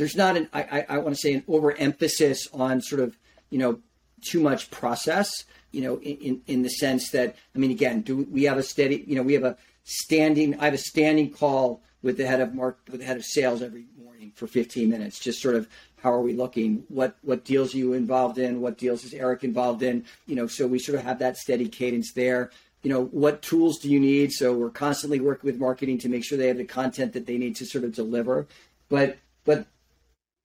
there's 0.00 0.16
not 0.16 0.34
an 0.34 0.48
I, 0.54 0.86
I 0.88 0.98
want 0.98 1.14
to 1.14 1.20
say 1.20 1.34
an 1.34 1.44
overemphasis 1.46 2.48
on 2.54 2.80
sort 2.80 3.02
of 3.02 3.18
you 3.50 3.58
know 3.58 3.80
too 4.22 4.40
much 4.40 4.70
process 4.70 5.44
you 5.72 5.82
know 5.82 6.00
in 6.00 6.40
in 6.46 6.62
the 6.62 6.70
sense 6.70 7.10
that 7.10 7.36
I 7.54 7.58
mean 7.58 7.70
again 7.70 8.00
do 8.00 8.26
we 8.30 8.44
have 8.44 8.56
a 8.56 8.62
steady 8.62 9.04
you 9.06 9.14
know 9.14 9.22
we 9.22 9.34
have 9.34 9.44
a 9.44 9.58
standing 9.84 10.58
I 10.58 10.64
have 10.64 10.74
a 10.74 10.78
standing 10.78 11.30
call 11.30 11.82
with 12.02 12.16
the 12.16 12.26
head 12.26 12.40
of 12.40 12.54
mark 12.54 12.78
with 12.90 13.00
the 13.00 13.06
head 13.06 13.18
of 13.18 13.24
sales 13.26 13.60
every 13.60 13.88
morning 14.02 14.32
for 14.34 14.46
15 14.46 14.88
minutes 14.88 15.18
just 15.18 15.42
sort 15.42 15.54
of 15.54 15.68
how 16.02 16.10
are 16.10 16.22
we 16.22 16.32
looking? 16.32 16.84
What 16.88 17.16
what 17.20 17.44
deals 17.44 17.74
are 17.74 17.78
you 17.78 17.92
involved 17.92 18.38
in? 18.38 18.62
What 18.62 18.78
deals 18.78 19.04
is 19.04 19.12
Eric 19.12 19.44
involved 19.44 19.82
in? 19.82 20.06
You 20.26 20.34
know 20.34 20.46
so 20.46 20.66
we 20.66 20.78
sort 20.78 20.98
of 20.98 21.04
have 21.04 21.18
that 21.18 21.36
steady 21.36 21.68
cadence 21.68 22.14
there. 22.14 22.52
You 22.82 22.90
know 22.90 23.04
what 23.04 23.42
tools 23.42 23.78
do 23.80 23.90
you 23.90 24.00
need? 24.00 24.32
So 24.32 24.54
we're 24.54 24.70
constantly 24.70 25.20
working 25.20 25.46
with 25.46 25.60
marketing 25.60 25.98
to 25.98 26.08
make 26.08 26.24
sure 26.24 26.38
they 26.38 26.48
have 26.48 26.56
the 26.56 26.64
content 26.64 27.12
that 27.12 27.26
they 27.26 27.36
need 27.36 27.56
to 27.56 27.66
sort 27.66 27.84
of 27.84 27.94
deliver. 27.94 28.46
But 28.88 29.18
but 29.44 29.66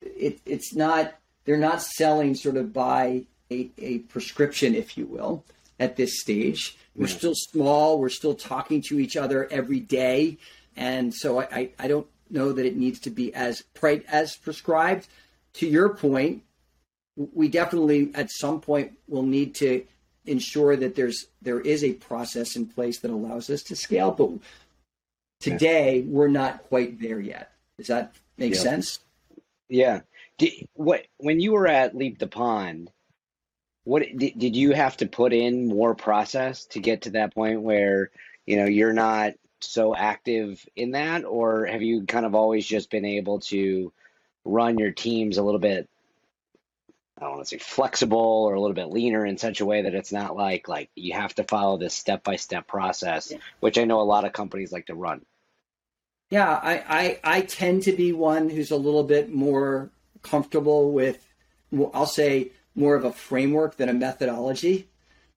it, 0.06 0.40
it's 0.46 0.74
not 0.74 1.16
they're 1.46 1.58
not 1.58 1.82
selling 1.82 2.36
sort 2.36 2.58
of 2.58 2.74
by 2.74 3.26
a, 3.52 3.70
a 3.78 4.00
prescription, 4.00 4.76
if 4.76 4.98
you 4.98 5.06
will, 5.06 5.46
at 5.80 5.96
this 5.96 6.20
stage. 6.20 6.78
We're 6.96 7.08
still 7.08 7.34
small. 7.36 8.00
We're 8.00 8.10
still 8.10 8.36
talking 8.36 8.82
to 8.88 9.00
each 9.00 9.18
other 9.18 9.48
every 9.52 9.82
day, 9.82 10.38
and 10.78 11.14
so 11.14 11.42
I, 11.42 11.48
I, 11.52 11.70
I 11.80 11.88
don't 11.88 12.08
know 12.30 12.54
that 12.54 12.66
it 12.66 12.78
needs 12.78 13.00
to 13.02 13.10
be 13.10 13.34
as 13.34 13.64
as 14.08 14.36
prescribed. 14.38 15.08
To 15.56 15.68
your 15.68 15.90
point, 15.90 16.44
we 17.16 17.48
definitely 17.50 18.12
at 18.16 18.32
some 18.32 18.62
point 18.62 18.94
will 19.08 19.24
need 19.24 19.56
to 19.56 19.86
ensure 20.26 20.76
that 20.76 20.96
there's 20.96 21.28
there 21.42 21.60
is 21.60 21.84
a 21.84 21.94
process 21.94 22.56
in 22.56 22.66
place 22.66 23.00
that 23.00 23.12
allows 23.12 23.50
us 23.50 23.62
to 23.64 23.76
scale. 23.76 24.12
But 24.12 24.32
today 25.40 26.00
yeah. 26.00 26.06
we're 26.08 26.28
not 26.28 26.64
quite 26.64 27.00
there 27.00 27.20
yet. 27.20 27.52
Does 27.78 27.88
that 27.88 28.16
make 28.38 28.56
sense? 28.56 29.00
Yeah. 29.70 30.02
Did, 30.38 30.68
what 30.74 31.06
when 31.18 31.40
you 31.40 31.54
were 31.54 31.68
at 31.68 31.96
Leap 31.96 32.20
the 32.20 32.28
Pond, 32.28 32.92
what 33.84 34.04
did, 34.18 34.38
did 34.38 34.56
you 34.56 34.72
have 34.72 34.98
to 34.98 35.08
put 35.08 35.34
in 35.34 35.68
more 35.68 35.96
process 35.96 36.66
to 36.68 36.80
get 36.80 37.04
to 37.04 37.12
that 37.12 37.34
point 37.34 37.62
where 37.62 38.12
you 38.46 38.58
know 38.58 38.66
you're 38.66 38.94
not 38.94 39.34
so 39.62 39.96
active 39.96 40.64
in 40.76 40.92
that, 40.92 41.24
or 41.24 41.66
have 41.66 41.82
you 41.82 42.06
kind 42.06 42.26
of 42.26 42.36
always 42.36 42.66
just 42.66 42.90
been 42.90 43.06
able 43.06 43.40
to 43.40 43.92
run 44.44 44.78
your 44.78 44.92
teams 44.92 45.38
a 45.38 45.44
little 45.44 45.60
bit? 45.60 45.90
I 47.18 47.22
don't 47.22 47.36
want 47.36 47.44
to 47.44 47.50
say 47.50 47.58
flexible 47.58 48.20
or 48.20 48.56
a 48.56 48.60
little 48.60 48.76
bit 48.76 48.90
leaner 48.90 49.26
in 49.26 49.38
such 49.38 49.62
a 49.62 49.66
way 49.66 49.84
that 49.84 49.96
it's 49.96 50.12
not 50.12 50.36
like 50.36 50.68
like 50.68 50.90
you 50.96 51.14
have 51.14 51.34
to 51.36 51.46
follow 51.46 51.78
this 51.78 51.94
step 51.94 52.24
by 52.24 52.36
step 52.36 52.68
process, 52.68 53.32
yeah. 53.32 53.38
which 53.62 53.78
I 53.78 53.86
know 53.86 54.02
a 54.02 54.04
lot 54.04 54.26
of 54.26 54.34
companies 54.34 54.72
like 54.74 54.88
to 54.88 54.96
run. 54.96 55.26
Yeah, 56.36 56.60
I, 56.62 57.20
I, 57.24 57.38
I 57.38 57.42
tend 57.44 57.84
to 57.84 57.94
be 57.94 58.12
one 58.12 58.50
who's 58.50 58.72
a 58.72 58.76
little 58.76 59.06
bit 59.06 59.34
more 59.34 59.90
comfortable 60.22 60.92
with, 60.92 61.26
I'll 61.94 62.06
say, 62.06 62.52
more 62.76 62.96
of 62.96 63.06
a 63.06 63.14
framework 63.14 63.78
than 63.78 63.88
a 63.88 63.94
methodology, 63.94 64.90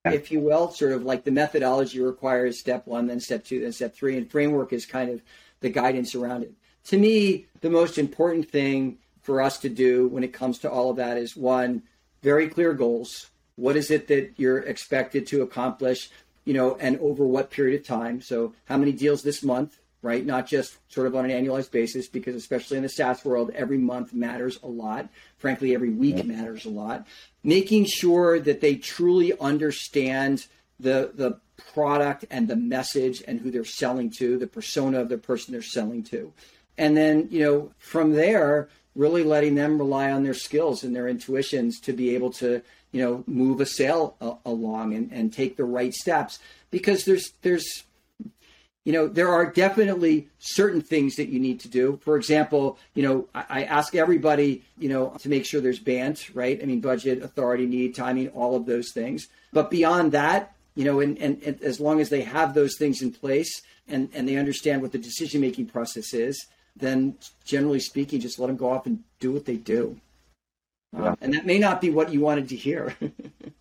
yeah. 0.04 0.10
if 0.10 0.32
you 0.32 0.40
will. 0.40 0.72
Sort 0.72 0.90
of 0.90 1.04
like 1.04 1.22
the 1.22 1.30
methodology 1.30 2.00
requires 2.00 2.58
step 2.58 2.88
one, 2.88 3.06
then 3.06 3.20
step 3.20 3.44
two, 3.44 3.60
then 3.60 3.70
step 3.70 3.94
three, 3.94 4.16
and 4.16 4.28
framework 4.28 4.72
is 4.72 4.86
kind 4.86 5.08
of 5.08 5.22
the 5.60 5.70
guidance 5.70 6.16
around 6.16 6.42
it. 6.42 6.52
To 6.86 6.98
me, 6.98 7.46
the 7.60 7.70
most 7.70 7.96
important 7.96 8.50
thing 8.50 8.98
for 9.22 9.40
us 9.40 9.56
to 9.58 9.68
do 9.68 10.08
when 10.08 10.24
it 10.24 10.32
comes 10.32 10.58
to 10.58 10.68
all 10.68 10.90
of 10.90 10.96
that 10.96 11.16
is 11.16 11.36
one, 11.36 11.84
very 12.24 12.48
clear 12.48 12.72
goals. 12.72 13.30
What 13.54 13.76
is 13.76 13.92
it 13.92 14.08
that 14.08 14.32
you're 14.36 14.58
expected 14.58 15.28
to 15.28 15.42
accomplish, 15.42 16.10
you 16.44 16.54
know, 16.54 16.76
and 16.80 16.98
over 16.98 17.24
what 17.24 17.52
period 17.52 17.80
of 17.80 17.86
time? 17.86 18.20
So, 18.20 18.52
how 18.64 18.78
many 18.78 18.90
deals 18.90 19.22
this 19.22 19.44
month? 19.44 19.78
Right? 20.02 20.24
Not 20.24 20.46
just 20.46 20.78
sort 20.92 21.06
of 21.06 21.16
on 21.16 21.28
an 21.28 21.44
annualized 21.44 21.70
basis, 21.70 22.08
because 22.08 22.34
especially 22.34 22.76
in 22.76 22.82
the 22.82 22.88
SaaS 22.88 23.24
world, 23.24 23.50
every 23.54 23.78
month 23.78 24.12
matters 24.12 24.58
a 24.62 24.68
lot. 24.68 25.08
Frankly, 25.36 25.74
every 25.74 25.90
week 25.90 26.24
matters 26.24 26.64
a 26.64 26.70
lot. 26.70 27.06
Making 27.42 27.84
sure 27.84 28.38
that 28.40 28.60
they 28.60 28.76
truly 28.76 29.38
understand 29.38 30.46
the 30.80 31.10
the 31.14 31.38
product 31.74 32.24
and 32.30 32.46
the 32.46 32.56
message 32.56 33.22
and 33.26 33.40
who 33.40 33.50
they're 33.50 33.64
selling 33.64 34.10
to, 34.18 34.38
the 34.38 34.46
persona 34.46 35.00
of 35.00 35.08
the 35.08 35.18
person 35.18 35.52
they're 35.52 35.62
selling 35.62 36.04
to. 36.04 36.32
And 36.76 36.96
then, 36.96 37.26
you 37.32 37.40
know, 37.40 37.72
from 37.78 38.12
there, 38.12 38.68
really 38.94 39.24
letting 39.24 39.56
them 39.56 39.78
rely 39.78 40.12
on 40.12 40.22
their 40.22 40.34
skills 40.34 40.84
and 40.84 40.94
their 40.94 41.08
intuitions 41.08 41.80
to 41.80 41.92
be 41.92 42.14
able 42.14 42.30
to, 42.30 42.62
you 42.92 43.02
know, 43.02 43.24
move 43.26 43.60
a 43.60 43.66
sale 43.66 44.16
a- 44.20 44.36
along 44.46 44.94
and, 44.94 45.12
and 45.12 45.32
take 45.32 45.56
the 45.56 45.64
right 45.64 45.92
steps. 45.92 46.38
Because 46.70 47.04
there's 47.04 47.32
there's 47.42 47.84
you 48.88 48.94
know, 48.94 49.06
there 49.06 49.28
are 49.28 49.44
definitely 49.44 50.28
certain 50.38 50.80
things 50.80 51.16
that 51.16 51.28
you 51.28 51.38
need 51.38 51.60
to 51.60 51.68
do. 51.68 52.00
For 52.02 52.16
example, 52.16 52.78
you 52.94 53.02
know, 53.02 53.28
I, 53.34 53.44
I 53.50 53.64
ask 53.64 53.94
everybody, 53.94 54.64
you 54.78 54.88
know, 54.88 55.10
to 55.20 55.28
make 55.28 55.44
sure 55.44 55.60
there's 55.60 55.78
BANT, 55.78 56.30
right? 56.32 56.58
I 56.62 56.64
mean, 56.64 56.80
budget, 56.80 57.22
authority, 57.22 57.66
need, 57.66 57.94
timing, 57.94 58.28
all 58.30 58.56
of 58.56 58.64
those 58.64 58.90
things. 58.94 59.28
But 59.52 59.70
beyond 59.70 60.12
that, 60.12 60.54
you 60.74 60.86
know, 60.86 61.00
and, 61.00 61.18
and, 61.18 61.42
and 61.42 61.62
as 61.62 61.80
long 61.80 62.00
as 62.00 62.08
they 62.08 62.22
have 62.22 62.54
those 62.54 62.78
things 62.78 63.02
in 63.02 63.12
place 63.12 63.60
and, 63.88 64.08
and 64.14 64.26
they 64.26 64.36
understand 64.36 64.80
what 64.80 64.92
the 64.92 64.98
decision 64.98 65.42
making 65.42 65.66
process 65.66 66.14
is, 66.14 66.46
then 66.74 67.18
generally 67.44 67.80
speaking, 67.80 68.20
just 68.20 68.38
let 68.38 68.46
them 68.46 68.56
go 68.56 68.70
off 68.70 68.86
and 68.86 69.04
do 69.20 69.32
what 69.32 69.44
they 69.44 69.58
do. 69.58 70.00
Yeah. 70.94 71.08
Um, 71.08 71.18
and 71.20 71.34
that 71.34 71.44
may 71.44 71.58
not 71.58 71.82
be 71.82 71.90
what 71.90 72.10
you 72.10 72.20
wanted 72.20 72.48
to 72.48 72.56
hear. 72.56 72.96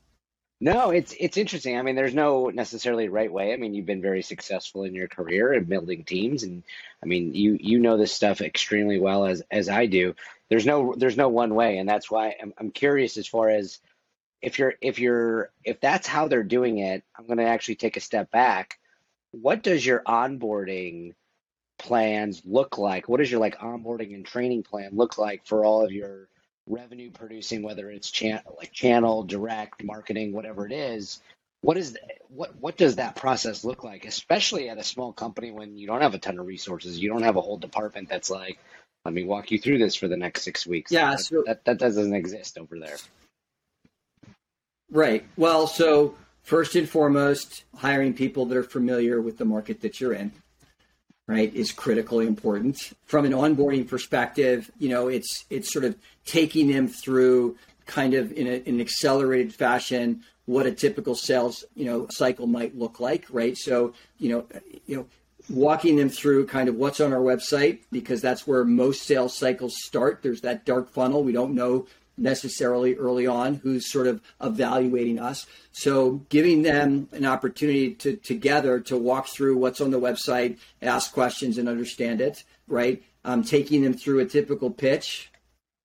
No, 0.60 0.90
it's 0.90 1.14
it's 1.20 1.38
interesting. 1.38 1.78
I 1.78 1.84
mean, 1.84 1.96
there's 1.96 2.16
no 2.16 2.48
necessarily 2.50 3.10
right 3.10 3.32
way. 3.32 3.54
I 3.54 3.58
mean, 3.58 3.76
you've 3.76 3.86
been 3.86 4.02
very 4.02 4.24
successful 4.24 4.84
in 4.84 4.96
your 4.96 5.08
career 5.08 5.54
and 5.54 5.70
building 5.70 6.04
teams, 6.04 6.42
and 6.44 6.64
I 7.04 7.06
mean, 7.06 7.36
you 7.36 7.58
you 7.62 7.80
know 7.80 7.96
this 7.98 8.12
stuff 8.12 8.42
extremely 8.42 9.00
well 9.00 9.26
as 9.26 9.44
as 9.52 9.70
I 9.70 9.86
do. 9.86 10.16
There's 10.50 10.66
no 10.66 10.96
there's 10.98 11.18
no 11.18 11.30
one 11.30 11.54
way, 11.54 11.78
and 11.78 11.88
that's 11.88 12.10
why 12.10 12.36
I'm 12.42 12.54
I'm 12.58 12.72
curious 12.72 13.18
as 13.18 13.28
far 13.28 13.50
as 13.50 13.80
if 14.42 14.60
you're 14.60 14.76
if 14.82 15.00
you're 15.00 15.52
if 15.64 15.80
that's 15.82 16.08
how 16.08 16.28
they're 16.28 16.44
doing 16.44 16.80
it. 16.80 17.04
I'm 17.18 17.28
going 17.28 17.40
to 17.40 17.46
actually 17.46 17.76
take 17.76 17.98
a 17.98 18.02
step 18.02 18.32
back. 18.32 18.80
What 19.32 19.64
does 19.64 19.86
your 19.86 20.02
onboarding 20.08 21.14
plans 21.80 22.42
look 22.46 22.78
like? 22.78 23.10
What 23.10 23.18
does 23.20 23.32
your 23.32 23.42
like 23.42 23.60
onboarding 23.60 24.16
and 24.16 24.26
training 24.26 24.64
plan 24.64 24.92
look 24.94 25.18
like 25.18 25.46
for 25.46 25.66
all 25.66 25.84
of 25.84 25.92
your 25.92 26.30
revenue 26.68 27.12
producing, 27.12 27.64
whether 27.64 27.90
it's 27.90 28.12
channel 28.12 28.56
like 28.58 28.72
channel, 28.72 29.24
direct, 29.24 29.84
marketing, 29.84 30.34
whatever 30.34 30.66
it 30.66 30.72
is? 30.72 31.22
What 31.62 31.78
is 31.78 31.94
the, 31.94 32.00
what 32.30 32.56
what 32.60 32.78
does 32.78 32.98
that 32.98 33.16
process 33.16 33.64
look 33.64 33.84
like, 33.84 34.06
especially 34.06 34.70
at 34.70 34.78
a 34.78 34.84
small 34.84 35.12
company 35.12 35.52
when 35.52 35.78
you 35.78 35.88
don't 35.88 36.02
have 36.02 36.14
a 36.14 36.20
ton 36.20 36.40
of 36.40 36.46
resources, 36.46 37.00
you 37.00 37.10
don't 37.10 37.24
have 37.24 37.36
a 37.36 37.42
whole 37.42 37.58
department 37.58 38.10
that's 38.10 38.30
like, 38.30 38.60
let 39.06 39.14
me 39.14 39.24
walk 39.24 39.52
you 39.52 39.58
through 39.58 39.80
this 39.80 39.96
for 39.96 40.08
the 40.08 40.18
next 40.18 40.44
six 40.44 40.68
weeks. 40.68 40.92
Yeah, 40.92 41.12
that, 41.12 41.20
so, 41.22 41.44
that, 41.46 41.66
that 41.66 41.80
doesn't 41.80 42.14
exist 42.14 42.58
over 42.58 42.78
there. 42.80 42.98
Right. 44.92 45.26
Well, 45.36 45.68
so 45.68 46.16
first 46.44 46.76
and 46.76 46.88
foremost, 46.88 47.64
hiring 47.76 48.14
people 48.14 48.46
that 48.46 48.58
are 48.58 48.64
familiar 48.64 49.22
with 49.22 49.38
the 49.38 49.46
market 49.46 49.82
that 49.82 50.00
you're 50.00 50.14
in 50.14 50.32
right, 51.28 51.54
is 51.54 51.72
critically 51.72 52.26
important. 52.26 52.94
From 53.06 53.26
an 53.26 53.34
onboarding 53.34 53.88
perspective, 53.88 54.72
you 54.80 54.90
know, 54.90 55.08
it's 55.08 55.46
it's 55.50 55.72
sort 55.72 55.86
of 55.86 55.96
taking 56.26 56.72
them 56.72 56.88
through 56.88 57.58
kind 57.86 58.14
of 58.14 58.32
in, 58.34 58.48
a, 58.48 58.56
in 58.68 58.76
an 58.76 58.82
accelerated 58.82 59.54
fashion 59.54 60.24
what 60.48 60.66
a 60.66 60.72
typical 60.72 61.14
sales 61.14 61.64
you 61.76 61.86
know 61.86 62.08
cycle 62.10 62.48
might 62.48 62.76
look 62.78 63.00
like, 63.00 63.26
right? 63.30 63.58
So 63.58 63.94
you 64.18 64.30
know, 64.30 64.46
you 64.88 64.96
know, 64.96 65.06
walking 65.50 65.98
them 65.98 66.10
through 66.10 66.48
kind 66.48 66.70
of 66.70 66.76
what's 66.76 67.00
on 67.00 67.14
our 67.14 67.20
website 67.20 67.80
because 67.92 68.22
that's 68.22 68.48
where 68.48 68.64
most 68.64 69.04
sales 69.04 69.38
cycles 69.38 69.76
start. 69.84 70.22
There's 70.24 70.42
that 70.42 70.66
dark 70.66 70.90
funnel. 70.90 71.24
We 71.24 71.34
don't 71.34 71.54
know 71.54 71.86
necessarily 72.18 72.96
early 72.96 73.28
on 73.28 73.56
who's 73.56 73.90
sort 73.90 74.08
of 74.08 74.22
evaluating 74.42 75.20
us. 75.20 75.46
So 75.72 76.26
giving 76.30 76.64
them 76.64 77.08
an 77.12 77.26
opportunity 77.26 77.94
to 77.96 78.16
together 78.18 78.80
to 78.82 78.98
walk 78.98 79.28
through 79.28 79.58
what's 79.58 79.82
on 79.82 79.92
the 79.92 80.00
website, 80.00 80.58
ask 80.82 81.14
questions 81.14 81.58
and 81.58 81.70
understand 81.70 82.22
it, 82.22 82.44
right? 82.68 83.04
Um, 83.24 83.44
taking 83.44 83.84
them 83.84 83.94
through 83.94 84.20
a 84.20 84.26
typical 84.26 84.72
pitch, 84.72 85.32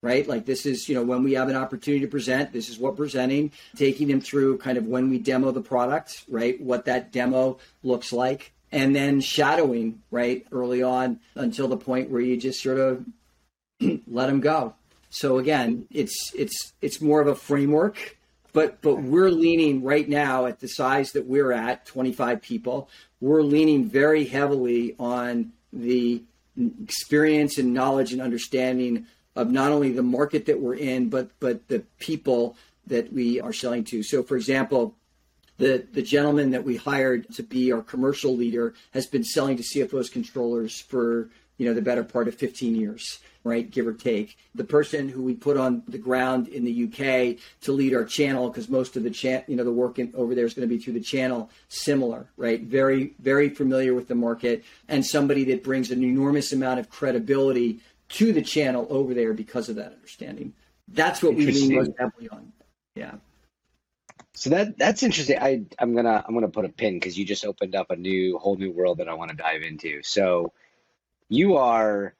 right? 0.02 0.26
Like 0.26 0.46
this 0.46 0.64
is, 0.64 0.88
you 0.88 0.94
know, 0.94 1.02
when 1.02 1.22
we 1.22 1.34
have 1.34 1.48
an 1.48 1.56
opportunity 1.56 2.04
to 2.04 2.10
present, 2.10 2.52
this 2.52 2.68
is 2.68 2.78
what 2.78 2.96
presenting, 2.96 3.52
taking 3.76 4.08
them 4.08 4.20
through 4.20 4.58
kind 4.58 4.78
of 4.78 4.86
when 4.86 5.10
we 5.10 5.18
demo 5.18 5.50
the 5.50 5.60
product, 5.60 6.24
right? 6.28 6.60
What 6.60 6.86
that 6.86 7.12
demo 7.12 7.58
looks 7.82 8.12
like. 8.12 8.52
And 8.74 8.96
then 8.96 9.20
shadowing, 9.20 10.00
right, 10.10 10.46
early 10.50 10.82
on 10.82 11.20
until 11.34 11.68
the 11.68 11.76
point 11.76 12.08
where 12.08 12.22
you 12.22 12.38
just 12.38 12.62
sort 12.62 12.78
of 12.78 13.04
let 14.06 14.26
them 14.26 14.40
go 14.40 14.74
so 15.12 15.36
again, 15.36 15.86
it's 15.90 16.32
it's 16.34 16.72
it's 16.80 17.02
more 17.02 17.20
of 17.20 17.26
a 17.26 17.34
framework, 17.34 18.16
but 18.54 18.80
but 18.80 19.02
we're 19.02 19.28
leaning 19.28 19.84
right 19.84 20.08
now 20.08 20.46
at 20.46 20.60
the 20.60 20.68
size 20.68 21.12
that 21.12 21.26
we're 21.26 21.52
at, 21.52 21.84
25 21.84 22.40
people. 22.40 22.88
We're 23.20 23.42
leaning 23.42 23.84
very 23.84 24.24
heavily 24.24 24.96
on 24.98 25.52
the 25.70 26.22
experience 26.82 27.58
and 27.58 27.74
knowledge 27.74 28.14
and 28.14 28.22
understanding 28.22 29.06
of 29.36 29.50
not 29.50 29.70
only 29.70 29.92
the 29.92 30.02
market 30.02 30.46
that 30.46 30.58
we're 30.58 30.76
in, 30.76 31.10
but 31.10 31.28
but 31.40 31.68
the 31.68 31.80
people 31.98 32.56
that 32.86 33.12
we 33.12 33.38
are 33.38 33.52
selling 33.52 33.84
to. 33.84 34.02
So, 34.02 34.22
for 34.22 34.36
example, 34.38 34.94
the 35.58 35.86
the 35.92 36.02
gentleman 36.02 36.52
that 36.52 36.64
we 36.64 36.78
hired 36.78 37.30
to 37.34 37.42
be 37.42 37.70
our 37.70 37.82
commercial 37.82 38.34
leader 38.34 38.72
has 38.92 39.06
been 39.06 39.24
selling 39.24 39.58
to 39.58 39.62
CFOs 39.62 40.10
controllers 40.10 40.80
for 40.80 41.28
you 41.58 41.66
know 41.66 41.74
the 41.74 41.82
better 41.82 42.02
part 42.02 42.28
of 42.28 42.34
15 42.34 42.74
years 42.74 43.18
right, 43.44 43.70
give 43.70 43.86
or 43.86 43.92
take. 43.92 44.36
The 44.54 44.64
person 44.64 45.08
who 45.08 45.22
we 45.22 45.34
put 45.34 45.56
on 45.56 45.82
the 45.88 45.98
ground 45.98 46.48
in 46.48 46.64
the 46.64 46.84
UK 46.84 47.38
to 47.62 47.72
lead 47.72 47.94
our 47.94 48.04
channel, 48.04 48.48
because 48.48 48.68
most 48.68 48.96
of 48.96 49.02
the 49.02 49.10
chat, 49.10 49.48
you 49.48 49.56
know, 49.56 49.64
the 49.64 49.72
work 49.72 49.98
in, 49.98 50.12
over 50.14 50.34
there 50.34 50.44
is 50.44 50.54
going 50.54 50.68
to 50.68 50.74
be 50.74 50.82
through 50.82 50.94
the 50.94 51.00
channel, 51.00 51.50
similar, 51.68 52.26
right? 52.36 52.62
Very, 52.62 53.14
very 53.18 53.48
familiar 53.48 53.94
with 53.94 54.08
the 54.08 54.14
market, 54.14 54.64
and 54.88 55.04
somebody 55.04 55.44
that 55.44 55.64
brings 55.64 55.90
an 55.90 56.02
enormous 56.02 56.52
amount 56.52 56.80
of 56.80 56.88
credibility 56.88 57.80
to 58.10 58.32
the 58.32 58.42
channel 58.42 58.86
over 58.90 59.14
there 59.14 59.32
because 59.32 59.68
of 59.68 59.76
that 59.76 59.92
understanding. 59.92 60.52
That's 60.88 61.22
what 61.22 61.34
we 61.34 61.46
lean 61.46 61.74
most 61.74 61.92
heavily 61.98 62.28
on. 62.28 62.52
Yeah. 62.94 63.14
So 64.34 64.50
that 64.50 64.78
that's 64.78 65.02
interesting. 65.02 65.38
I 65.38 65.62
I'm 65.78 65.94
gonna 65.94 66.24
I'm 66.26 66.34
gonna 66.34 66.48
put 66.48 66.64
a 66.64 66.68
pin 66.68 66.94
because 66.94 67.18
you 67.18 67.24
just 67.24 67.44
opened 67.44 67.74
up 67.74 67.90
a 67.90 67.96
new 67.96 68.38
whole 68.38 68.56
new 68.56 68.72
world 68.72 68.98
that 68.98 69.08
I 69.08 69.14
want 69.14 69.30
to 69.30 69.36
dive 69.36 69.62
into. 69.62 70.02
So 70.02 70.52
you 71.28 71.56
are 71.56 72.14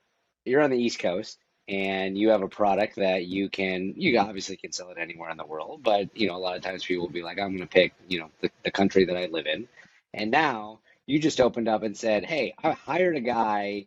you're 0.45 0.63
on 0.63 0.71
the 0.71 0.79
East 0.79 0.99
Coast 0.99 1.39
and 1.69 2.19
you 2.19 2.31
have 2.31 2.43
a 2.43 2.49
product 2.49 2.97
that 2.97 3.25
you 3.25 3.49
can 3.49 3.95
you 3.97 4.15
mm-hmm. 4.15 4.29
obviously 4.29 4.57
can 4.57 4.73
sell 4.73 4.91
it 4.91 4.99
anywhere 4.99 5.31
in 5.31 5.37
the 5.37 5.47
world 5.47 5.81
but 5.83 6.17
you 6.17 6.27
know 6.27 6.37
a 6.37 6.39
lot 6.39 6.57
of 6.57 6.63
times 6.63 6.85
people 6.85 7.07
will 7.07 7.13
be 7.13 7.23
like 7.23 7.39
i'm 7.39 7.57
going 7.57 7.59
to 7.61 7.67
pick 7.67 7.95
you 8.09 8.19
know 8.19 8.31
the, 8.41 8.51
the 8.65 8.71
country 8.71 9.05
that 9.05 9.17
i 9.17 9.27
live 9.27 9.47
in. 9.47 9.69
And 10.15 10.31
now 10.31 10.81
you 11.07 11.19
just 11.19 11.41
opened 11.41 11.69
up 11.69 11.83
and 11.83 11.97
said 11.97 12.25
hey 12.25 12.55
i 12.63 12.73
hired 12.73 13.17
a 13.17 13.21
guy 13.21 13.87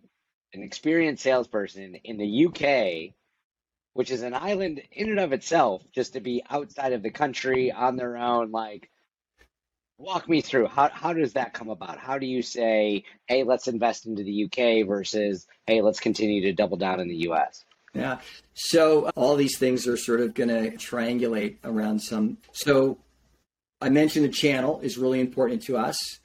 an 0.53 0.63
experienced 0.63 1.23
salesperson 1.23 1.95
in 2.03 2.17
the 2.17 2.45
uk 2.45 3.13
which 3.93 4.11
is 4.11 4.21
an 4.23 4.33
island 4.33 4.81
in 4.91 5.09
and 5.09 5.19
of 5.19 5.33
itself 5.33 5.83
just 5.93 6.13
to 6.13 6.21
be 6.21 6.43
outside 6.49 6.93
of 6.93 7.03
the 7.03 7.11
country 7.11 7.71
on 7.71 7.97
their 7.97 8.17
own 8.17 8.51
like 8.51 8.89
walk 9.97 10.27
me 10.27 10.41
through 10.41 10.67
how 10.67 10.89
how 10.89 11.13
does 11.13 11.34
that 11.34 11.53
come 11.53 11.69
about? 11.69 11.97
How 11.97 12.17
do 12.17 12.25
you 12.25 12.41
say, 12.41 13.03
hey, 13.27 13.43
let's 13.43 13.67
invest 13.67 14.05
into 14.05 14.23
the 14.23 14.45
UK 14.45 14.88
versus 14.88 15.47
hey, 15.65 15.81
let's 15.81 15.99
continue 15.99 16.41
to 16.43 16.53
double 16.53 16.77
down 16.77 16.99
in 16.99 17.08
the 17.08 17.29
US? 17.29 17.65
Yeah. 17.93 18.19
So 18.53 19.10
all 19.15 19.36
these 19.36 19.58
things 19.58 19.88
are 19.88 19.97
sort 19.97 20.19
of 20.19 20.34
going 20.34 20.49
to 20.49 20.71
triangulate 20.77 21.58
around 21.63 22.01
some. 22.01 22.38
So 22.51 22.97
I 23.81 23.89
mentioned 23.89 24.25
the 24.25 24.29
channel 24.29 24.79
is 24.81 24.97
really 24.97 25.21
important 25.21 25.63
to 25.63 25.77
us. 25.77 26.19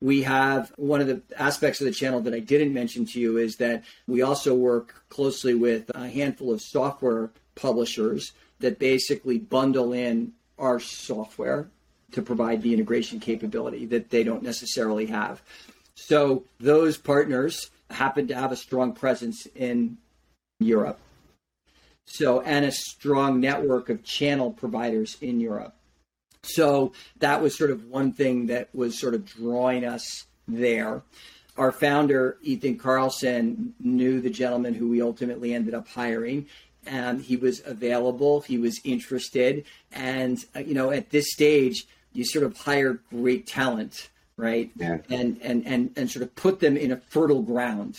We 0.00 0.22
have 0.22 0.72
one 0.76 1.00
of 1.00 1.06
the 1.08 1.22
aspects 1.36 1.80
of 1.80 1.86
the 1.86 1.92
channel 1.92 2.20
that 2.20 2.34
I 2.34 2.38
didn't 2.38 2.72
mention 2.72 3.06
to 3.06 3.20
you 3.20 3.38
is 3.38 3.56
that 3.56 3.82
we 4.06 4.22
also 4.22 4.54
work 4.54 5.04
closely 5.08 5.54
with 5.54 5.90
a 5.94 6.08
handful 6.08 6.52
of 6.52 6.60
software 6.60 7.30
publishers 7.54 8.32
that 8.60 8.78
basically 8.78 9.38
bundle 9.38 9.92
in 9.92 10.32
our 10.58 10.78
software 10.78 11.70
to 12.16 12.22
provide 12.22 12.62
the 12.62 12.72
integration 12.72 13.20
capability 13.20 13.86
that 13.86 14.10
they 14.10 14.24
don't 14.24 14.42
necessarily 14.42 15.06
have. 15.06 15.40
So 15.94 16.44
those 16.58 16.98
partners 16.98 17.70
happen 17.90 18.26
to 18.28 18.34
have 18.34 18.52
a 18.52 18.56
strong 18.56 18.92
presence 18.92 19.46
in 19.54 19.98
Europe. 20.58 20.98
So, 22.06 22.40
and 22.40 22.64
a 22.64 22.72
strong 22.72 23.40
network 23.40 23.88
of 23.88 24.02
channel 24.02 24.50
providers 24.50 25.16
in 25.20 25.40
Europe. 25.40 25.74
So 26.42 26.92
that 27.18 27.42
was 27.42 27.56
sort 27.56 27.70
of 27.70 27.84
one 27.84 28.12
thing 28.12 28.46
that 28.46 28.74
was 28.74 28.98
sort 28.98 29.14
of 29.14 29.26
drawing 29.26 29.84
us 29.84 30.24
there. 30.48 31.02
Our 31.56 31.72
founder, 31.72 32.38
Ethan 32.42 32.78
Carlson, 32.78 33.74
knew 33.80 34.20
the 34.20 34.30
gentleman 34.30 34.74
who 34.74 34.88
we 34.88 35.02
ultimately 35.02 35.52
ended 35.52 35.74
up 35.74 35.88
hiring. 35.88 36.46
And 36.86 37.20
he 37.20 37.36
was 37.36 37.62
available, 37.66 38.42
he 38.42 38.58
was 38.58 38.80
interested. 38.84 39.64
And, 39.90 40.38
uh, 40.54 40.60
you 40.60 40.74
know, 40.74 40.92
at 40.92 41.10
this 41.10 41.32
stage, 41.32 41.84
you 42.16 42.24
sort 42.24 42.44
of 42.44 42.56
hire 42.56 43.00
great 43.10 43.46
talent, 43.46 44.10
right? 44.36 44.70
Yeah. 44.76 44.98
And 45.10 45.40
and 45.42 45.66
and 45.66 45.90
and 45.96 46.10
sort 46.10 46.22
of 46.22 46.34
put 46.34 46.60
them 46.60 46.76
in 46.76 46.92
a 46.92 46.96
fertile 46.96 47.42
ground. 47.42 47.98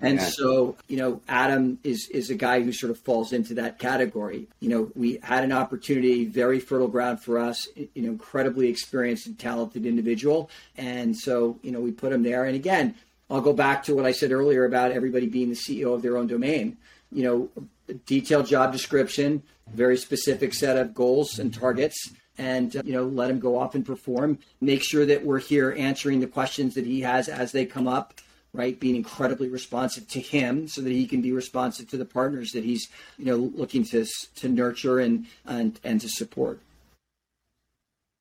And 0.00 0.18
yeah. 0.18 0.26
so, 0.26 0.76
you 0.88 0.98
know, 0.98 1.22
Adam 1.26 1.78
is 1.82 2.08
is 2.08 2.28
a 2.28 2.34
guy 2.34 2.60
who 2.60 2.72
sort 2.72 2.90
of 2.90 2.98
falls 2.98 3.32
into 3.32 3.54
that 3.54 3.78
category. 3.78 4.46
You 4.60 4.68
know, 4.68 4.90
we 4.94 5.18
had 5.22 5.42
an 5.42 5.52
opportunity, 5.52 6.26
very 6.26 6.60
fertile 6.60 6.88
ground 6.88 7.20
for 7.20 7.38
us, 7.38 7.66
you 7.76 8.02
know, 8.02 8.10
incredibly 8.10 8.68
experienced 8.68 9.26
and 9.26 9.38
talented 9.38 9.86
individual. 9.86 10.50
And 10.76 11.16
so, 11.16 11.58
you 11.62 11.72
know, 11.72 11.80
we 11.80 11.92
put 11.92 12.12
him 12.12 12.22
there. 12.22 12.44
And 12.44 12.54
again, 12.54 12.94
I'll 13.30 13.40
go 13.40 13.54
back 13.54 13.84
to 13.84 13.94
what 13.94 14.04
I 14.04 14.12
said 14.12 14.32
earlier 14.32 14.64
about 14.64 14.92
everybody 14.92 15.26
being 15.26 15.48
the 15.48 15.56
CEO 15.56 15.94
of 15.94 16.02
their 16.02 16.16
own 16.16 16.26
domain. 16.26 16.76
You 17.10 17.22
know, 17.24 17.94
detailed 18.04 18.46
job 18.46 18.72
description, 18.72 19.42
very 19.72 19.96
specific 19.96 20.52
set 20.52 20.76
of 20.76 20.94
goals 20.94 21.38
and 21.38 21.54
targets 21.54 22.10
and 22.38 22.76
uh, 22.76 22.82
you 22.84 22.92
know 22.92 23.04
let 23.04 23.30
him 23.30 23.38
go 23.38 23.58
off 23.58 23.74
and 23.74 23.84
perform. 23.84 24.38
Make 24.60 24.82
sure 24.82 25.06
that 25.06 25.24
we're 25.24 25.40
here 25.40 25.74
answering 25.76 26.20
the 26.20 26.26
questions 26.26 26.74
that 26.74 26.86
he 26.86 27.00
has 27.02 27.28
as 27.28 27.52
they 27.52 27.66
come 27.66 27.88
up 27.88 28.20
right? 28.56 28.80
Being 28.80 28.96
incredibly 28.96 29.48
responsive 29.48 30.08
to 30.08 30.20
him 30.20 30.66
so 30.66 30.80
that 30.80 30.90
he 30.90 31.06
can 31.06 31.20
be 31.20 31.32
responsive 31.32 31.88
to 31.90 31.96
the 31.96 32.04
partners 32.04 32.52
that 32.52 32.64
he's 32.64 32.88
you 33.18 33.26
know 33.26 33.36
looking 33.36 33.84
to 33.84 34.06
to 34.36 34.48
nurture 34.48 34.98
and 34.98 35.26
and 35.44 35.78
and 35.84 36.00
to 36.00 36.08
support. 36.08 36.60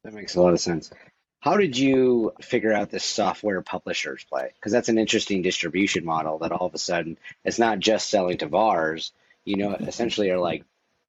That 0.03 0.13
makes 0.13 0.35
a 0.35 0.41
lot 0.41 0.53
of 0.53 0.59
sense. 0.59 0.91
How 1.39 1.57
did 1.57 1.77
you 1.77 2.33
figure 2.41 2.73
out 2.73 2.89
this 2.89 3.03
software 3.03 3.61
publishers 3.61 4.23
play? 4.23 4.51
Because 4.55 4.71
that's 4.71 4.89
an 4.89 4.97
interesting 4.97 5.41
distribution 5.41 6.03
model 6.03 6.39
that 6.39 6.51
all 6.51 6.67
of 6.67 6.73
a 6.73 6.79
sudden 6.79 7.17
it's 7.43 7.59
not 7.59 7.79
just 7.79 8.09
selling 8.09 8.37
to 8.39 8.47
VARs 8.47 9.13
you 9.45 9.57
know 9.57 9.73
essentially 9.73 10.29
are 10.31 10.39
like 10.39 10.63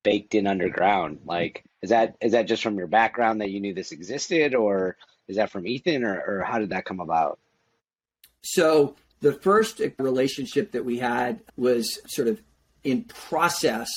baked 0.07 0.36
in 0.36 0.46
underground. 0.46 1.18
Like, 1.24 1.64
is 1.82 1.90
that 1.90 2.16
is 2.20 2.30
that 2.30 2.46
just 2.46 2.62
from 2.62 2.78
your 2.78 2.86
background 2.86 3.40
that 3.40 3.50
you 3.50 3.59
knew 3.61 3.74
this 3.74 3.90
existed, 3.90 4.54
or 4.54 4.96
is 5.26 5.34
that 5.34 5.50
from 5.50 5.66
Ethan, 5.66 6.04
or, 6.04 6.14
or 6.14 6.44
how 6.44 6.61
did 6.61 6.70
that 6.70 6.84
come 6.84 7.00
about? 7.00 7.40
So 8.42 8.94
the 9.20 9.32
first 9.32 9.80
relationship 9.98 10.70
that 10.72 10.84
we 10.84 10.98
had 10.98 11.40
was 11.57 11.98
sort 12.07 12.28
of 12.28 12.40
in 12.84 13.02
process 13.02 13.88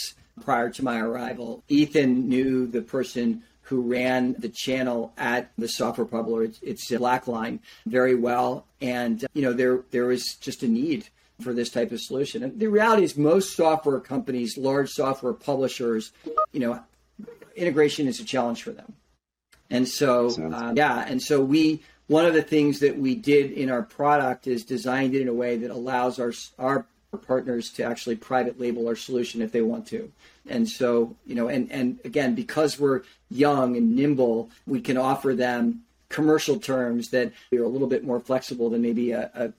prior 0.43 0.71
to 0.71 0.83
my 0.83 0.99
arrival. 0.99 1.63
Ethan 1.67 2.27
knew 2.27 2.65
the 2.65 2.81
person 2.81 3.43
who 3.61 3.81
ran 3.81 4.33
the 4.39 4.49
channel 4.49 5.13
at 5.15 5.51
the 5.59 5.67
software 5.67 6.07
publisher, 6.07 6.45
it's, 6.45 6.59
it's 6.63 6.91
Blackline, 6.91 7.59
very 7.85 8.15
well. 8.15 8.65
And 8.81 9.23
you 9.35 9.43
know, 9.43 9.53
there 9.53 9.81
there 9.91 10.05
was 10.05 10.23
just 10.41 10.63
a 10.63 10.67
need 10.67 11.07
for 11.41 11.53
this 11.53 11.69
type 11.69 11.91
of 11.91 12.01
solution. 12.01 12.43
And 12.43 12.59
the 12.59 12.67
reality 12.67 13.03
is, 13.03 13.17
most 13.17 13.55
software 13.55 13.99
companies, 13.99 14.57
large 14.57 14.89
software 14.89 15.33
publishers, 15.33 16.11
you 16.51 16.59
know, 16.59 16.83
integration 17.55 18.07
is 18.07 18.19
a 18.19 18.25
challenge 18.25 18.63
for 18.63 18.71
them. 18.71 18.93
And 19.69 19.87
so, 19.87 20.29
uh, 20.51 20.73
yeah, 20.75 21.05
and 21.07 21.21
so 21.21 21.41
we 21.41 21.81
one 22.07 22.25
of 22.25 22.33
the 22.33 22.41
things 22.41 22.79
that 22.79 22.97
we 22.97 23.13
did 23.13 23.51
in 23.51 23.69
our 23.69 23.83
product 23.83 24.47
is 24.47 24.63
designed 24.65 25.13
it 25.13 25.21
in 25.21 25.27
a 25.27 25.33
way 25.33 25.57
that 25.57 25.71
allows 25.71 26.19
our 26.19 26.33
our 26.57 26.85
partners 27.25 27.71
to 27.71 27.83
actually 27.83 28.15
private 28.15 28.59
label 28.59 28.87
our 28.87 28.95
solution 28.95 29.41
if 29.41 29.51
they 29.51 29.61
want 29.61 29.87
to. 29.87 30.11
And 30.47 30.67
so, 30.67 31.15
you 31.25 31.35
know, 31.35 31.47
and 31.47 31.71
and 31.71 31.99
again, 32.03 32.35
because 32.35 32.79
we're 32.79 33.03
young 33.29 33.77
and 33.77 33.95
nimble, 33.95 34.49
we 34.65 34.81
can 34.81 34.97
offer 34.97 35.35
them 35.35 35.83
commercial 36.09 36.59
terms 36.59 37.09
that 37.09 37.31
are 37.53 37.63
a 37.63 37.67
little 37.67 37.87
bit 37.87 38.03
more 38.03 38.19
flexible 38.19 38.69
than 38.69 38.81
maybe 38.81 39.11
a, 39.11 39.29
a, 39.35 39.53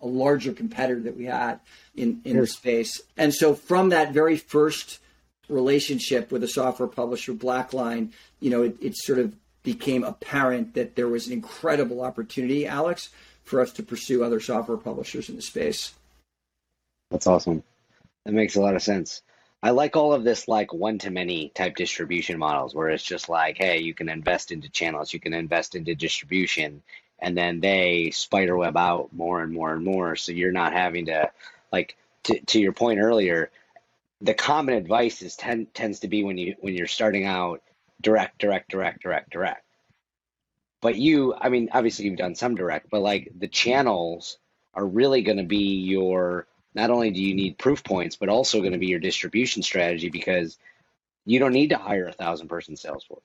a 0.00 0.06
larger 0.06 0.52
competitor 0.52 1.00
that 1.00 1.16
we 1.16 1.26
had 1.26 1.60
in, 1.96 2.20
in 2.24 2.38
the 2.38 2.46
space. 2.46 3.00
And 3.16 3.34
so 3.34 3.54
from 3.54 3.88
that 3.90 4.12
very 4.12 4.36
first 4.36 5.00
relationship 5.48 6.30
with 6.30 6.44
a 6.44 6.48
software 6.48 6.88
publisher, 6.88 7.32
Blackline, 7.32 8.10
you 8.38 8.50
know, 8.50 8.62
it, 8.62 8.76
it 8.80 8.96
sort 8.96 9.18
of 9.18 9.34
became 9.62 10.04
apparent 10.04 10.74
that 10.74 10.94
there 10.96 11.08
was 11.08 11.26
an 11.26 11.32
incredible 11.32 12.00
opportunity, 12.02 12.66
Alex, 12.66 13.10
for 13.42 13.60
us 13.60 13.72
to 13.72 13.82
pursue 13.82 14.22
other 14.22 14.40
software 14.40 14.78
publishers 14.78 15.28
in 15.28 15.36
the 15.36 15.42
space. 15.42 15.92
That's 17.10 17.26
awesome. 17.26 17.62
That 18.24 18.32
makes 18.32 18.54
a 18.54 18.60
lot 18.60 18.76
of 18.76 18.82
sense. 18.82 19.22
I 19.62 19.70
like 19.70 19.94
all 19.94 20.14
of 20.14 20.24
this 20.24 20.48
like 20.48 20.72
one 20.72 20.98
to 20.98 21.10
many 21.10 21.50
type 21.50 21.76
distribution 21.76 22.38
models 22.38 22.74
where 22.74 22.88
it's 22.88 23.04
just 23.04 23.28
like, 23.28 23.58
hey, 23.58 23.80
you 23.80 23.92
can 23.92 24.08
invest 24.08 24.52
into 24.52 24.70
channels, 24.70 25.12
you 25.12 25.20
can 25.20 25.34
invest 25.34 25.74
into 25.74 25.94
distribution, 25.94 26.82
and 27.18 27.36
then 27.36 27.60
they 27.60 28.10
spider 28.10 28.56
web 28.56 28.76
out 28.76 29.12
more 29.12 29.42
and 29.42 29.52
more 29.52 29.72
and 29.74 29.84
more. 29.84 30.16
So 30.16 30.32
you're 30.32 30.52
not 30.52 30.72
having 30.72 31.06
to 31.06 31.30
like 31.70 31.96
to, 32.24 32.40
to 32.40 32.60
your 32.60 32.72
point 32.72 33.00
earlier, 33.00 33.50
the 34.22 34.34
common 34.34 34.74
advice 34.74 35.20
is 35.22 35.36
ten, 35.36 35.66
tends 35.74 36.00
to 36.00 36.08
be 36.08 36.24
when 36.24 36.38
you 36.38 36.56
when 36.60 36.74
you're 36.74 36.86
starting 36.86 37.26
out 37.26 37.62
direct, 38.00 38.38
direct, 38.38 38.70
direct, 38.70 39.02
direct, 39.02 39.30
direct. 39.30 39.64
But 40.80 40.96
you, 40.96 41.34
I 41.38 41.50
mean, 41.50 41.68
obviously 41.72 42.06
you've 42.06 42.16
done 42.16 42.34
some 42.34 42.54
direct, 42.54 42.88
but 42.88 43.02
like 43.02 43.30
the 43.38 43.48
channels 43.48 44.38
are 44.72 44.86
really 44.86 45.20
going 45.22 45.36
to 45.36 45.44
be 45.44 45.80
your 45.82 46.46
not 46.74 46.90
only 46.90 47.10
do 47.10 47.22
you 47.22 47.34
need 47.34 47.58
proof 47.58 47.82
points, 47.82 48.16
but 48.16 48.28
also 48.28 48.60
going 48.60 48.72
to 48.72 48.78
be 48.78 48.86
your 48.86 49.00
distribution 49.00 49.62
strategy 49.62 50.08
because 50.08 50.58
you 51.24 51.38
don't 51.38 51.52
need 51.52 51.70
to 51.70 51.76
hire 51.76 52.06
a 52.06 52.12
thousand 52.12 52.48
person 52.48 52.76
sales 52.76 53.04
force. 53.04 53.22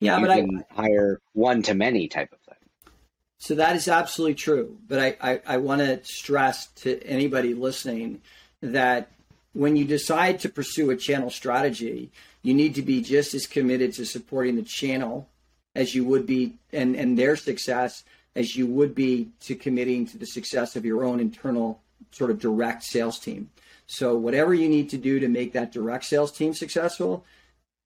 Yeah, 0.00 0.18
you 0.18 0.26
but 0.26 0.36
can 0.36 0.64
I 0.76 0.82
hire 0.82 1.20
one 1.32 1.62
to 1.62 1.74
many 1.74 2.08
type 2.08 2.32
of 2.32 2.40
thing. 2.40 2.92
So 3.38 3.54
that 3.56 3.76
is 3.76 3.88
absolutely 3.88 4.34
true. 4.34 4.78
But 4.86 4.98
I, 4.98 5.16
I, 5.20 5.40
I 5.46 5.56
want 5.58 5.80
to 5.80 6.04
stress 6.04 6.66
to 6.76 7.02
anybody 7.02 7.54
listening 7.54 8.20
that 8.60 9.10
when 9.52 9.76
you 9.76 9.84
decide 9.84 10.40
to 10.40 10.48
pursue 10.48 10.90
a 10.90 10.96
channel 10.96 11.30
strategy, 11.30 12.10
you 12.42 12.54
need 12.54 12.74
to 12.74 12.82
be 12.82 13.00
just 13.00 13.34
as 13.34 13.46
committed 13.46 13.94
to 13.94 14.04
supporting 14.04 14.56
the 14.56 14.62
channel 14.62 15.28
as 15.74 15.94
you 15.94 16.04
would 16.04 16.26
be 16.26 16.54
and, 16.72 16.94
and 16.94 17.18
their 17.18 17.36
success 17.36 18.04
as 18.34 18.54
you 18.54 18.66
would 18.66 18.94
be 18.94 19.30
to 19.40 19.54
committing 19.54 20.06
to 20.06 20.18
the 20.18 20.26
success 20.26 20.76
of 20.76 20.84
your 20.84 21.04
own 21.04 21.20
internal 21.20 21.80
sort 22.12 22.30
of 22.30 22.38
direct 22.38 22.82
sales 22.82 23.18
team. 23.18 23.50
So 23.86 24.16
whatever 24.16 24.52
you 24.52 24.68
need 24.68 24.90
to 24.90 24.98
do 24.98 25.20
to 25.20 25.28
make 25.28 25.52
that 25.52 25.72
direct 25.72 26.04
sales 26.04 26.32
team 26.32 26.54
successful, 26.54 27.24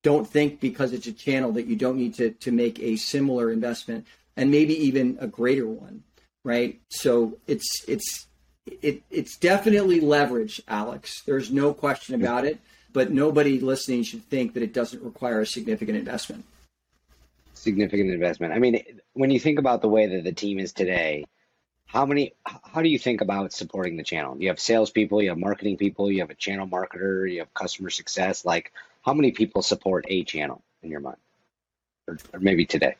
don't 0.03 0.27
think 0.27 0.61
because 0.61 0.93
it's 0.93 1.07
a 1.07 1.13
channel 1.13 1.53
that 1.53 1.67
you 1.67 1.77
don't 1.77 1.97
need 1.97 2.15
to 2.15 2.31
to 2.31 2.51
make 2.51 2.81
a 2.81 2.97
similar 2.97 3.51
investment 3.51 4.07
and 4.37 4.51
maybe 4.51 4.75
even 4.87 5.19
a 5.21 5.27
greater 5.27 5.67
one, 5.67 6.03
right? 6.45 6.81
So 6.89 7.37
it's 7.47 7.85
it's 7.87 8.27
it, 8.83 9.03
it's 9.11 9.37
definitely 9.37 10.01
leverage, 10.01 10.63
Alex. 10.69 11.23
There's 11.27 11.51
no 11.51 11.75
question 11.75 12.15
about 12.15 12.45
it. 12.45 12.61
But 12.93 13.13
nobody 13.13 13.61
listening 13.61 14.03
should 14.03 14.25
think 14.25 14.55
that 14.55 14.63
it 14.63 14.73
doesn't 14.73 15.03
require 15.03 15.41
a 15.41 15.47
significant 15.47 15.97
investment. 15.97 16.45
Significant 17.55 18.11
investment. 18.11 18.53
I 18.53 18.59
mean, 18.59 18.83
when 19.13 19.31
you 19.31 19.39
think 19.39 19.59
about 19.59 19.81
the 19.81 19.89
way 19.89 20.07
that 20.07 20.25
the 20.25 20.33
team 20.33 20.59
is 20.59 20.73
today, 20.73 21.25
how 21.93 22.07
many 22.07 22.33
how 22.47 22.83
do 22.83 22.89
you 22.89 22.99
think 22.99 23.21
about 23.21 23.53
supporting 23.53 23.97
the 23.97 24.03
channel? 24.03 24.37
You 24.41 24.49
have 24.49 24.61
salespeople 24.61 25.23
you 25.23 25.31
have 25.31 25.39
marketing 25.39 25.77
people 25.77 26.11
you 26.11 26.21
have 26.21 26.31
a 26.31 26.35
channel 26.35 26.67
marketer 26.67 27.31
you 27.31 27.41
have 27.41 27.53
customer 27.53 27.91
success. 27.91 28.45
Like 28.45 28.73
how 29.03 29.13
many 29.13 29.33
people 29.33 29.63
support 29.63 30.05
a 30.09 30.23
channel 30.25 30.63
in 30.83 30.91
your 30.91 31.01
mind? 31.01 31.19
Or, 32.07 32.19
or 32.33 32.41
maybe 32.41 32.65
today 32.65 32.95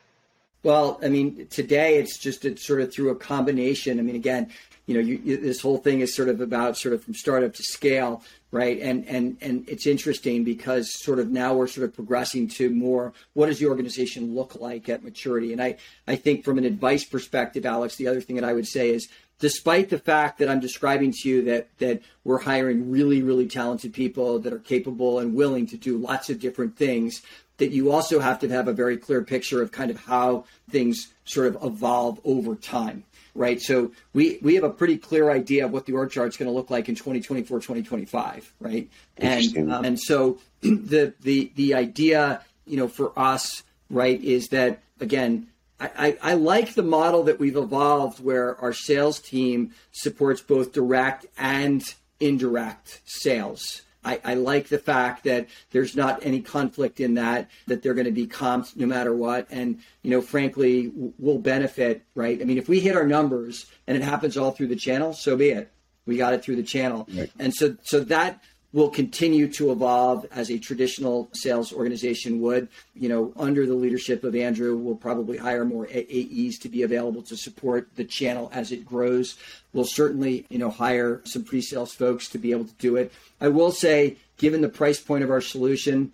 well 0.63 0.99
i 1.03 1.09
mean 1.09 1.47
today 1.49 1.99
it's 1.99 2.19
just 2.19 2.45
it's 2.45 2.67
sort 2.67 2.81
of 2.81 2.93
through 2.93 3.11
a 3.11 3.17
combination 3.17 3.99
i 3.99 4.03
mean 4.03 4.17
again 4.17 4.51
you 4.87 4.95
know 4.95 5.01
you, 5.01 5.21
you, 5.25 5.37
this 5.37 5.61
whole 5.61 5.79
thing 5.79 6.01
is 6.01 6.15
sort 6.15 6.29
of 6.29 6.41
about 6.41 6.77
sort 6.77 6.95
of 6.95 7.05
from 7.05 7.15
startup 7.15 7.55
to 7.55 7.63
scale 7.63 8.23
right? 8.53 8.81
And 8.81 9.07
and 9.07 9.37
and 9.41 9.69
it's 9.69 9.87
interesting 9.87 10.45
because 10.45 10.93
sort 11.03 11.19
of 11.19 11.31
now 11.31 11.55
we're 11.55 11.67
sort 11.67 11.85
of 11.85 11.95
progressing 11.95 12.49
to 12.49 12.71
more 12.71 13.13
what 13.35 13.47
does 13.47 13.59
the 13.59 13.67
organization 13.67 14.35
look 14.35 14.57
like 14.61 14.89
at 14.89 15.05
maturity? 15.05 15.53
And 15.53 15.63
I 15.63 15.77
I 16.07 16.17
think 16.17 16.45
from 16.45 16.59
an 16.59 16.65
advice 16.65 17.05
perspective, 17.05 17.65
Alex, 17.65 17.97
the 17.97 18.09
other 18.09 18.21
thing 18.21 18.37
that 18.37 18.45
I 18.45 18.53
would 18.53 18.67
say 18.67 18.91
is 18.91 19.09
despite 19.39 19.89
the 19.89 19.99
fact 19.99 20.39
that 20.39 20.49
I'm 20.49 20.61
describing 20.61 21.13
to 21.13 21.29
you 21.29 21.43
that 21.43 21.69
that 21.79 22.03
we're 22.25 22.41
hiring 22.41 22.91
really 22.91 23.23
really 23.23 23.47
talented 23.47 23.93
people 23.93 24.41
that 24.41 24.53
are 24.53 24.59
capable 24.59 25.21
and 25.21 25.35
willing 25.35 25.67
to 25.69 25.77
do 25.77 25.97
lots 25.97 26.29
of 26.29 26.41
different 26.41 26.77
things 26.77 27.23
that 27.61 27.71
you 27.71 27.93
also 27.93 28.19
have 28.19 28.41
to 28.41 28.49
have 28.49 28.69
a 28.69 28.73
very 28.73 28.97
clear 28.97 29.23
picture 29.23 29.63
of 29.63 29.71
kind 29.71 29.91
of 29.91 29.99
how 30.05 30.45
things 30.71 31.13
sort 31.25 31.47
of 31.47 31.63
evolve 31.63 32.21
over 32.25 32.57
time 32.57 33.05
right? 33.35 33.61
So 33.61 33.93
we 34.13 34.39
we 34.43 34.55
have 34.55 34.65
a 34.65 34.71
pretty 34.71 34.99
clear 34.99 35.31
idea 35.31 35.65
of 35.67 35.73
what 35.73 35.87
the 35.87 35.93
org 35.93 36.11
chart 36.11 36.29
is 36.29 36.37
going 36.37 36.49
to 36.49 36.55
look 36.55 36.71
like 36.71 36.89
in 36.89 36.95
2024, 36.95 37.59
2025, 37.59 38.53
right? 38.61 38.89
And 39.17 39.73
um, 39.73 39.85
and 39.85 40.01
so 40.01 40.39
the 40.61 41.15
the 41.21 41.53
the 41.55 41.75
idea, 41.75 42.43
you 42.67 42.77
know, 42.77 42.89
for 42.89 43.19
us, 43.19 43.63
right, 43.89 44.23
is 44.23 44.49
that 44.49 44.81
again. 45.01 45.49
I, 45.83 46.19
I, 46.23 46.33
I 46.33 46.35
like 46.35 46.75
the 46.75 46.83
model 46.83 47.23
that 47.23 47.39
we've 47.39 47.57
evolved 47.57 48.23
where 48.23 48.61
our 48.61 48.75
sales 48.75 49.19
team 49.19 49.73
supports 49.93 50.43
both 50.43 50.73
direct 50.73 51.25
and 51.39 51.83
indirect 52.21 53.01
sales. 53.07 53.81
I, 54.05 54.21
I, 54.25 54.35
like 54.35 54.69
the 54.69 54.79
fact 54.79 55.25
that 55.25 55.49
there's 55.73 55.95
not 55.95 56.25
any 56.25 56.41
conflict 56.41 57.01
in 57.01 57.15
that, 57.15 57.51
that 57.67 57.83
they're 57.83 57.95
going 57.95 58.07
to 58.07 58.13
be 58.13 58.27
comped 58.27 58.77
no 58.77 58.87
matter 58.87 59.15
what. 59.15 59.47
And, 59.51 59.81
you 60.03 60.11
know, 60.11 60.23
frankly, 60.23 60.91
we'll 60.95 61.39
benefit, 61.39 62.03
right? 62.15 62.41
I 62.41 62.45
mean, 62.45 62.59
if 62.59 62.69
we 62.69 62.81
hit 62.81 62.97
our 62.97 63.07
numbers 63.07 63.67
and 63.87 63.97
it 63.97 64.03
happens 64.03 64.37
all 64.37 64.53
through 64.53 64.69
the 64.69 64.77
channel, 64.77 65.13
so 65.13 65.37
be 65.37 65.51
it. 65.51 65.71
We 66.07 66.17
got 66.17 66.33
it 66.33 66.43
through 66.43 66.57
the 66.57 66.63
channel. 66.63 67.07
Right. 67.13 67.31
And 67.39 67.55
so, 67.55 67.77
so 67.83 68.01
that 68.01 68.43
will 68.73 68.89
continue 68.89 69.49
to 69.49 69.73
evolve 69.73 70.25
as 70.31 70.51
a 70.51 70.59
traditional 70.59 71.29
sales 71.33 71.73
organization 71.73 72.41
would. 72.41 72.69
You 72.95 73.09
know, 73.09 73.33
under 73.37 73.67
the 73.67 73.75
leadership 73.75 74.23
of 74.23 74.37
Andrew, 74.37 74.77
we'll 74.77 74.95
probably 74.95 75.37
hire 75.37 75.65
more 75.65 75.89
AEs 75.89 76.59
to 76.59 76.69
be 76.69 76.83
available 76.83 77.23
to 77.23 77.37
support 77.37 77.89
the 77.97 78.05
channel 78.05 78.49
as 78.53 78.71
it 78.71 78.85
grows. 78.85 79.37
We'll 79.73 79.85
certainly, 79.85 80.47
you 80.49 80.59
know, 80.59 80.71
hire 80.71 81.21
some 81.25 81.45
pre-sales 81.45 81.93
folks 81.93 82.29
to 82.29 82.39
be 82.39 82.53
able 82.53 82.67
to 82.67 82.75
do 82.75 82.97
it. 82.97 83.13
I 83.41 83.49
will 83.49 83.73
say, 83.73 84.17
given 84.37 84.61
the 84.61 84.69
price 84.69 85.01
point 85.01 85.25
of 85.25 85.31
our 85.31 85.41
solution, 85.41 86.13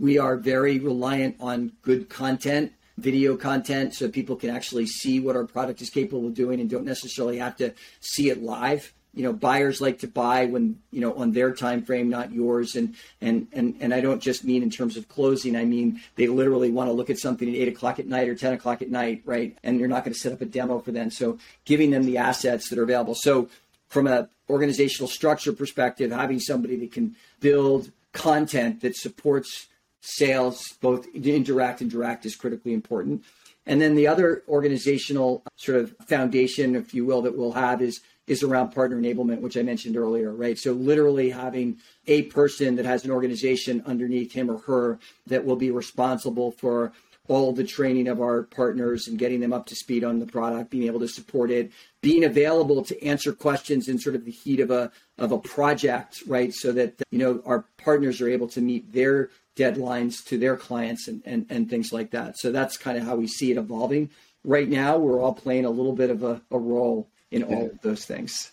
we 0.00 0.18
are 0.18 0.36
very 0.36 0.78
reliant 0.78 1.36
on 1.38 1.72
good 1.82 2.08
content 2.08 2.72
video 2.98 3.36
content 3.36 3.94
so 3.94 4.06
people 4.08 4.36
can 4.36 4.50
actually 4.50 4.86
see 4.86 5.18
what 5.18 5.34
our 5.34 5.46
product 5.46 5.80
is 5.80 5.88
capable 5.88 6.26
of 6.26 6.34
doing 6.34 6.60
and 6.60 6.68
don't 6.68 6.84
necessarily 6.84 7.38
have 7.38 7.56
to 7.56 7.72
see 8.00 8.28
it 8.28 8.42
live 8.42 8.92
you 9.14 9.22
know 9.22 9.32
buyers 9.32 9.80
like 9.80 9.98
to 10.00 10.08
buy 10.08 10.46
when 10.46 10.78
you 10.90 11.00
know 11.00 11.14
on 11.14 11.32
their 11.32 11.52
time 11.52 11.82
frame 11.82 12.08
not 12.08 12.32
yours. 12.32 12.74
And 12.74 12.94
and 13.20 13.46
and 13.52 13.76
and 13.80 13.92
i 13.92 14.00
don't 14.00 14.22
just 14.22 14.44
mean 14.44 14.62
in 14.62 14.70
terms 14.70 14.96
of 14.96 15.08
closing. 15.08 15.56
I 15.56 15.64
mean 15.64 16.00
they 16.16 16.26
literally 16.26 16.70
want 16.70 16.88
to 16.88 16.92
look 16.92 17.10
at 17.10 17.18
something 17.18 17.48
at 17.48 17.54
8 17.54 17.68
o'clock 17.68 17.98
at 17.98 18.06
night 18.06 18.28
or 18.28 18.34
10 18.34 18.54
o'clock 18.54 18.82
at 18.82 18.90
night 18.90 19.22
right? 19.24 19.56
And 19.62 19.78
you're 19.78 19.88
not 19.88 20.04
going 20.04 20.14
to 20.14 20.18
set 20.18 20.32
up 20.32 20.40
a 20.40 20.46
demo 20.46 20.78
for 20.78 20.92
them. 20.92 21.10
So 21.10 21.38
giving 21.64 21.90
them 21.90 22.04
the 22.04 22.18
assets 22.18 22.68
that 22.70 22.78
are 22.78 22.84
available. 22.84 23.14
So 23.14 23.48
from 23.88 24.06
a 24.06 24.28
organizational 24.48 25.08
structure 25.08 25.52
perspective 25.52 26.10
having 26.10 26.40
somebody 26.40 26.76
that 26.76 26.92
can 26.92 27.14
build 27.40 27.90
content 28.12 28.80
that 28.80 28.96
supports 28.96 29.68
sales 30.00 30.74
both 30.80 31.06
indirect 31.14 31.80
and 31.80 31.90
direct 31.90 32.26
is 32.26 32.36
critically 32.36 32.74
important. 32.74 33.24
And 33.64 33.80
then 33.80 33.94
the 33.94 34.08
other 34.08 34.42
organizational 34.48 35.44
sort 35.56 35.78
of 35.78 35.94
foundation 36.06 36.74
if 36.74 36.92
you 36.92 37.04
will 37.04 37.22
that 37.22 37.36
we'll 37.36 37.52
have 37.52 37.80
is 37.80 38.00
is 38.26 38.42
around 38.42 38.70
partner 38.70 39.00
enablement, 39.00 39.40
which 39.40 39.56
I 39.56 39.62
mentioned 39.62 39.96
earlier, 39.96 40.32
right? 40.32 40.58
So 40.58 40.72
literally 40.72 41.30
having 41.30 41.78
a 42.06 42.22
person 42.24 42.76
that 42.76 42.84
has 42.84 43.04
an 43.04 43.10
organization 43.10 43.82
underneath 43.86 44.32
him 44.32 44.50
or 44.50 44.58
her 44.58 44.98
that 45.26 45.44
will 45.44 45.56
be 45.56 45.70
responsible 45.70 46.52
for 46.52 46.92
all 47.28 47.52
the 47.52 47.64
training 47.64 48.08
of 48.08 48.20
our 48.20 48.42
partners 48.42 49.06
and 49.06 49.18
getting 49.18 49.40
them 49.40 49.52
up 49.52 49.66
to 49.66 49.76
speed 49.76 50.02
on 50.02 50.18
the 50.18 50.26
product, 50.26 50.70
being 50.70 50.86
able 50.86 51.00
to 51.00 51.08
support 51.08 51.50
it, 51.50 51.70
being 52.00 52.24
available 52.24 52.82
to 52.84 53.04
answer 53.04 53.32
questions 53.32 53.88
in 53.88 53.98
sort 53.98 54.16
of 54.16 54.24
the 54.24 54.30
heat 54.30 54.60
of 54.60 54.70
a 54.70 54.90
of 55.18 55.30
a 55.30 55.38
project, 55.38 56.22
right? 56.26 56.52
So 56.52 56.72
that 56.72 57.00
you 57.10 57.18
know 57.18 57.40
our 57.46 57.64
partners 57.78 58.20
are 58.20 58.28
able 58.28 58.48
to 58.48 58.60
meet 58.60 58.92
their 58.92 59.30
deadlines 59.56 60.24
to 60.26 60.38
their 60.38 60.56
clients 60.56 61.06
and 61.06 61.22
and, 61.24 61.46
and 61.48 61.70
things 61.70 61.92
like 61.92 62.10
that. 62.10 62.38
So 62.38 62.50
that's 62.50 62.76
kind 62.76 62.98
of 62.98 63.04
how 63.04 63.16
we 63.16 63.28
see 63.28 63.52
it 63.52 63.56
evolving. 63.56 64.10
Right 64.44 64.68
now, 64.68 64.98
we're 64.98 65.20
all 65.20 65.34
playing 65.34 65.64
a 65.64 65.70
little 65.70 65.94
bit 65.94 66.10
of 66.10 66.24
a, 66.24 66.42
a 66.50 66.58
role 66.58 67.08
in 67.32 67.42
all 67.44 67.66
of 67.66 67.80
those 67.80 68.04
things. 68.04 68.52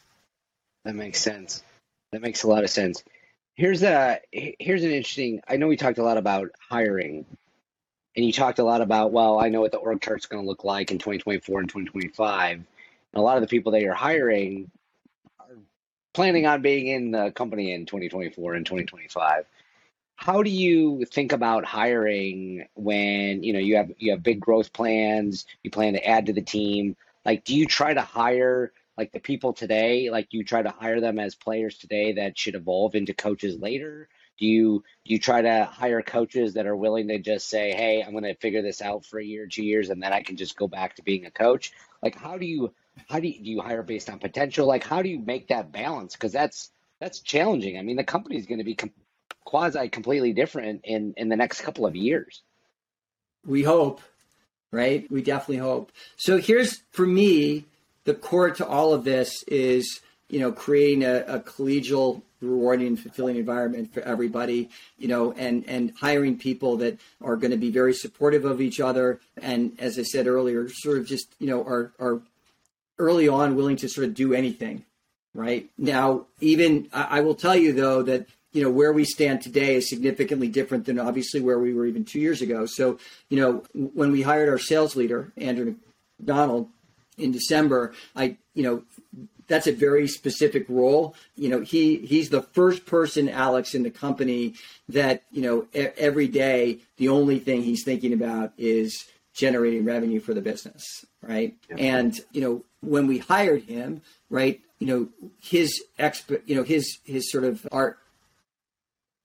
That 0.86 0.96
makes 0.96 1.22
sense. 1.22 1.64
That 2.12 2.22
makes 2.22 2.44
a 2.44 2.48
lot 2.48 2.64
of 2.64 2.70
sense. 2.70 3.04
Here's 3.56 3.84
a 3.84 4.20
here's 4.32 4.84
an 4.84 4.92
interesting. 4.92 5.42
I 5.48 5.58
know 5.58 5.68
we 5.68 5.78
talked 5.78 5.98
a 5.98 6.04
lot 6.04 6.18
about 6.18 6.50
hiring 6.70 7.26
and 8.16 8.26
you 8.26 8.34
talked 8.34 8.60
a 8.60 8.64
lot 8.64 8.82
about, 8.82 9.12
well, 9.12 9.40
I 9.40 9.50
know 9.50 9.62
what 9.62 9.72
the 9.72 9.78
org 9.78 10.02
chart's 10.02 10.26
going 10.26 10.44
to 10.44 10.48
look 10.48 10.64
like 10.64 10.92
in 10.92 10.98
2024 10.98 11.60
and 11.62 11.70
2025. 11.70 12.58
And 12.58 12.66
a 13.14 13.22
lot 13.22 13.38
of 13.38 13.42
the 13.42 13.48
people 13.48 13.72
that 13.74 13.82
you're 13.82 13.94
hiring 13.94 14.72
are 15.40 15.58
planning 16.14 16.46
on 16.46 16.62
being 16.62 16.88
in 16.88 17.12
the 17.12 17.32
company 17.32 17.72
in 17.72 17.86
2024 17.86 18.56
and 18.56 18.66
2025. 18.66 19.46
How 20.16 20.44
do 20.44 20.50
you 20.50 21.06
think 21.06 21.32
about 21.32 21.64
hiring 21.64 22.68
when 22.74 23.42
you 23.42 23.54
know 23.54 23.60
you 23.60 23.78
have 23.78 23.92
you 24.00 24.12
have 24.12 24.22
big 24.22 24.42
growth 24.42 24.74
plans, 24.74 25.46
you 25.64 25.72
plan 25.72 25.94
to 25.94 26.06
add 26.06 26.26
to 26.26 26.34
the 26.34 26.42
team? 26.42 26.98
Like, 27.26 27.44
do 27.44 27.56
you 27.56 27.66
try 27.66 27.94
to 27.94 28.02
hire 28.02 28.74
like 28.98 29.12
the 29.12 29.20
people 29.20 29.54
today, 29.54 30.10
like 30.10 30.28
you 30.32 30.44
try 30.44 30.62
to 30.62 30.72
hire 30.72 31.00
them 31.00 31.20
as 31.20 31.34
players 31.36 31.78
today 31.78 32.14
that 32.14 32.38
should 32.38 32.56
evolve 32.56 32.96
into 32.96 33.14
coaches 33.14 33.58
later? 33.58 34.10
Do 34.38 34.46
you 34.46 34.84
do 35.06 35.14
you 35.14 35.20
try 35.20 35.42
to 35.42 35.66
hire 35.66 36.02
coaches 36.02 36.54
that 36.54 36.66
are 36.66 36.76
willing 36.76 37.10
to 37.10 37.20
just 37.20 37.50
say, 37.50 37.72
"Hey, 37.72 38.02
I'm 38.02 38.12
going 38.12 38.24
to 38.24 38.36
figure 38.36 38.62
this 38.62 38.82
out 38.82 39.06
for 39.06 39.20
a 39.20 39.24
year, 39.24 39.48
two 39.48 39.64
years, 39.64 39.90
and 39.90 40.02
then 40.02 40.14
I 40.14 40.24
can 40.24 40.38
just 40.38 40.58
go 40.58 40.68
back 40.68 40.96
to 40.96 41.04
being 41.04 41.26
a 41.26 41.32
coach"? 41.32 41.74
Like, 42.02 42.16
how 42.16 42.38
do 42.38 42.46
you 42.46 42.74
how 43.08 43.20
do 43.20 43.28
you, 43.28 43.44
do 43.44 43.50
you 43.50 43.62
hire 43.62 43.84
based 43.84 44.10
on 44.10 44.20
potential? 44.20 44.66
Like, 44.66 44.84
how 44.84 45.02
do 45.02 45.10
you 45.10 45.20
make 45.20 45.50
that 45.50 45.72
balance? 45.72 46.14
Because 46.14 46.32
that's 46.32 46.72
that's 47.00 47.20
challenging. 47.20 47.78
I 47.78 47.82
mean, 47.82 47.98
the 47.98 48.04
company 48.04 48.38
is 48.38 48.46
going 48.46 48.60
to 48.60 48.66
be 48.66 48.76
com- 48.76 48.92
quasi 49.46 49.90
completely 49.90 50.34
different 50.34 50.82
in 50.84 51.14
in 51.18 51.30
the 51.30 51.36
next 51.36 51.62
couple 51.62 51.86
of 51.86 51.96
years. 51.96 52.42
We 53.46 53.64
hope, 53.64 54.02
right? 54.72 55.10
We 55.12 55.22
definitely 55.22 55.58
hope. 55.58 55.92
So 56.18 56.38
here's 56.38 56.82
for 56.92 57.06
me 57.06 57.66
the 58.06 58.14
core 58.14 58.52
to 58.52 58.66
all 58.66 58.94
of 58.94 59.04
this 59.04 59.44
is 59.44 60.02
you 60.30 60.40
know 60.40 60.52
creating 60.52 61.04
a, 61.04 61.24
a 61.28 61.40
collegial 61.40 62.22
rewarding 62.42 62.96
fulfilling 62.96 63.36
environment 63.36 63.94
for 63.94 64.02
everybody 64.02 64.70
you 64.98 65.08
know 65.08 65.32
and 65.34 65.68
and 65.68 65.94
hiring 66.00 66.38
people 66.38 66.78
that 66.78 66.98
are 67.22 67.36
going 67.36 67.52
to 67.52 67.58
be 67.58 67.70
very 67.70 67.94
supportive 67.94 68.46
of 68.46 68.62
each 68.62 68.80
other 68.80 69.20
and 69.42 69.78
as 69.80 70.00
i 70.00 70.04
said 70.04 70.26
earlier 70.26 70.70
sort 70.70 70.98
of 70.98 71.06
just 71.06 71.36
you 71.40 71.48
know 71.48 71.62
are 71.64 71.92
are 72.00 72.22
early 72.98 73.28
on 73.28 73.56
willing 73.56 73.76
to 73.76 73.90
sort 73.90 74.08
of 74.08 74.14
do 74.14 74.34
anything 74.34 74.86
right 75.34 75.70
now 75.78 76.26
even 76.40 76.88
I, 76.94 77.18
I 77.18 77.22
will 77.22 77.36
tell 77.36 77.56
you 77.56 77.74
though 77.74 78.04
that 78.04 78.28
you 78.52 78.64
know 78.64 78.70
where 78.70 78.94
we 78.94 79.06
stand 79.06 79.42
today 79.42 79.76
is 79.76 79.90
significantly 79.90 80.48
different 80.48 80.86
than 80.86 81.00
obviously 81.00 81.42
where 81.42 81.60
we 81.60 81.74
were 81.74 81.86
even 81.86 82.06
two 82.06 82.20
years 82.20 82.42
ago 82.42 82.66
so 82.66 82.98
you 83.30 83.40
know 83.40 83.64
when 83.74 84.12
we 84.12 84.22
hired 84.22 84.50
our 84.50 84.60
sales 84.60 84.96
leader 84.96 85.32
andrew 85.38 85.76
mcdonald 86.20 86.68
in 87.18 87.32
december 87.32 87.94
i 88.16 88.36
you 88.54 88.64
know 88.64 88.84
that's 89.50 89.68
a 89.68 89.74
very 89.74 90.08
specific 90.08 90.66
role. 90.70 91.16
You 91.36 91.50
know, 91.50 91.60
he 91.60 91.98
he's 91.98 92.30
the 92.30 92.44
first 92.44 92.86
person, 92.86 93.28
Alex, 93.28 93.76
in 93.76 93.84
the 93.84 93.90
company 93.90 94.54
that 94.88 95.24
you 95.32 95.42
know 95.42 95.68
every 95.74 96.28
day 96.28 96.80
the 96.96 97.10
only 97.10 97.40
thing 97.40 97.64
he's 97.64 97.84
thinking 97.84 98.14
about 98.14 98.54
is 98.58 99.06
generating 99.34 99.84
revenue 99.84 100.20
for 100.22 100.34
the 100.34 100.42
business, 100.42 100.84
right? 101.22 101.56
Yeah. 101.70 101.76
And 101.78 102.20
you 102.32 102.42
know, 102.42 102.64
when 102.82 103.08
we 103.08 103.18
hired 103.18 103.64
him, 103.64 104.02
right, 104.30 104.62
you 104.78 104.88
know, 104.88 105.10
his 105.42 105.84
exp, 105.98 106.42
you 106.46 106.56
know, 106.56 106.64
his 106.64 107.00
his 107.04 107.30
sort 107.30 107.44
of 107.44 107.68
art 107.72 108.00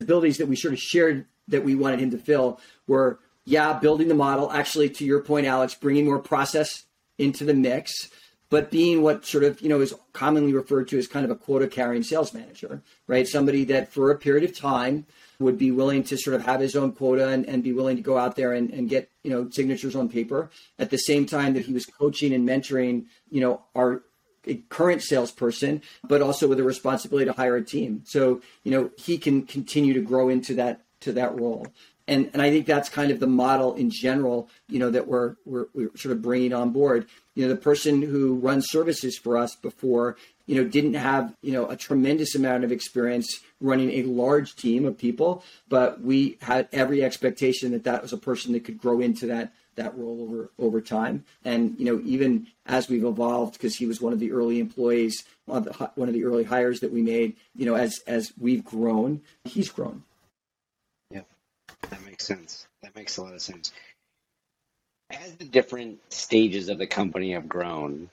abilities 0.05 0.39
that 0.39 0.47
we 0.47 0.57
sort 0.57 0.75
of 0.75 0.81
shared 0.81 1.27
that 1.49 1.65
we 1.65 1.75
wanted 1.75 2.01
him 2.01 2.11
to 2.11 2.19
fill 2.19 2.61
were 2.87 3.19
yeah, 3.45 3.79
building 3.79 4.09
the 4.09 4.15
model. 4.15 4.51
Actually, 4.53 4.89
to 4.89 5.05
your 5.05 5.21
point, 5.21 5.47
Alex, 5.47 5.75
bringing 5.75 6.07
more 6.07 6.19
process 6.19 6.85
into 7.19 7.45
the 7.45 7.55
mix 7.55 8.09
but 8.55 8.71
being 8.71 9.03
what 9.03 9.27
sort 9.27 9.43
of 9.43 9.61
you 9.61 9.69
know 9.69 9.81
is 9.81 9.93
commonly 10.13 10.53
referred 10.53 10.87
to 10.87 10.97
as 10.97 11.09
kind 11.09 11.25
of 11.25 11.31
a 11.31 11.35
quota 11.35 11.67
carrying 11.67 12.05
sales 12.05 12.33
manager 12.33 12.83
right 13.09 13.27
somebody 13.27 13.65
that 13.65 13.93
for 13.93 14.11
a 14.11 14.19
period 14.19 14.49
of 14.49 14.57
time 14.57 15.07
would 15.41 15.59
be 15.59 15.73
willing 15.73 16.05
to 16.05 16.17
sort 16.17 16.37
of 16.37 16.45
have 16.45 16.61
his 16.61 16.77
own 16.77 16.93
quota 16.93 17.29
and, 17.29 17.45
and 17.47 17.65
be 17.65 17.73
willing 17.73 17.97
to 17.97 18.03
go 18.03 18.17
out 18.17 18.37
there 18.37 18.53
and, 18.53 18.71
and 18.71 18.89
get 18.89 19.11
you 19.25 19.31
know 19.31 19.49
signatures 19.51 19.97
on 19.97 20.09
paper 20.09 20.51
at 20.79 20.91
the 20.91 20.99
same 20.99 21.27
time 21.27 21.55
that 21.55 21.65
he 21.65 21.73
was 21.73 21.87
coaching 21.87 22.33
and 22.33 22.49
mentoring 22.49 23.07
you 23.29 23.41
know 23.41 23.63
our 23.75 24.03
current 24.69 25.03
salesperson 25.03 25.83
but 26.09 26.23
also 26.23 26.47
with 26.49 26.59
a 26.59 26.65
responsibility 26.65 27.27
to 27.27 27.33
hire 27.33 27.57
a 27.57 27.65
team 27.65 28.03
so 28.07 28.41
you 28.63 28.71
know 28.71 28.91
he 28.97 29.19
can 29.19 29.43
continue 29.43 29.93
to 29.93 30.01
grow 30.01 30.29
into 30.29 30.55
that 30.55 30.81
to 31.01 31.13
that 31.13 31.39
role 31.39 31.67
and 32.07 32.31
and 32.33 32.43
I 32.43 32.51
think 32.51 32.67
that's 32.67 32.89
kind 32.89 33.11
of 33.11 33.21
the 33.21 33.27
model 33.27 33.75
in 33.75 33.91
general, 33.91 34.49
you 34.69 34.79
know, 34.79 34.91
that 34.91 35.07
we're, 35.09 35.37
we're 35.45 35.67
we're 35.73 35.97
sort 35.97 36.13
of 36.13 36.23
bringing 36.23 36.53
on 36.53 36.71
board. 36.71 37.07
You 37.35 37.45
know, 37.45 37.49
the 37.49 37.61
person 37.61 38.03
who 38.03 38.35
runs 38.35 38.67
services 38.69 39.17
for 39.17 39.37
us 39.37 39.57
before, 39.57 40.17
you 40.47 40.55
know, 40.55 40.69
didn't 40.69 40.95
have 40.95 41.35
you 41.41 41.53
know 41.53 41.69
a 41.69 41.77
tremendous 41.77 42.35
amount 42.35 42.65
of 42.65 42.73
experience 42.73 43.41
running 43.61 43.91
a 43.91 44.03
large 44.03 44.55
team 44.57 44.85
of 44.85 44.99
people, 44.99 45.43
but 45.69 46.01
we 46.03 46.37
had 46.43 46.69
every 46.73 47.03
expectation 47.03 47.73
that 47.73 47.85
that 47.85 48.03
was 48.03 48.13
a 48.13 48.19
person 48.19 48.53
that 48.53 48.65
could 48.65 48.79
grow 48.79 49.01
into 49.01 49.27
that 49.27 49.53
that 49.77 49.97
role 49.97 50.23
over 50.23 50.51
over 50.59 50.81
time. 50.81 51.25
And 51.45 51.79
you 51.79 51.85
know, 51.85 52.03
even 52.05 52.47
as 52.67 52.89
we've 52.89 53.05
evolved, 53.05 53.55
because 53.55 53.77
he 53.77 53.87
was 53.87 54.01
one 54.01 54.13
of 54.13 54.21
the 54.21 54.33
early 54.33 54.61
employees, 54.61 55.25
one 55.47 55.59
of 55.59 55.65
the, 55.65 55.91
one 55.95 56.09
of 56.09 56.15
the 56.15 56.25
early 56.25 56.45
hires 56.45 56.81
that 56.81 56.93
we 56.93 57.03
made, 57.03 57.37
you 57.55 57.67
know, 57.67 57.75
as 57.75 58.01
as 58.07 58.33
we've 58.39 58.65
grown, 58.65 59.21
he's 59.45 59.71
grown. 59.71 60.03
Yeah, 61.11 61.23
that 61.91 62.05
makes 62.05 62.27
sense. 62.27 62.67
That 62.83 62.95
makes 62.95 63.17
a 63.17 63.23
lot 63.23 63.35
of 63.35 63.43
sense. 63.43 63.73
As 65.11 65.35
the 65.37 65.45
different 65.45 66.01
stages 66.13 66.69
of 66.69 66.79
the 66.79 66.87
company 66.87 67.33
have 67.33 67.49
grown 67.49 68.11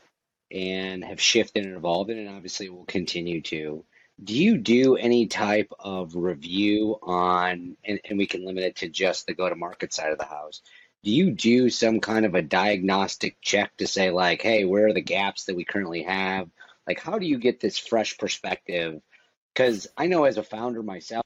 and 0.51 1.03
have 1.03 1.21
shifted 1.21 1.65
and 1.65 1.75
evolved, 1.75 2.09
and 2.09 2.29
obviously 2.29 2.69
will 2.69 2.85
continue 2.85 3.41
to, 3.41 3.83
do 4.23 4.35
you 4.35 4.57
do 4.57 4.97
any 4.97 5.25
type 5.27 5.71
of 5.79 6.15
review 6.15 6.99
on, 7.01 7.75
and, 7.83 7.99
and 8.07 8.17
we 8.17 8.27
can 8.27 8.45
limit 8.45 8.65
it 8.65 8.75
to 8.77 8.89
just 8.89 9.25
the 9.25 9.33
go 9.33 9.49
to 9.49 9.55
market 9.55 9.93
side 9.93 10.11
of 10.11 10.19
the 10.19 10.25
house? 10.25 10.61
Do 11.03 11.11
you 11.11 11.31
do 11.31 11.69
some 11.69 11.99
kind 11.99 12.25
of 12.25 12.35
a 12.35 12.41
diagnostic 12.41 13.37
check 13.41 13.75
to 13.77 13.87
say, 13.87 14.11
like, 14.11 14.41
hey, 14.41 14.65
where 14.65 14.87
are 14.87 14.93
the 14.93 15.01
gaps 15.01 15.45
that 15.45 15.55
we 15.55 15.65
currently 15.65 16.03
have? 16.03 16.49
Like, 16.87 16.99
how 16.99 17.19
do 17.19 17.25
you 17.25 17.39
get 17.39 17.59
this 17.59 17.77
fresh 17.77 18.17
perspective? 18.17 19.01
Because 19.53 19.87
I 19.97 20.07
know 20.07 20.25
as 20.25 20.37
a 20.37 20.43
founder 20.43 20.83
myself, 20.83 21.25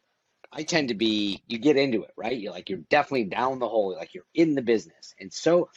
I 0.51 0.63
tend 0.63 0.89
to 0.89 0.95
be 0.95 1.43
you 1.47 1.59
get 1.59 1.78
into 1.78 2.03
it, 2.03 2.11
right? 2.15 2.38
You're 2.38 2.53
like 2.53 2.69
you're 2.69 2.80
definitely 2.89 3.26
down 3.26 3.59
the 3.59 3.67
hole, 3.67 3.95
like 3.95 4.13
you're 4.13 4.23
in 4.34 4.55
the 4.55 4.61
business. 4.61 5.13
And 5.19 5.34
so 5.34 5.69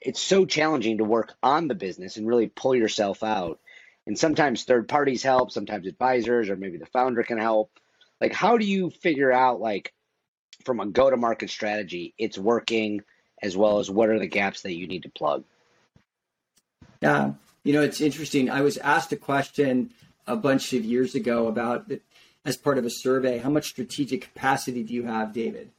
it's 0.00 0.20
so 0.20 0.46
challenging 0.46 0.98
to 0.98 1.04
work 1.04 1.34
on 1.42 1.68
the 1.68 1.74
business 1.74 2.16
and 2.16 2.26
really 2.26 2.48
pull 2.48 2.74
yourself 2.74 3.22
out. 3.22 3.60
And 4.06 4.18
sometimes 4.18 4.64
third 4.64 4.88
parties 4.88 5.22
help, 5.22 5.50
sometimes 5.50 5.86
advisors 5.86 6.50
or 6.50 6.56
maybe 6.56 6.78
the 6.78 6.86
founder 6.86 7.22
can 7.22 7.38
help. 7.38 7.70
Like 8.20 8.32
how 8.32 8.58
do 8.58 8.64
you 8.66 8.90
figure 8.90 9.32
out 9.32 9.60
like 9.60 9.92
from 10.64 10.80
a 10.80 10.86
go 10.86 11.10
to 11.10 11.16
market 11.16 11.50
strategy 11.50 12.14
it's 12.18 12.38
working 12.38 13.00
as 13.44 13.56
well 13.56 13.78
as 13.78 13.90
what 13.90 14.08
are 14.08 14.18
the 14.18 14.26
gaps 14.26 14.62
that 14.62 14.74
you 14.74 14.86
need 14.86 15.02
to 15.02 15.10
plug? 15.10 15.44
Yeah, 17.00 17.32
you 17.62 17.72
know, 17.72 17.82
it's 17.82 18.00
interesting. 18.00 18.50
I 18.50 18.62
was 18.62 18.78
asked 18.78 19.12
a 19.12 19.16
question 19.16 19.90
a 20.26 20.36
bunch 20.36 20.72
of 20.72 20.84
years 20.84 21.14
ago 21.14 21.46
about 21.46 21.90
as 22.44 22.56
part 22.56 22.78
of 22.78 22.84
a 22.84 22.90
survey, 22.90 23.38
how 23.38 23.50
much 23.50 23.68
strategic 23.68 24.22
capacity 24.22 24.82
do 24.82 24.94
you 24.94 25.04
have, 25.04 25.32
David? 25.32 25.70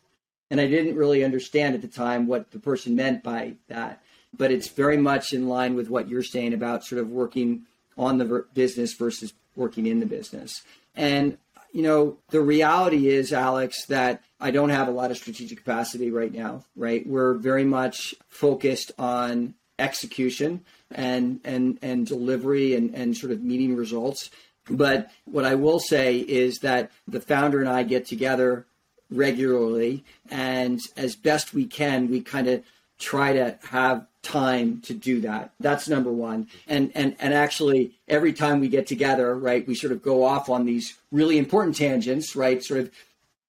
And 0.51 0.61
I 0.61 0.67
didn't 0.67 0.95
really 0.95 1.23
understand 1.23 1.75
at 1.75 1.81
the 1.81 1.87
time 1.87 2.27
what 2.27 2.51
the 2.51 2.59
person 2.59 2.95
meant 2.95 3.23
by 3.23 3.55
that. 3.67 4.01
But 4.37 4.51
it's 4.51 4.67
very 4.67 4.97
much 4.97 5.33
in 5.33 5.47
line 5.47 5.75
with 5.75 5.89
what 5.89 6.09
you're 6.09 6.23
saying 6.23 6.53
about 6.53 6.83
sort 6.83 7.01
of 7.01 7.09
working 7.09 7.63
on 7.97 8.17
the 8.17 8.45
business 8.53 8.93
versus 8.93 9.33
working 9.55 9.85
in 9.85 9.99
the 9.99 10.05
business. 10.05 10.61
And, 10.95 11.37
you 11.75 11.83
know, 11.83 12.17
the 12.29 12.41
reality 12.41 13.09
is, 13.09 13.33
Alex, 13.33 13.85
that 13.87 14.23
I 14.39 14.51
don't 14.51 14.69
have 14.69 14.87
a 14.87 14.91
lot 14.91 15.11
of 15.11 15.17
strategic 15.17 15.57
capacity 15.59 16.09
right 16.09 16.33
now, 16.33 16.63
right? 16.75 17.05
We're 17.05 17.33
very 17.33 17.65
much 17.65 18.15
focused 18.29 18.91
on 18.97 19.55
execution 19.77 20.63
and 20.89 21.41
and 21.43 21.77
and 21.81 22.07
delivery 22.07 22.75
and, 22.75 22.95
and 22.95 23.17
sort 23.17 23.33
of 23.33 23.43
meeting 23.43 23.75
results 23.75 24.29
but 24.69 25.11
what 25.25 25.45
I 25.45 25.55
will 25.55 25.79
say 25.79 26.17
is 26.17 26.59
that 26.59 26.91
the 27.07 27.21
founder 27.21 27.59
and 27.59 27.69
I 27.69 27.83
get 27.83 28.05
together 28.05 28.65
regularly, 29.11 30.03
and 30.29 30.79
as 30.97 31.15
best 31.15 31.53
we 31.53 31.65
can, 31.65 32.09
we 32.09 32.21
kind 32.21 32.47
of 32.47 32.63
try 32.97 33.33
to 33.33 33.59
have 33.69 34.07
time 34.25 34.81
to 34.81 34.93
do 34.93 35.21
that. 35.21 35.51
That's 35.59 35.87
number 35.87 36.11
one. 36.11 36.47
And 36.67 36.91
and 36.95 37.15
and 37.19 37.33
actually, 37.33 37.91
every 38.07 38.33
time 38.33 38.59
we 38.59 38.67
get 38.67 38.87
together, 38.87 39.35
right, 39.35 39.65
we 39.67 39.75
sort 39.75 39.93
of 39.93 40.01
go 40.01 40.23
off 40.23 40.49
on 40.49 40.65
these 40.65 40.97
really 41.11 41.37
important 41.37 41.75
tangents, 41.77 42.35
right, 42.35 42.63
sort 42.63 42.81
of, 42.81 42.91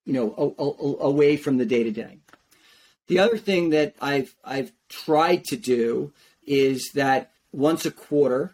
you 0.05 0.13
know, 0.13 0.55
a, 0.57 0.63
a, 0.63 1.07
away 1.07 1.35
from 1.35 1.57
the 1.57 1.65
day 1.65 1.83
to 1.83 1.91
day. 1.91 2.19
The 3.07 3.19
other 3.19 3.37
thing 3.37 3.71
that 3.71 3.95
I've 4.01 4.33
I've 4.45 4.71
tried 4.87 5.43
to 5.45 5.57
do 5.57 6.13
is 6.45 6.91
that 6.93 7.31
once 7.51 7.85
a 7.85 7.91
quarter, 7.91 8.53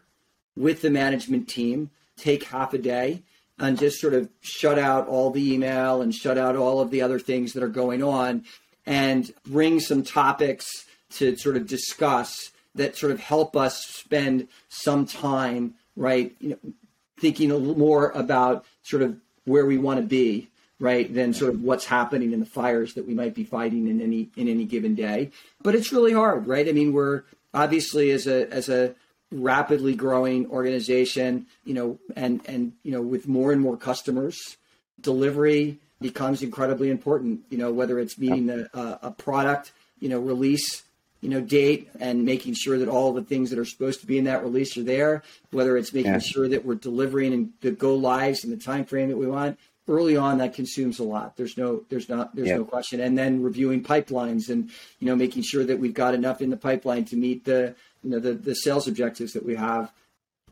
with 0.56 0.82
the 0.82 0.90
management 0.90 1.48
team, 1.48 1.90
take 2.18 2.44
half 2.46 2.74
a 2.74 2.78
day 2.78 3.24
and 3.60 3.78
just 3.78 4.00
sort 4.00 4.14
of 4.14 4.30
shut 4.42 4.80
out 4.80 5.08
all 5.08 5.32
the 5.32 5.54
email 5.54 6.02
and 6.02 6.14
shut 6.14 6.38
out 6.38 6.56
all 6.56 6.80
of 6.80 6.92
the 6.92 7.02
other 7.02 7.20
things 7.20 7.54
that 7.54 7.64
are 7.64 7.68
going 7.68 8.04
on 8.04 8.44
and 8.86 9.34
bring 9.46 9.80
some 9.80 10.04
topics 10.04 10.86
to 11.16 11.36
sort 11.36 11.58
of 11.58 11.68
discuss 11.68 12.52
that 12.76 12.98
sort 12.98 13.12
of 13.12 13.20
help 13.20 13.56
us 13.56 13.86
spend 13.86 14.48
some 14.70 15.06
time, 15.06 15.76
right, 15.96 16.36
you 16.40 16.50
know, 16.50 16.74
thinking 17.20 17.52
a 17.52 17.56
little 17.56 17.78
more 17.78 18.10
about 18.12 18.66
sort 18.82 19.02
of 19.02 19.18
where 19.46 19.66
we 19.66 19.78
want 19.78 20.00
to 20.00 20.06
be, 20.06 20.50
right, 20.80 21.14
than 21.14 21.34
sort 21.34 21.54
of 21.54 21.62
what's 21.62 21.86
happening 21.86 22.34
in 22.34 22.40
the 22.40 22.46
fires 22.46 22.96
that 22.96 23.08
we 23.08 23.14
might 23.14 23.36
be 23.36 23.44
fighting 23.44 23.88
in 23.88 24.02
any 24.02 24.30
in 24.36 24.48
any 24.48 24.66
given 24.66 24.96
day. 24.96 25.32
But 25.62 25.76
it's 25.76 25.92
really 25.92 26.14
hard, 26.14 26.48
right? 26.48 26.68
I 26.68 26.72
mean, 26.72 26.94
we're 26.94 27.24
obviously 27.54 28.12
as 28.12 28.28
a 28.28 28.52
as 28.52 28.70
a 28.70 28.96
rapidly 29.32 29.96
growing 29.96 30.50
organization, 30.50 31.46
you 31.66 31.74
know, 31.74 32.00
and 32.16 32.42
and 32.46 32.74
you 32.84 32.92
know, 32.92 33.02
with 33.02 33.28
more 33.28 33.52
and 33.52 33.62
more 33.62 33.78
customers, 33.78 34.58
delivery 35.00 35.78
becomes 36.02 36.42
incredibly 36.42 36.90
important. 36.90 37.42
You 37.50 37.60
know, 37.60 37.72
whether 37.72 38.00
it's 38.00 38.18
meeting 38.18 38.50
a, 38.50 38.68
uh, 38.78 38.98
a 39.04 39.12
product, 39.12 39.72
you 40.00 40.10
know, 40.10 40.20
release 40.20 40.84
you 41.24 41.30
know 41.30 41.40
date 41.40 41.90
and 42.00 42.26
making 42.26 42.54
sure 42.54 42.78
that 42.78 42.90
all 42.90 43.14
the 43.14 43.24
things 43.24 43.50
that 43.50 43.58
are 43.58 43.66
supposed 43.66 44.02
to 44.02 44.06
be 44.06 44.18
in 44.18 44.26
that 44.26 44.44
release 44.44 44.78
are 44.78 44.84
there 44.84 45.24
whether 45.52 45.78
it's 45.78 45.94
making 45.94 46.12
yeah. 46.12 46.20
sure 46.20 46.50
that 46.50 46.66
we're 46.66 46.76
delivering 46.76 47.34
and 47.34 47.54
the 47.62 47.72
go 47.72 47.96
lives 47.96 48.44
in 48.44 48.50
the 48.50 48.58
time 48.58 48.84
frame 48.86 49.10
that 49.10 49.18
we 49.18 49.28
want. 49.28 49.58
Early 49.88 50.16
on 50.16 50.38
that 50.38 50.54
consumes 50.54 51.00
a 51.00 51.04
lot. 51.04 51.36
There's 51.36 51.58
no 51.58 51.84
there's 51.90 52.08
not 52.08 52.36
there's 52.36 52.48
yeah. 52.48 52.58
no 52.58 52.66
question. 52.66 53.00
And 53.02 53.18
then 53.18 53.44
reviewing 53.44 53.84
pipelines 53.84 54.50
and 54.50 54.70
you 55.00 55.08
know 55.08 55.16
making 55.16 55.44
sure 55.44 55.64
that 55.66 55.80
we've 55.80 55.94
got 55.94 56.14
enough 56.14 56.42
in 56.42 56.50
the 56.50 56.58
pipeline 56.58 57.06
to 57.06 57.18
meet 57.18 57.44
the 57.46 57.76
you 58.02 58.10
know 58.10 58.20
the, 58.20 58.34
the 58.34 58.56
sales 58.56 58.88
objectives 58.88 59.34
that 59.34 59.46
we 59.46 59.56
have. 59.56 59.92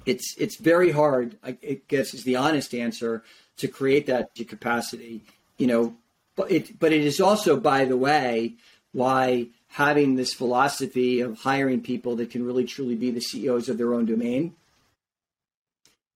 It's 0.05 0.36
it's 0.38 0.57
very 0.59 0.91
hard 0.91 1.38
i 1.43 1.51
guess 1.88 2.13
is 2.15 2.24
the 2.24 2.36
honest 2.36 2.74
answer 2.74 3.24
to 3.57 3.67
create 3.67 4.07
that 4.07 4.34
capacity 4.47 5.22
you 5.57 5.67
know. 5.67 5.95
But 6.36 6.51
it 6.51 6.80
but 6.80 6.91
it 6.91 7.01
is 7.01 7.22
also 7.22 7.57
by 7.57 7.86
the 7.86 7.97
way 7.97 8.55
why 8.93 9.47
having 9.72 10.15
this 10.15 10.34
philosophy 10.34 11.22
of 11.22 11.39
hiring 11.39 11.82
people 11.82 12.15
that 12.17 12.30
can 12.30 12.45
really 12.45 12.65
truly 12.65 12.95
be 12.95 13.11
the 13.11 13.22
CEOs 13.22 13.69
of 13.69 13.78
their 13.78 13.93
own 13.93 14.05
domain, 14.05 14.55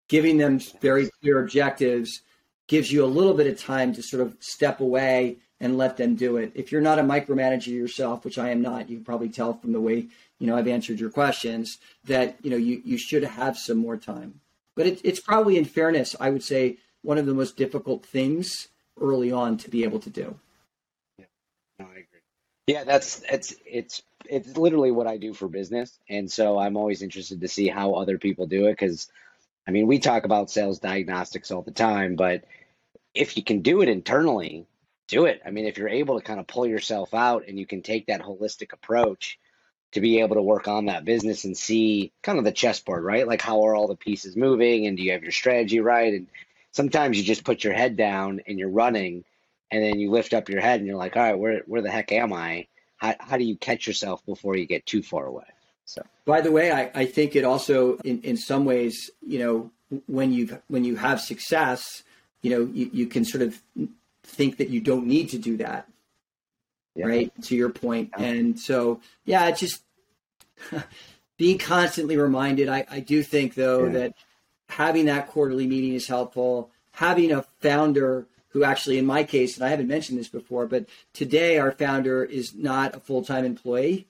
giving 0.08 0.38
them 0.38 0.58
very 0.80 1.10
clear 1.20 1.40
objectives 1.40 2.22
gives 2.68 2.90
you 2.90 3.04
a 3.04 3.06
little 3.06 3.34
bit 3.34 3.46
of 3.46 3.60
time 3.60 3.92
to 3.92 4.02
sort 4.02 4.22
of 4.22 4.36
step 4.40 4.80
away 4.80 5.36
and 5.60 5.76
let 5.76 5.96
them 5.96 6.14
do 6.14 6.36
it. 6.36 6.52
If 6.54 6.72
you're 6.72 6.80
not 6.80 6.98
a 6.98 7.02
micromanager 7.02 7.68
yourself, 7.68 8.24
which 8.24 8.38
I 8.38 8.50
am 8.50 8.62
not, 8.62 8.88
you 8.88 8.96
can 8.96 9.04
probably 9.04 9.28
tell 9.28 9.54
from 9.54 9.72
the 9.72 9.80
way 9.80 10.06
you 10.38 10.46
know 10.46 10.56
I've 10.56 10.66
answered 10.66 10.98
your 10.98 11.10
questions 11.10 11.78
that 12.04 12.36
you 12.42 12.50
know 12.50 12.56
you 12.56 12.82
you 12.84 12.98
should 12.98 13.22
have 13.22 13.56
some 13.56 13.78
more 13.78 13.96
time. 13.96 14.40
But 14.74 14.86
it, 14.86 15.00
it's 15.04 15.20
probably, 15.20 15.58
in 15.58 15.64
fairness, 15.66 16.16
I 16.18 16.30
would 16.30 16.42
say 16.42 16.78
one 17.02 17.18
of 17.18 17.26
the 17.26 17.34
most 17.34 17.56
difficult 17.56 18.06
things 18.06 18.68
early 19.00 19.30
on 19.30 19.56
to 19.58 19.70
be 19.70 19.84
able 19.84 20.00
to 20.00 20.10
do. 20.10 20.34
Yeah, 21.18 21.26
no, 21.78 21.86
I 21.86 21.92
agree. 21.92 22.20
Yeah, 22.66 22.84
that's 22.84 23.22
it's 23.30 23.54
it's 23.66 24.02
it's 24.28 24.56
literally 24.56 24.92
what 24.92 25.06
I 25.08 25.16
do 25.16 25.34
for 25.34 25.48
business, 25.48 25.98
and 26.08 26.30
so 26.30 26.58
I'm 26.58 26.76
always 26.76 27.02
interested 27.02 27.40
to 27.40 27.48
see 27.48 27.68
how 27.68 27.94
other 27.94 28.18
people 28.18 28.46
do 28.46 28.66
it 28.66 28.72
because, 28.72 29.10
I 29.66 29.72
mean, 29.72 29.88
we 29.88 29.98
talk 29.98 30.24
about 30.24 30.50
sales 30.50 30.78
diagnostics 30.78 31.50
all 31.50 31.62
the 31.62 31.72
time, 31.72 32.14
but 32.16 32.44
if 33.14 33.36
you 33.36 33.44
can 33.44 33.62
do 33.62 33.82
it 33.82 33.88
internally, 33.88 34.66
do 35.08 35.26
it. 35.26 35.42
I 35.44 35.50
mean, 35.50 35.66
if 35.66 35.78
you're 35.78 35.88
able 35.88 36.18
to 36.18 36.24
kind 36.24 36.40
of 36.40 36.46
pull 36.46 36.66
yourself 36.66 37.14
out 37.14 37.44
and 37.48 37.58
you 37.58 37.66
can 37.66 37.82
take 37.82 38.06
that 38.06 38.22
holistic 38.22 38.72
approach 38.72 39.38
to 39.92 40.00
be 40.00 40.20
able 40.20 40.36
to 40.36 40.42
work 40.42 40.68
on 40.68 40.86
that 40.86 41.04
business 41.04 41.44
and 41.44 41.56
see 41.56 42.12
kind 42.22 42.38
of 42.38 42.44
the 42.44 42.52
chessboard, 42.52 43.04
right? 43.04 43.26
Like 43.26 43.42
how 43.42 43.64
are 43.64 43.74
all 43.74 43.88
the 43.88 43.96
pieces 43.96 44.36
moving 44.36 44.86
and 44.86 44.96
do 44.96 45.02
you 45.02 45.12
have 45.12 45.22
your 45.22 45.32
strategy 45.32 45.80
right? 45.80 46.14
And 46.14 46.28
sometimes 46.70 47.18
you 47.18 47.24
just 47.24 47.44
put 47.44 47.64
your 47.64 47.74
head 47.74 47.96
down 47.96 48.40
and 48.46 48.58
you're 48.58 48.70
running 48.70 49.24
and 49.72 49.82
then 49.82 49.98
you 49.98 50.10
lift 50.10 50.34
up 50.34 50.48
your 50.48 50.60
head 50.60 50.78
and 50.78 50.86
you're 50.86 50.96
like, 50.96 51.16
all 51.16 51.22
right, 51.22 51.38
where 51.38 51.62
where 51.66 51.82
the 51.82 51.90
heck 51.90 52.12
am 52.12 52.32
I? 52.32 52.68
How 52.98 53.14
how 53.18 53.36
do 53.38 53.44
you 53.44 53.56
catch 53.56 53.86
yourself 53.86 54.24
before 54.26 54.56
you 54.56 54.66
get 54.66 54.86
too 54.86 55.02
far 55.02 55.26
away? 55.26 55.46
So 55.86 56.02
by 56.26 56.42
the 56.42 56.52
way, 56.52 56.70
I, 56.70 56.90
I 56.94 57.06
think 57.06 57.34
it 57.34 57.44
also 57.44 57.96
in, 58.04 58.20
in 58.20 58.36
some 58.36 58.64
ways, 58.64 59.10
you 59.26 59.38
know, 59.38 59.70
when 60.06 60.32
you've 60.32 60.60
when 60.68 60.84
you 60.84 60.96
have 60.96 61.20
success, 61.20 62.02
you 62.42 62.50
know, 62.50 62.70
you, 62.72 62.90
you 62.92 63.06
can 63.06 63.24
sort 63.24 63.42
of 63.42 63.60
think 64.22 64.58
that 64.58 64.68
you 64.68 64.80
don't 64.80 65.06
need 65.06 65.30
to 65.30 65.38
do 65.38 65.56
that. 65.56 65.88
Yeah. 66.94 67.06
Right. 67.06 67.42
To 67.44 67.56
your 67.56 67.70
point. 67.70 68.10
Yeah. 68.18 68.24
And 68.26 68.60
so 68.60 69.00
yeah, 69.24 69.50
just 69.52 69.82
being 71.38 71.58
constantly 71.58 72.18
reminded. 72.18 72.68
I, 72.68 72.84
I 72.90 73.00
do 73.00 73.22
think 73.22 73.54
though 73.54 73.86
yeah. 73.86 73.92
that 73.92 74.14
having 74.68 75.06
that 75.06 75.28
quarterly 75.28 75.66
meeting 75.66 75.94
is 75.94 76.06
helpful. 76.06 76.70
Having 76.92 77.32
a 77.32 77.42
founder 77.60 78.26
who 78.52 78.64
actually, 78.64 78.98
in 78.98 79.06
my 79.06 79.24
case, 79.24 79.56
and 79.56 79.64
I 79.64 79.68
haven't 79.68 79.88
mentioned 79.88 80.18
this 80.18 80.28
before, 80.28 80.66
but 80.66 80.86
today 81.12 81.58
our 81.58 81.72
founder 81.72 82.24
is 82.24 82.54
not 82.54 82.94
a 82.94 83.00
full 83.00 83.24
time 83.24 83.44
employee. 83.44 84.06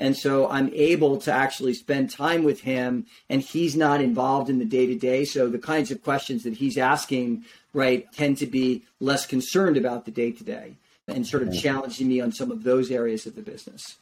And 0.00 0.16
so 0.16 0.48
I'm 0.48 0.72
able 0.74 1.18
to 1.18 1.32
actually 1.32 1.74
spend 1.74 2.10
time 2.10 2.44
with 2.44 2.60
him, 2.60 3.06
and 3.28 3.42
he's 3.42 3.74
not 3.74 4.00
involved 4.00 4.48
in 4.48 4.60
the 4.60 4.64
day 4.64 4.86
to 4.86 4.94
day. 4.94 5.24
So 5.24 5.48
the 5.48 5.58
kinds 5.58 5.90
of 5.90 6.04
questions 6.04 6.44
that 6.44 6.54
he's 6.54 6.78
asking, 6.78 7.44
right, 7.72 8.10
tend 8.12 8.38
to 8.38 8.46
be 8.46 8.84
less 9.00 9.26
concerned 9.26 9.76
about 9.76 10.04
the 10.04 10.12
day 10.12 10.30
to 10.30 10.44
day 10.44 10.76
and 11.08 11.26
sort 11.26 11.42
of 11.42 11.52
challenging 11.52 12.08
me 12.08 12.20
on 12.20 12.30
some 12.30 12.52
of 12.52 12.62
those 12.62 12.90
areas 12.92 13.26
of 13.26 13.34
the 13.34 13.42
business. 13.42 13.96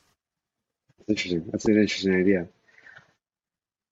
Interesting. 1.09 1.45
That's 1.51 1.65
an 1.65 1.79
interesting 1.79 2.15
idea. 2.15 2.49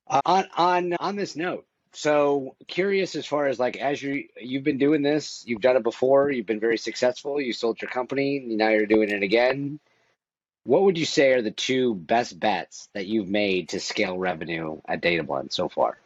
Uh, 0.06 0.20
on 0.26 0.46
on 0.56 0.92
on 1.00 1.16
this 1.16 1.36
note, 1.36 1.64
so 1.96 2.56
curious 2.66 3.14
as 3.16 3.26
far 3.26 3.46
as 3.46 3.58
like 3.58 3.76
as 3.76 4.02
you 4.02 4.24
you've 4.40 4.64
been 4.64 4.78
doing 4.78 5.02
this, 5.02 5.44
you've 5.46 5.60
done 5.60 5.76
it 5.76 5.82
before, 5.82 6.30
you've 6.30 6.46
been 6.46 6.60
very 6.60 6.78
successful, 6.78 7.40
you 7.40 7.52
sold 7.52 7.80
your 7.80 7.90
company, 7.90 8.40
now 8.40 8.68
you're 8.70 8.86
doing 8.86 9.10
it 9.10 9.22
again. 9.22 9.78
What 10.64 10.82
would 10.82 10.96
you 10.96 11.04
say 11.04 11.32
are 11.32 11.42
the 11.42 11.50
two 11.50 11.94
best 11.94 12.38
bets 12.40 12.88
that 12.94 13.06
you've 13.06 13.28
made 13.28 13.70
to 13.70 13.80
scale 13.80 14.16
revenue 14.16 14.80
at 14.86 15.02
DataBlend 15.02 15.52
so 15.52 15.68
far? 15.68 15.98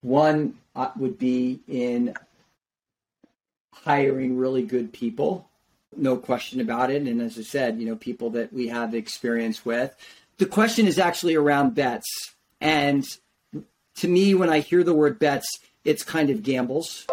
One 0.00 0.58
uh, 0.74 0.90
would 0.96 1.18
be 1.18 1.60
in 1.68 2.14
hiring 3.72 4.38
really 4.38 4.62
good 4.62 4.92
people, 4.92 5.48
no 5.96 6.16
question 6.16 6.60
about 6.60 6.90
it. 6.90 7.02
And 7.02 7.20
as 7.20 7.38
I 7.38 7.42
said, 7.42 7.78
you 7.78 7.86
know, 7.86 7.96
people 7.96 8.30
that 8.30 8.52
we 8.52 8.68
have 8.68 8.94
experience 8.94 9.64
with. 9.64 9.94
The 10.38 10.46
question 10.46 10.86
is 10.86 10.98
actually 10.98 11.34
around 11.34 11.74
bets. 11.74 12.06
And 12.60 13.04
to 14.00 14.08
me, 14.08 14.34
when 14.34 14.48
I 14.48 14.60
hear 14.60 14.82
the 14.82 14.94
word 14.94 15.18
bets, 15.18 15.60
it's 15.84 16.02
kind 16.02 16.30
of 16.30 16.42
gambles. 16.42 17.06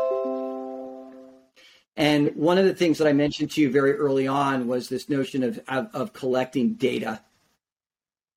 And 1.98 2.36
one 2.36 2.58
of 2.58 2.66
the 2.66 2.76
things 2.76 2.98
that 2.98 3.08
I 3.08 3.14
mentioned 3.14 3.52
to 3.52 3.62
you 3.62 3.72
very 3.72 3.94
early 3.94 4.28
on 4.28 4.68
was 4.68 4.90
this 4.90 5.08
notion 5.10 5.44
of, 5.44 5.60
of, 5.68 5.90
of 5.94 6.14
collecting 6.14 6.74
data, 6.74 7.22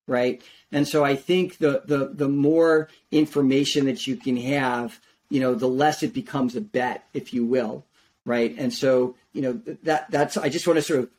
right? 0.07 0.41
And 0.71 0.87
so 0.87 1.03
I 1.03 1.15
think 1.15 1.57
the, 1.57 1.83
the 1.85 2.11
the 2.13 2.29
more 2.29 2.87
information 3.11 3.85
that 3.85 4.07
you 4.07 4.15
can 4.15 4.37
have, 4.37 4.99
you 5.29 5.41
know, 5.41 5.55
the 5.55 5.67
less 5.67 6.03
it 6.03 6.13
becomes 6.13 6.55
a 6.55 6.61
bet, 6.61 7.03
if 7.13 7.33
you 7.33 7.45
will, 7.45 7.85
right? 8.25 8.55
And 8.57 8.73
so 8.73 9.15
you 9.33 9.41
know 9.41 9.53
that 9.83 10.09
that's 10.09 10.37
I 10.37 10.47
just 10.47 10.65
want 10.65 10.77
to 10.77 10.83
sort 10.83 10.99
of 11.01 11.09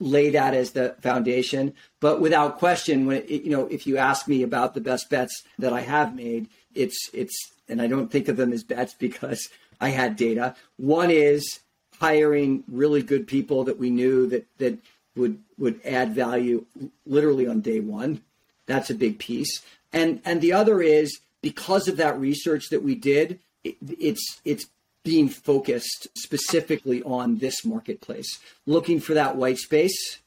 lay 0.00 0.30
that 0.30 0.54
as 0.54 0.72
the 0.72 0.94
foundation. 1.00 1.74
But 2.00 2.20
without 2.20 2.58
question, 2.58 3.06
when 3.06 3.18
it, 3.18 3.44
you 3.44 3.50
know, 3.50 3.66
if 3.66 3.86
you 3.86 3.96
ask 3.96 4.28
me 4.28 4.42
about 4.42 4.74
the 4.74 4.80
best 4.80 5.08
bets 5.08 5.42
that 5.58 5.72
I 5.72 5.80
have 5.80 6.14
made, 6.14 6.48
it's 6.74 7.10
it's 7.12 7.52
and 7.68 7.82
I 7.82 7.86
don't 7.86 8.10
think 8.10 8.28
of 8.28 8.36
them 8.36 8.52
as 8.52 8.64
bets 8.64 8.94
because 8.94 9.48
I 9.80 9.90
had 9.90 10.16
data. 10.16 10.56
One 10.76 11.10
is 11.10 11.60
hiring 12.00 12.64
really 12.68 13.02
good 13.02 13.26
people 13.26 13.64
that 13.64 13.78
we 13.78 13.90
knew 13.90 14.26
that 14.28 14.46
that 14.58 14.78
would 15.16 15.38
would 15.58 15.80
add 15.84 16.14
value 16.14 16.64
literally 17.06 17.46
on 17.46 17.60
day 17.60 17.80
one. 17.80 18.22
That's 18.66 18.90
a 18.90 18.94
big 18.94 19.18
piece. 19.18 19.62
And 19.92 20.20
and 20.24 20.40
the 20.40 20.52
other 20.52 20.80
is 20.82 21.20
because 21.42 21.88
of 21.88 21.96
that 21.96 22.18
research 22.18 22.68
that 22.70 22.82
we 22.82 22.94
did, 22.94 23.40
it, 23.64 23.76
it's 23.82 24.40
it's 24.44 24.66
being 25.04 25.28
focused 25.28 26.08
specifically 26.16 27.02
on 27.02 27.38
this 27.38 27.64
marketplace, 27.64 28.38
looking 28.66 29.00
for 29.00 29.14
that 29.14 29.36
white 29.36 29.58
space 29.58 30.18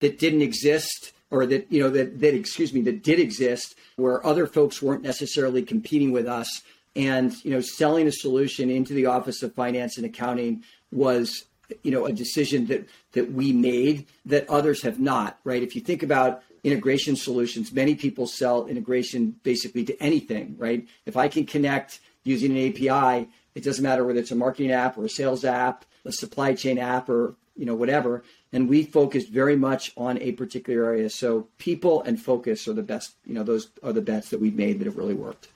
that 0.00 0.18
didn't 0.18 0.42
exist 0.42 1.12
or 1.30 1.46
that 1.46 1.70
you 1.70 1.80
know 1.80 1.90
that 1.90 2.20
that 2.20 2.34
excuse 2.34 2.72
me 2.72 2.82
that 2.82 3.02
did 3.02 3.18
exist 3.18 3.74
where 3.96 4.24
other 4.26 4.46
folks 4.46 4.80
weren't 4.82 5.02
necessarily 5.02 5.62
competing 5.62 6.12
with 6.12 6.26
us. 6.26 6.62
And 6.94 7.34
you 7.44 7.50
know 7.50 7.60
selling 7.60 8.06
a 8.06 8.12
solution 8.12 8.70
into 8.70 8.94
the 8.94 9.06
office 9.06 9.42
of 9.42 9.54
finance 9.54 9.96
and 9.96 10.06
accounting 10.06 10.64
was 10.90 11.44
you 11.82 11.90
know 11.90 12.06
a 12.06 12.12
decision 12.12 12.66
that 12.66 12.88
that 13.12 13.32
we 13.32 13.52
made 13.52 14.06
that 14.24 14.48
others 14.48 14.82
have 14.82 15.00
not 15.00 15.38
right? 15.44 15.62
If 15.62 15.74
you 15.74 15.82
think 15.82 16.02
about 16.02 16.42
integration 16.64 17.16
solutions 17.16 17.72
many 17.72 17.94
people 17.94 18.26
sell 18.26 18.66
integration 18.66 19.36
basically 19.42 19.84
to 19.84 20.02
anything 20.02 20.56
right? 20.58 20.86
If 21.04 21.16
i 21.16 21.28
can 21.28 21.44
connect 21.44 22.00
using 22.24 22.56
an 22.56 22.68
api 22.68 23.28
it 23.54 23.62
doesn't 23.64 23.84
matter 23.84 24.04
whether 24.04 24.18
it's 24.20 24.32
a 24.32 24.36
marketing 24.36 24.72
app 24.72 24.98
or 24.98 25.04
a 25.04 25.08
sales 25.08 25.44
app 25.44 25.84
a 26.04 26.12
supply 26.12 26.54
chain 26.54 26.78
app 26.78 27.08
or 27.08 27.34
you 27.56 27.66
know 27.66 27.74
whatever 27.74 28.22
and 28.56 28.68
we 28.68 28.82
focused 28.82 29.28
very 29.28 29.56
much 29.56 29.92
on 29.96 30.18
a 30.18 30.32
particular 30.32 30.86
area 30.86 31.08
so 31.08 31.46
people 31.58 32.02
and 32.02 32.20
focus 32.20 32.66
are 32.66 32.72
the 32.72 32.82
best 32.82 33.14
you 33.24 33.34
know 33.34 33.44
those 33.44 33.70
are 33.82 33.92
the 33.92 34.02
bets 34.02 34.30
that 34.30 34.40
we've 34.40 34.56
made 34.56 34.78
that 34.78 34.86
have 34.86 34.96
really 34.96 35.14
worked 35.14 35.48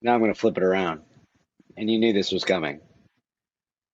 now 0.00 0.14
i'm 0.14 0.20
going 0.20 0.32
to 0.32 0.38
flip 0.38 0.56
it 0.56 0.62
around 0.62 1.00
and 1.76 1.90
you 1.90 1.98
knew 1.98 2.12
this 2.12 2.32
was 2.32 2.44
coming 2.44 2.80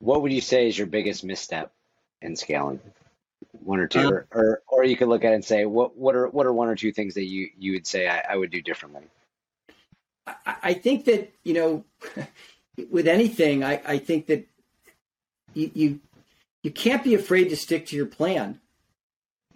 what 0.05 0.21
would 0.21 0.33
you 0.33 0.41
say 0.41 0.69
is 0.69 0.77
your 0.77 0.87
biggest 0.87 1.25
misstep 1.25 1.73
in 2.21 2.37
scaling? 2.37 2.81
One 3.53 3.81
or 3.81 3.87
two, 3.87 4.01
um, 4.01 4.13
or, 4.13 4.27
or, 4.33 4.63
or 4.69 4.85
you 4.85 4.97
could 4.97 5.09
look 5.09 5.25
at 5.25 5.33
it 5.33 5.37
and 5.37 5.45
say, 5.45 5.65
what 5.65 5.97
what 5.97 6.15
are 6.15 6.29
what 6.29 6.47
are 6.47 6.53
one 6.53 6.69
or 6.69 6.75
two 6.75 6.93
things 6.93 7.15
that 7.15 7.25
you 7.25 7.49
you 7.59 7.73
would 7.73 7.87
say 7.87 8.09
I, 8.09 8.23
I 8.31 8.37
would 8.37 8.51
do 8.51 8.61
differently? 8.61 9.05
I, 10.27 10.57
I 10.63 10.75
think 10.75 11.05
that 11.07 11.33
you 11.45 11.55
know, 11.55 11.85
with 12.91 13.07
anything, 13.07 13.65
I, 13.65 13.81
I 13.87 13.99
think 13.99 14.27
that 14.27 14.47
you, 15.55 15.71
you 15.75 16.01
you 16.65 16.73
can't 16.73 17.05
be 17.05 17.15
afraid 17.15 17.51
to 17.51 17.57
stick 17.57 17.87
to 17.87 17.97
your 17.97 18.07
plan, 18.07 18.59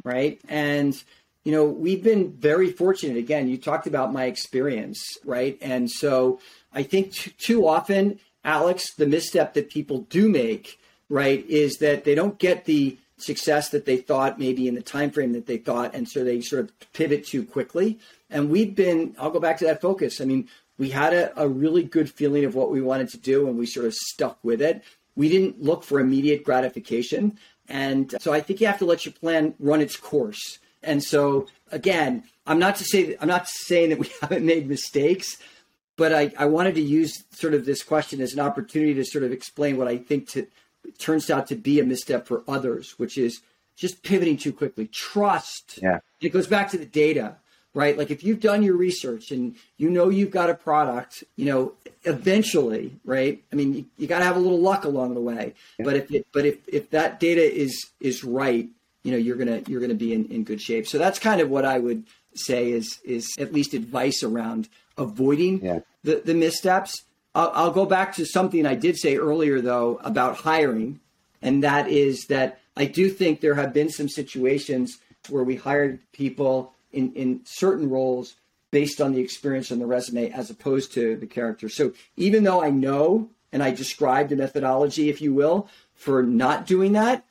right? 0.04 0.40
And 0.48 1.02
you 1.42 1.52
know, 1.52 1.64
we've 1.64 2.02
been 2.02 2.32
very 2.32 2.70
fortunate. 2.70 3.16
Again, 3.16 3.48
you 3.48 3.56
talked 3.56 3.86
about 3.86 4.12
my 4.12 4.26
experience, 4.26 5.16
right? 5.24 5.56
And 5.62 5.90
so 5.90 6.40
I 6.72 6.82
think 6.82 7.12
t- 7.12 7.30
too 7.38 7.66
often 7.66 8.20
Alex, 8.44 8.94
the 8.94 9.06
misstep 9.06 9.54
that 9.54 9.70
people 9.70 10.00
do 10.10 10.28
make, 10.28 10.78
right, 11.08 11.44
is 11.48 11.78
that 11.78 12.04
they 12.04 12.14
don't 12.14 12.38
get 12.38 12.66
the 12.66 12.98
success 13.16 13.70
that 13.70 13.84
they 13.84 13.96
thought 13.96 14.38
maybe 14.38 14.68
in 14.68 14.74
the 14.74 14.82
time 14.82 15.10
frame 15.10 15.32
that 15.32 15.46
they 15.46 15.56
thought, 15.56 15.94
and 15.94 16.08
so 16.08 16.22
they 16.22 16.40
sort 16.40 16.64
of 16.64 16.92
pivot 16.92 17.26
too 17.26 17.44
quickly. 17.44 17.98
And 18.30 18.50
we've 18.50 18.74
been, 18.74 19.16
I'll 19.18 19.30
go 19.30 19.40
back 19.40 19.58
to 19.58 19.64
that 19.64 19.80
focus. 19.80 20.20
I 20.20 20.24
mean, 20.24 20.48
we 20.78 20.90
had 20.90 21.12
a, 21.12 21.40
a 21.40 21.48
really 21.48 21.82
good 21.82 22.10
feeling 22.10 22.44
of 22.44 22.54
what 22.54 22.70
we 22.70 22.80
wanted 22.80 23.08
to 23.10 23.18
do, 23.18 23.48
and 23.48 23.58
we 23.58 23.66
sort 23.66 23.86
of 23.86 23.94
stuck 23.94 24.38
with 24.42 24.62
it. 24.62 24.82
We 25.18 25.28
didn't 25.28 25.60
look 25.60 25.82
for 25.82 25.98
immediate 25.98 26.44
gratification. 26.44 27.40
And 27.68 28.14
so 28.20 28.32
I 28.32 28.40
think 28.40 28.60
you 28.60 28.68
have 28.68 28.78
to 28.78 28.84
let 28.84 29.04
your 29.04 29.12
plan 29.12 29.52
run 29.58 29.80
its 29.80 29.96
course. 29.96 30.60
And 30.80 31.02
so 31.02 31.48
again, 31.72 32.22
I'm 32.46 32.60
not 32.60 32.76
to 32.76 32.84
say 32.84 33.02
that, 33.02 33.20
I'm 33.20 33.26
not 33.26 33.48
saying 33.48 33.90
that 33.90 33.98
we 33.98 34.08
haven't 34.20 34.46
made 34.46 34.68
mistakes, 34.68 35.36
but 35.96 36.14
I, 36.14 36.32
I 36.38 36.46
wanted 36.46 36.76
to 36.76 36.80
use 36.80 37.24
sort 37.32 37.52
of 37.52 37.66
this 37.66 37.82
question 37.82 38.20
as 38.20 38.32
an 38.32 38.38
opportunity 38.38 38.94
to 38.94 39.04
sort 39.04 39.24
of 39.24 39.32
explain 39.32 39.76
what 39.76 39.88
I 39.88 39.98
think 39.98 40.28
to, 40.30 40.46
turns 40.98 41.30
out 41.30 41.48
to 41.48 41.56
be 41.56 41.80
a 41.80 41.84
misstep 41.84 42.24
for 42.24 42.44
others, 42.46 42.94
which 42.96 43.18
is 43.18 43.40
just 43.74 44.04
pivoting 44.04 44.36
too 44.36 44.52
quickly. 44.52 44.86
Trust. 44.86 45.80
Yeah. 45.82 45.98
It 46.20 46.28
goes 46.28 46.46
back 46.46 46.70
to 46.70 46.78
the 46.78 46.86
data, 46.86 47.38
right? 47.74 47.96
Like 47.96 48.10
if 48.10 48.24
you've 48.24 48.40
done 48.40 48.62
your 48.62 48.76
research 48.76 49.30
and 49.30 49.54
you 49.76 49.90
know 49.90 50.08
you've 50.08 50.30
got 50.30 50.50
a 50.50 50.54
product, 50.54 51.24
you 51.36 51.46
know, 51.46 51.74
eventually, 52.04 52.96
right? 53.04 53.42
I 53.52 53.56
mean, 53.56 53.74
you, 53.74 53.84
you 53.96 54.06
got 54.06 54.18
to 54.18 54.24
have 54.24 54.36
a 54.36 54.40
little 54.40 54.60
luck 54.60 54.84
along 54.84 55.14
the 55.14 55.20
way. 55.20 55.54
Yeah. 55.78 55.84
But 55.84 55.96
if 55.96 56.10
it, 56.10 56.26
but 56.32 56.44
if 56.44 56.68
if 56.68 56.90
that 56.90 57.20
data 57.20 57.42
is 57.42 57.90
is 58.00 58.24
right, 58.24 58.68
you 59.02 59.12
know, 59.12 59.18
you're 59.18 59.36
gonna 59.36 59.62
you're 59.66 59.80
gonna 59.80 59.94
be 59.94 60.12
in, 60.12 60.26
in 60.26 60.44
good 60.44 60.60
shape. 60.60 60.86
So 60.86 60.98
that's 60.98 61.18
kind 61.18 61.40
of 61.40 61.50
what 61.50 61.64
I 61.64 61.78
would 61.78 62.04
say 62.34 62.70
is 62.70 62.98
is 63.04 63.28
at 63.38 63.52
least 63.52 63.74
advice 63.74 64.22
around 64.22 64.68
avoiding 64.96 65.64
yeah. 65.64 65.80
the, 66.02 66.22
the 66.24 66.34
missteps. 66.34 67.04
I'll, 67.34 67.52
I'll 67.54 67.70
go 67.70 67.86
back 67.86 68.14
to 68.16 68.26
something 68.26 68.66
I 68.66 68.74
did 68.74 68.98
say 68.98 69.16
earlier, 69.16 69.60
though, 69.60 70.00
about 70.02 70.38
hiring. 70.38 71.00
And 71.40 71.62
that 71.62 71.88
is 71.88 72.26
that 72.26 72.60
I 72.76 72.86
do 72.86 73.08
think 73.08 73.40
there 73.40 73.54
have 73.54 73.72
been 73.72 73.90
some 73.90 74.08
situations 74.08 74.98
where 75.28 75.44
we 75.44 75.56
hired 75.56 76.00
people 76.12 76.74
in, 76.92 77.12
in 77.12 77.40
certain 77.44 77.88
roles 77.88 78.36
based 78.70 79.00
on 79.00 79.12
the 79.12 79.20
experience 79.20 79.70
and 79.70 79.80
the 79.80 79.86
resume 79.86 80.30
as 80.30 80.50
opposed 80.50 80.92
to 80.92 81.16
the 81.16 81.26
character. 81.26 81.68
So 81.68 81.92
even 82.16 82.44
though 82.44 82.62
I 82.62 82.70
know 82.70 83.30
and 83.52 83.62
I 83.62 83.70
described 83.70 84.30
a 84.32 84.36
methodology, 84.36 85.08
if 85.08 85.22
you 85.22 85.32
will, 85.32 85.68
for 85.94 86.22
not 86.22 86.66
doing 86.66 86.92
that, 86.92 87.24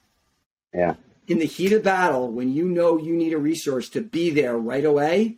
yeah. 0.74 0.96
In 1.28 1.40
the 1.40 1.46
heat 1.46 1.74
of 1.74 1.84
battle, 1.84 2.32
when 2.32 2.54
you 2.54 2.66
know 2.66 2.98
you 2.98 3.14
need 3.14 3.34
a 3.34 3.38
resource 3.38 3.90
to 3.90 4.02
be 4.02 4.30
there 4.30 4.58
right 4.58 4.86
away, 4.86 5.38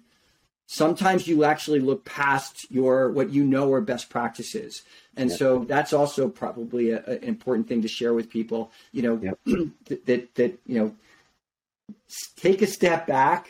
sometimes 0.67 1.27
you 1.27 1.43
actually 1.43 1.79
look 1.79 2.05
past 2.05 2.69
your 2.69 3.11
what 3.11 3.31
you 3.31 3.43
know 3.43 3.73
are 3.73 3.81
best 3.81 4.07
practices 4.07 4.83
and 5.17 5.31
yeah. 5.31 5.35
so 5.35 5.65
that's 5.67 5.93
also 5.93 6.29
probably 6.29 6.91
a, 6.91 7.03
an 7.05 7.23
important 7.23 7.67
thing 7.67 7.81
to 7.81 7.87
share 7.87 8.13
with 8.13 8.29
people 8.29 8.71
you 8.91 9.01
know 9.01 9.19
yeah. 9.45 9.55
that 10.05 10.35
that 10.35 10.59
you 10.67 10.79
know 10.79 10.95
take 12.35 12.61
a 12.61 12.67
step 12.67 13.07
back 13.07 13.49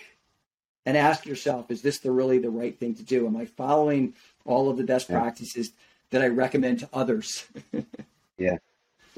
and 0.89 0.97
ask 0.97 1.27
yourself 1.27 1.69
is 1.69 1.83
this 1.83 1.99
the 1.99 2.11
really 2.11 2.39
the 2.39 2.49
right 2.49 2.77
thing 2.77 2.95
to 2.95 3.03
do? 3.03 3.27
Am 3.27 3.37
i 3.37 3.45
following 3.45 4.15
all 4.43 4.71
of 4.71 4.77
the 4.77 4.83
best 4.83 5.07
practices 5.07 5.71
that 6.09 6.23
i 6.23 6.27
recommend 6.27 6.79
to 6.79 6.89
others? 6.91 7.45
Yeah. 8.41 8.55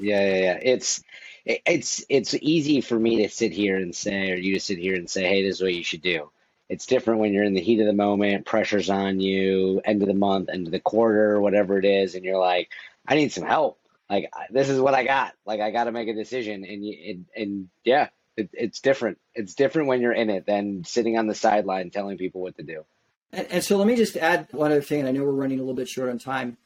Yeah 0.00 0.20
yeah 0.20 0.38
yeah. 0.46 0.58
It's 0.60 1.04
it's 1.44 2.04
it's 2.08 2.34
easy 2.34 2.80
for 2.80 2.98
me 2.98 3.22
to 3.22 3.28
sit 3.28 3.52
here 3.52 3.76
and 3.76 3.94
say 3.94 4.32
or 4.32 4.34
you 4.34 4.54
to 4.54 4.60
sit 4.60 4.78
here 4.78 4.96
and 4.96 5.08
say 5.08 5.22
hey 5.22 5.44
this 5.44 5.56
is 5.56 5.62
what 5.62 5.72
you 5.72 5.84
should 5.84 6.02
do. 6.02 6.30
It's 6.68 6.86
different 6.86 7.20
when 7.20 7.32
you're 7.32 7.44
in 7.44 7.54
the 7.54 7.60
heat 7.60 7.78
of 7.78 7.86
the 7.86 7.92
moment, 7.92 8.46
pressure's 8.46 8.90
on 8.90 9.20
you, 9.20 9.80
end 9.84 10.02
of 10.02 10.08
the 10.08 10.14
month, 10.14 10.48
end 10.48 10.66
of 10.66 10.72
the 10.72 10.80
quarter, 10.80 11.40
whatever 11.40 11.78
it 11.78 11.84
is, 11.84 12.16
and 12.16 12.24
you're 12.24 12.38
like, 12.38 12.70
I 13.06 13.14
need 13.14 13.30
some 13.30 13.44
help. 13.44 13.78
Like 14.10 14.28
this 14.50 14.68
is 14.68 14.80
what 14.80 14.94
I 14.94 15.04
got. 15.04 15.34
Like 15.46 15.60
I 15.60 15.70
got 15.70 15.84
to 15.84 15.92
make 15.92 16.08
a 16.08 16.14
decision, 16.14 16.64
and 16.64 16.84
you, 16.84 16.96
and, 17.10 17.26
and 17.36 17.68
yeah, 17.84 18.08
it, 18.36 18.50
it's 18.52 18.80
different. 18.80 19.18
It's 19.34 19.54
different 19.54 19.88
when 19.88 20.00
you're 20.00 20.12
in 20.12 20.30
it 20.30 20.46
than 20.46 20.84
sitting 20.84 21.18
on 21.18 21.26
the 21.26 21.34
sideline 21.34 21.90
telling 21.90 22.18
people 22.18 22.40
what 22.40 22.56
to 22.56 22.62
do. 22.62 22.84
And, 23.32 23.46
and 23.50 23.64
so 23.64 23.76
let 23.76 23.86
me 23.86 23.96
just 23.96 24.16
add 24.16 24.48
one 24.52 24.72
other 24.72 24.82
thing. 24.82 25.00
And 25.00 25.08
I 25.08 25.12
know 25.12 25.24
we're 25.24 25.32
running 25.32 25.58
a 25.58 25.62
little 25.62 25.74
bit 25.74 25.88
short 25.88 26.10
on 26.10 26.18
time. 26.18 26.56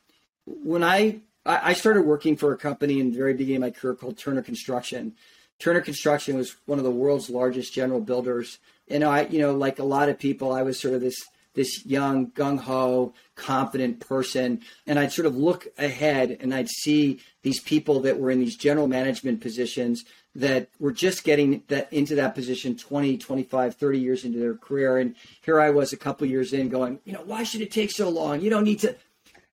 When 0.44 0.84
I 0.84 1.20
I 1.46 1.74
started 1.74 2.02
working 2.02 2.36
for 2.36 2.52
a 2.52 2.56
company 2.56 2.98
in 2.98 3.12
the 3.12 3.16
very 3.16 3.32
beginning 3.32 3.62
of 3.62 3.68
my 3.68 3.70
career 3.70 3.94
called 3.94 4.18
Turner 4.18 4.42
Construction. 4.42 5.14
Turner 5.60 5.80
Construction 5.80 6.36
was 6.36 6.56
one 6.66 6.78
of 6.78 6.84
the 6.84 6.90
world's 6.90 7.30
largest 7.30 7.72
general 7.72 8.00
builders 8.00 8.58
And 8.88 9.04
I, 9.04 9.22
you 9.26 9.38
know, 9.38 9.54
like 9.54 9.78
a 9.78 9.84
lot 9.84 10.08
of 10.08 10.18
people, 10.18 10.52
I 10.52 10.62
was 10.62 10.78
sort 10.80 10.94
of 10.94 11.00
this 11.00 11.24
this 11.54 11.86
young, 11.86 12.30
gung 12.32 12.58
ho, 12.58 13.14
confident 13.34 13.98
person. 13.98 14.60
And 14.86 14.98
I'd 14.98 15.12
sort 15.12 15.24
of 15.24 15.36
look 15.36 15.66
ahead 15.78 16.36
and 16.40 16.54
I'd 16.54 16.68
see 16.68 17.20
these 17.42 17.60
people 17.60 18.00
that 18.00 18.20
were 18.20 18.30
in 18.30 18.40
these 18.40 18.56
general 18.56 18.86
management 18.86 19.40
positions 19.40 20.04
that 20.37 20.68
were 20.78 20.93
just 20.93 21.24
getting 21.24 21.62
that 21.68 21.91
into 21.93 22.14
that 22.16 22.34
position 22.34 22.76
20, 22.76 23.16
25, 23.16 23.74
30 23.74 23.99
years 23.99 24.24
into 24.24 24.39
their 24.39 24.55
career. 24.55 24.99
And 24.99 25.16
here 25.43 25.61
I 25.61 25.70
was 25.70 25.93
a 25.93 25.97
couple 25.97 26.26
years 26.26 26.53
in 26.53 26.68
going, 26.68 27.01
you 27.05 27.12
know, 27.12 27.22
why 27.24 27.43
should 27.43 27.62
it 27.62 27.70
take 27.70 27.91
so 27.91 28.09
long? 28.09 28.41
You 28.41 28.51
don't 28.51 28.64
need 28.64 28.80
to. 28.80 28.95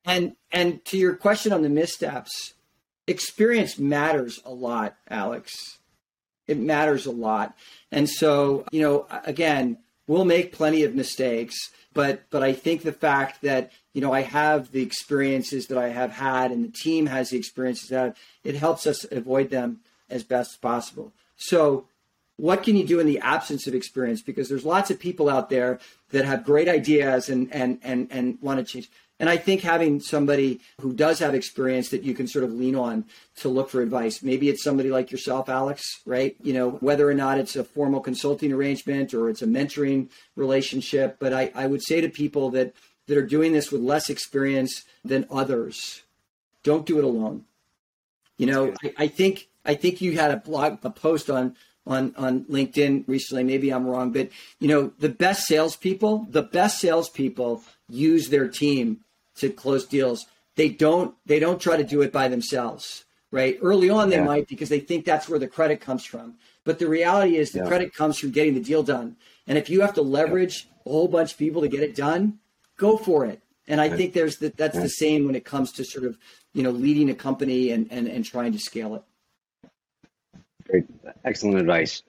And, 0.06 0.36
and 0.52 0.84
to 0.86 0.98
your 0.98 1.16
question 1.16 1.54
on 1.54 1.62
the 1.62 1.70
missteps, 1.70 2.54
experience 3.08 3.80
matters 3.80 4.40
a 4.46 4.52
lot, 4.52 4.98
Alex. 5.10 5.54
It 6.48 6.60
matters 6.60 7.06
a 7.06 7.12
lot. 7.12 7.56
And 7.90 8.10
so, 8.10 8.66
you 8.72 8.82
know, 8.82 9.08
again, 9.26 9.78
we'll 10.08 10.26
make 10.26 10.52
plenty 10.52 10.84
of 10.84 10.96
mistakes, 10.96 11.56
but 11.94 12.24
but 12.30 12.44
I 12.44 12.52
think 12.52 12.82
the 12.82 12.92
fact 12.92 13.42
that 13.44 13.72
you 13.94 14.02
know 14.02 14.12
I 14.12 14.22
have 14.22 14.72
the 14.72 14.82
experiences 14.82 15.68
that 15.68 15.78
I 15.78 15.90
have 15.90 16.12
had, 16.12 16.52
and 16.52 16.66
the 16.66 16.72
team 16.72 17.06
has 17.06 17.30
the 17.30 17.38
experiences 17.38 17.88
that 17.90 18.18
it 18.44 18.56
helps 18.56 18.86
us 18.86 19.06
avoid 19.12 19.50
them 19.50 19.80
as 20.10 20.24
best 20.24 20.54
as 20.54 20.58
possible. 20.58 21.14
So, 21.36 21.88
what 22.38 22.64
can 22.64 22.76
you 22.76 22.86
do 22.86 23.00
in 23.00 23.06
the 23.06 23.20
absence 23.20 23.68
of 23.68 23.76
experience? 23.76 24.22
Because 24.22 24.50
there's 24.50 24.66
lots 24.66 24.90
of 24.90 25.00
people 25.00 25.30
out 25.30 25.50
there 25.50 25.80
that 26.12 26.26
have 26.26 26.44
great 26.44 26.68
ideas 26.68 27.30
and 27.30 27.54
and 27.54 27.80
and 27.84 28.08
and 28.12 28.38
want 28.42 28.60
to 28.60 28.66
change. 28.66 28.90
And 29.20 29.30
I 29.30 29.38
think 29.38 29.62
having 29.62 30.00
somebody 30.00 30.60
who 30.82 30.92
does 30.92 31.20
have 31.20 31.36
experience 31.36 31.90
that 31.90 32.04
you 32.04 32.14
can 32.14 32.28
sort 32.28 32.44
of 32.44 32.52
lean 32.52 32.76
on 32.76 33.06
to 33.38 33.48
look 33.48 33.70
for 33.70 33.82
advice. 33.82 34.24
Maybe 34.24 34.50
it's 34.50 34.64
somebody 34.64 34.90
like 34.90 35.12
yourself, 35.12 35.48
Alex, 35.50 36.02
right? 36.06 36.36
You 36.42 36.54
know, 36.54 36.72
whether 36.72 37.10
or 37.10 37.14
not 37.14 37.38
it's 37.38 37.56
a 37.56 37.64
formal 37.64 38.02
consulting 38.02 38.52
arrangement 38.52 39.14
or 39.14 39.30
it's 39.30 39.42
a 39.42 39.48
mentoring 39.48 40.10
relationship. 40.36 41.18
But 41.20 41.32
I, 41.32 41.52
I 41.56 41.68
would 41.68 41.84
say 41.84 42.02
to 42.02 42.10
people 42.10 42.50
that, 42.52 42.74
that 43.08 43.18
are 43.18 43.26
doing 43.26 43.54
this 43.54 43.72
with 43.72 43.82
less 43.82 44.10
experience 44.10 44.84
than 45.06 45.28
others, 45.30 46.02
don't 46.64 46.86
do 46.86 46.98
it 46.98 47.06
alone. 47.06 47.46
You 48.38 48.48
know, 48.48 48.74
I, 48.84 48.94
I 48.98 49.08
think 49.08 49.48
I 49.66 49.76
think 49.76 50.02
you 50.02 50.18
had 50.18 50.32
a 50.32 50.38
blog 50.38 50.80
a 50.84 50.90
post 50.90 51.30
on 51.30 51.56
on 51.86 52.14
on 52.18 52.46
LinkedIn 52.46 53.06
recently. 53.08 53.44
Maybe 53.44 53.72
I'm 53.72 53.86
wrong, 53.86 54.12
but 54.12 54.30
you 54.60 54.68
know, 54.68 54.94
the 55.00 55.10
best 55.10 55.46
salespeople, 55.46 56.28
the 56.30 56.44
best 56.44 56.80
salespeople 56.80 57.64
use 57.90 58.30
their 58.30 58.48
team 58.48 59.00
to 59.36 59.50
close 59.50 59.86
deals. 59.86 60.26
They 60.56 60.70
don't 60.70 61.16
they 61.26 61.40
don't 61.40 61.62
try 61.62 61.78
to 61.78 61.84
do 61.84 62.02
it 62.02 62.12
by 62.12 62.28
themselves, 62.28 63.06
right? 63.32 63.58
Early 63.62 63.90
on 63.90 64.10
they 64.10 64.18
yeah. 64.18 64.24
might 64.24 64.48
because 64.48 64.70
they 64.70 64.80
think 64.80 65.06
that's 65.06 65.28
where 65.28 65.40
the 65.40 65.48
credit 65.48 65.82
comes 65.82 66.06
from. 66.06 66.36
But 66.64 66.80
the 66.80 66.88
reality 66.88 67.38
is 67.38 67.52
the 67.52 67.60
yeah. 67.60 67.68
credit 67.68 67.94
comes 67.94 68.18
from 68.18 68.32
getting 68.32 68.54
the 68.54 68.62
deal 68.62 68.84
done. 68.84 69.18
And 69.48 69.58
if 69.58 69.70
you 69.70 69.82
have 69.82 69.94
to 69.96 70.02
leverage 70.02 70.66
yeah. 70.66 70.72
a 70.86 70.90
whole 70.90 71.08
bunch 71.08 71.34
of 71.34 71.38
people 71.38 71.62
to 71.62 71.68
get 71.68 71.84
it 71.84 71.96
done, 71.96 72.40
go 72.78 72.98
for 72.98 73.26
it. 73.26 73.42
And 73.68 73.80
I 73.80 73.90
think 73.90 74.14
there's 74.14 74.38
the, 74.38 74.50
that's 74.50 74.78
the 74.78 74.90
same 74.90 75.26
when 75.26 75.36
it 75.36 75.46
comes 75.46 75.72
to 75.74 75.86
sort 75.86 76.06
of, 76.06 76.18
you 76.54 76.64
know, 76.64 76.72
leading 76.72 77.10
a 77.10 77.16
company 77.16 77.72
and, 77.72 77.88
and, 77.92 78.08
and 78.08 78.26
trying 78.26 78.52
to 78.52 78.60
scale 78.60 78.96
it. 78.96 79.04
Great. 80.70 80.86
Excellent 81.24 81.60
advice. 81.60 82.04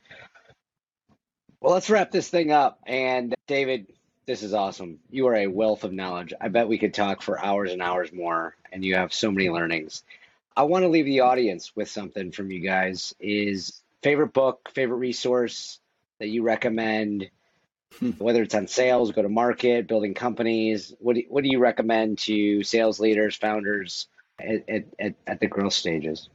Well, 1.60 1.72
let's 1.72 1.90
wrap 1.90 2.10
this 2.10 2.28
thing 2.28 2.52
up. 2.52 2.78
And 2.86 3.34
David, 3.46 3.86
this 4.26 4.42
is 4.42 4.54
awesome. 4.54 4.98
You 5.10 5.26
are 5.28 5.34
a 5.34 5.46
wealth 5.46 5.84
of 5.84 5.92
knowledge. 5.92 6.32
I 6.40 6.48
bet 6.48 6.68
we 6.68 6.78
could 6.78 6.94
talk 6.94 7.22
for 7.22 7.42
hours 7.42 7.72
and 7.72 7.82
hours 7.82 8.12
more, 8.12 8.56
and 8.72 8.84
you 8.84 8.96
have 8.96 9.12
so 9.12 9.30
many 9.30 9.50
learnings. 9.50 10.02
I 10.56 10.62
want 10.64 10.84
to 10.84 10.88
leave 10.88 11.04
the 11.04 11.20
audience 11.20 11.74
with 11.74 11.90
something 11.90 12.32
from 12.32 12.50
you 12.50 12.60
guys. 12.60 13.14
Is 13.18 13.82
favorite 14.02 14.32
book, 14.32 14.70
favorite 14.74 14.98
resource 14.98 15.80
that 16.20 16.28
you 16.28 16.42
recommend, 16.42 17.28
hmm. 17.98 18.10
whether 18.10 18.42
it's 18.42 18.54
on 18.54 18.68
sales, 18.68 19.12
go 19.12 19.22
to 19.22 19.28
market, 19.28 19.88
building 19.88 20.14
companies. 20.14 20.94
What 21.00 21.16
do, 21.16 21.22
what 21.28 21.42
do 21.42 21.50
you 21.50 21.58
recommend 21.58 22.18
to 22.20 22.62
sales 22.62 23.00
leaders, 23.00 23.36
founders 23.36 24.06
at, 24.38 24.84
at, 24.98 25.14
at 25.26 25.40
the 25.40 25.48
growth 25.48 25.72
stages? 25.72 26.28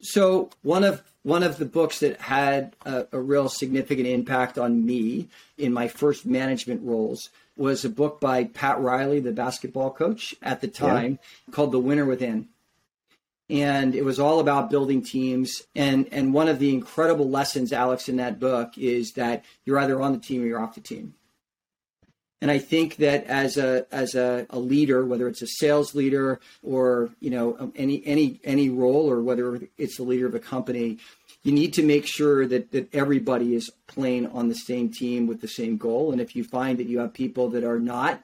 So 0.00 0.50
one 0.62 0.84
of 0.84 1.02
one 1.22 1.42
of 1.42 1.58
the 1.58 1.64
books 1.64 2.00
that 2.00 2.20
had 2.20 2.76
a, 2.84 3.06
a, 3.12 3.20
real 3.20 3.48
significant 3.48 4.06
impact 4.06 4.58
on 4.58 4.86
me 4.86 5.28
in 5.58 5.72
my 5.72 5.88
first 5.88 6.24
management 6.24 6.82
roles 6.84 7.30
was 7.56 7.84
a 7.84 7.90
book 7.90 8.20
by 8.20 8.44
Pat 8.44 8.78
Riley, 8.80 9.18
the 9.18 9.32
basketball 9.32 9.90
coach 9.90 10.36
at 10.40 10.60
the 10.60 10.68
time, 10.68 11.18
yeah. 11.48 11.52
called 11.52 11.72
The 11.72 11.80
Winner 11.80 12.04
Within. 12.04 12.48
And 13.50 13.94
it 13.94 14.04
was 14.04 14.20
all 14.20 14.38
about 14.38 14.70
building 14.70 15.02
teams. 15.02 15.62
And 15.74 16.08
and 16.12 16.34
one 16.34 16.48
of 16.48 16.58
the 16.58 16.72
incredible 16.72 17.28
lessons, 17.28 17.72
Alex, 17.72 18.08
in 18.08 18.16
that 18.16 18.38
book 18.38 18.76
is 18.76 19.12
that 19.12 19.44
you're 19.64 19.78
either 19.78 20.00
on 20.00 20.12
the 20.12 20.18
team 20.18 20.42
or 20.42 20.46
you're 20.46 20.60
off 20.62 20.74
the 20.74 20.80
team. 20.80 21.14
And 22.42 22.50
I 22.50 22.58
think 22.58 22.96
that 22.96 23.24
as 23.24 23.56
a 23.56 23.86
as 23.90 24.14
a, 24.14 24.46
a, 24.50 24.58
leader, 24.58 25.06
whether 25.06 25.26
it's 25.26 25.40
a 25.40 25.46
sales 25.46 25.94
leader 25.94 26.38
or 26.62 27.10
you 27.20 27.30
know 27.30 27.56
um, 27.58 27.72
any 27.76 28.02
any 28.06 28.40
any 28.44 28.68
role, 28.68 29.10
or 29.10 29.22
whether 29.22 29.60
it's 29.78 29.96
the 29.96 30.02
leader 30.02 30.26
of 30.26 30.34
a 30.34 30.40
company, 30.40 30.98
you 31.42 31.52
need 31.52 31.72
to 31.74 31.82
make 31.82 32.06
sure 32.06 32.46
that 32.46 32.72
that 32.72 32.94
everybody 32.94 33.54
is 33.54 33.70
playing 33.86 34.26
on 34.28 34.48
the 34.48 34.54
same 34.54 34.92
team 34.92 35.26
with 35.26 35.40
the 35.40 35.48
same 35.48 35.78
goal. 35.78 36.12
And 36.12 36.20
if 36.20 36.36
you 36.36 36.44
find 36.44 36.78
that 36.78 36.88
you 36.88 36.98
have 36.98 37.14
people 37.14 37.48
that 37.50 37.64
are 37.64 37.80
not, 37.80 38.22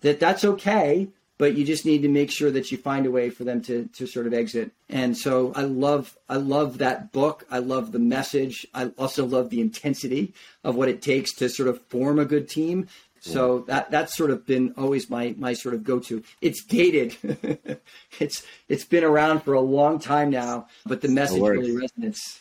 that 0.00 0.20
that's 0.20 0.44
okay. 0.44 1.08
But 1.36 1.54
you 1.54 1.64
just 1.64 1.86
need 1.86 2.02
to 2.02 2.08
make 2.08 2.30
sure 2.30 2.50
that 2.50 2.70
you 2.70 2.76
find 2.76 3.06
a 3.06 3.10
way 3.10 3.30
for 3.30 3.44
them 3.44 3.62
to 3.62 3.88
to 3.94 4.06
sort 4.06 4.26
of 4.26 4.32
exit. 4.32 4.72
And 4.88 5.16
so 5.16 5.52
I 5.54 5.62
love 5.62 6.16
I 6.30 6.36
love 6.36 6.78
that 6.78 7.12
book. 7.12 7.46
I 7.50 7.58
love 7.58 7.92
the 7.92 7.98
message. 7.98 8.66
I 8.72 8.86
also 8.98 9.26
love 9.26 9.50
the 9.50 9.60
intensity 9.60 10.32
of 10.64 10.76
what 10.76 10.88
it 10.88 11.02
takes 11.02 11.34
to 11.36 11.48
sort 11.48 11.68
of 11.68 11.80
form 11.82 12.18
a 12.18 12.24
good 12.24 12.48
team 12.48 12.88
so 13.20 13.60
that 13.60 13.90
that's 13.90 14.16
sort 14.16 14.30
of 14.30 14.46
been 14.46 14.74
always 14.76 15.10
my 15.10 15.34
my 15.38 15.52
sort 15.52 15.74
of 15.74 15.84
go-to. 15.84 16.22
It's 16.40 16.64
dated. 16.64 17.16
it's 18.18 18.42
it's 18.68 18.84
been 18.84 19.04
around 19.04 19.40
for 19.42 19.54
a 19.54 19.60
long 19.60 19.98
time 19.98 20.30
now, 20.30 20.68
but 20.86 21.02
the 21.02 21.08
message 21.08 21.40
really 21.40 21.70
resonates. 21.70 22.40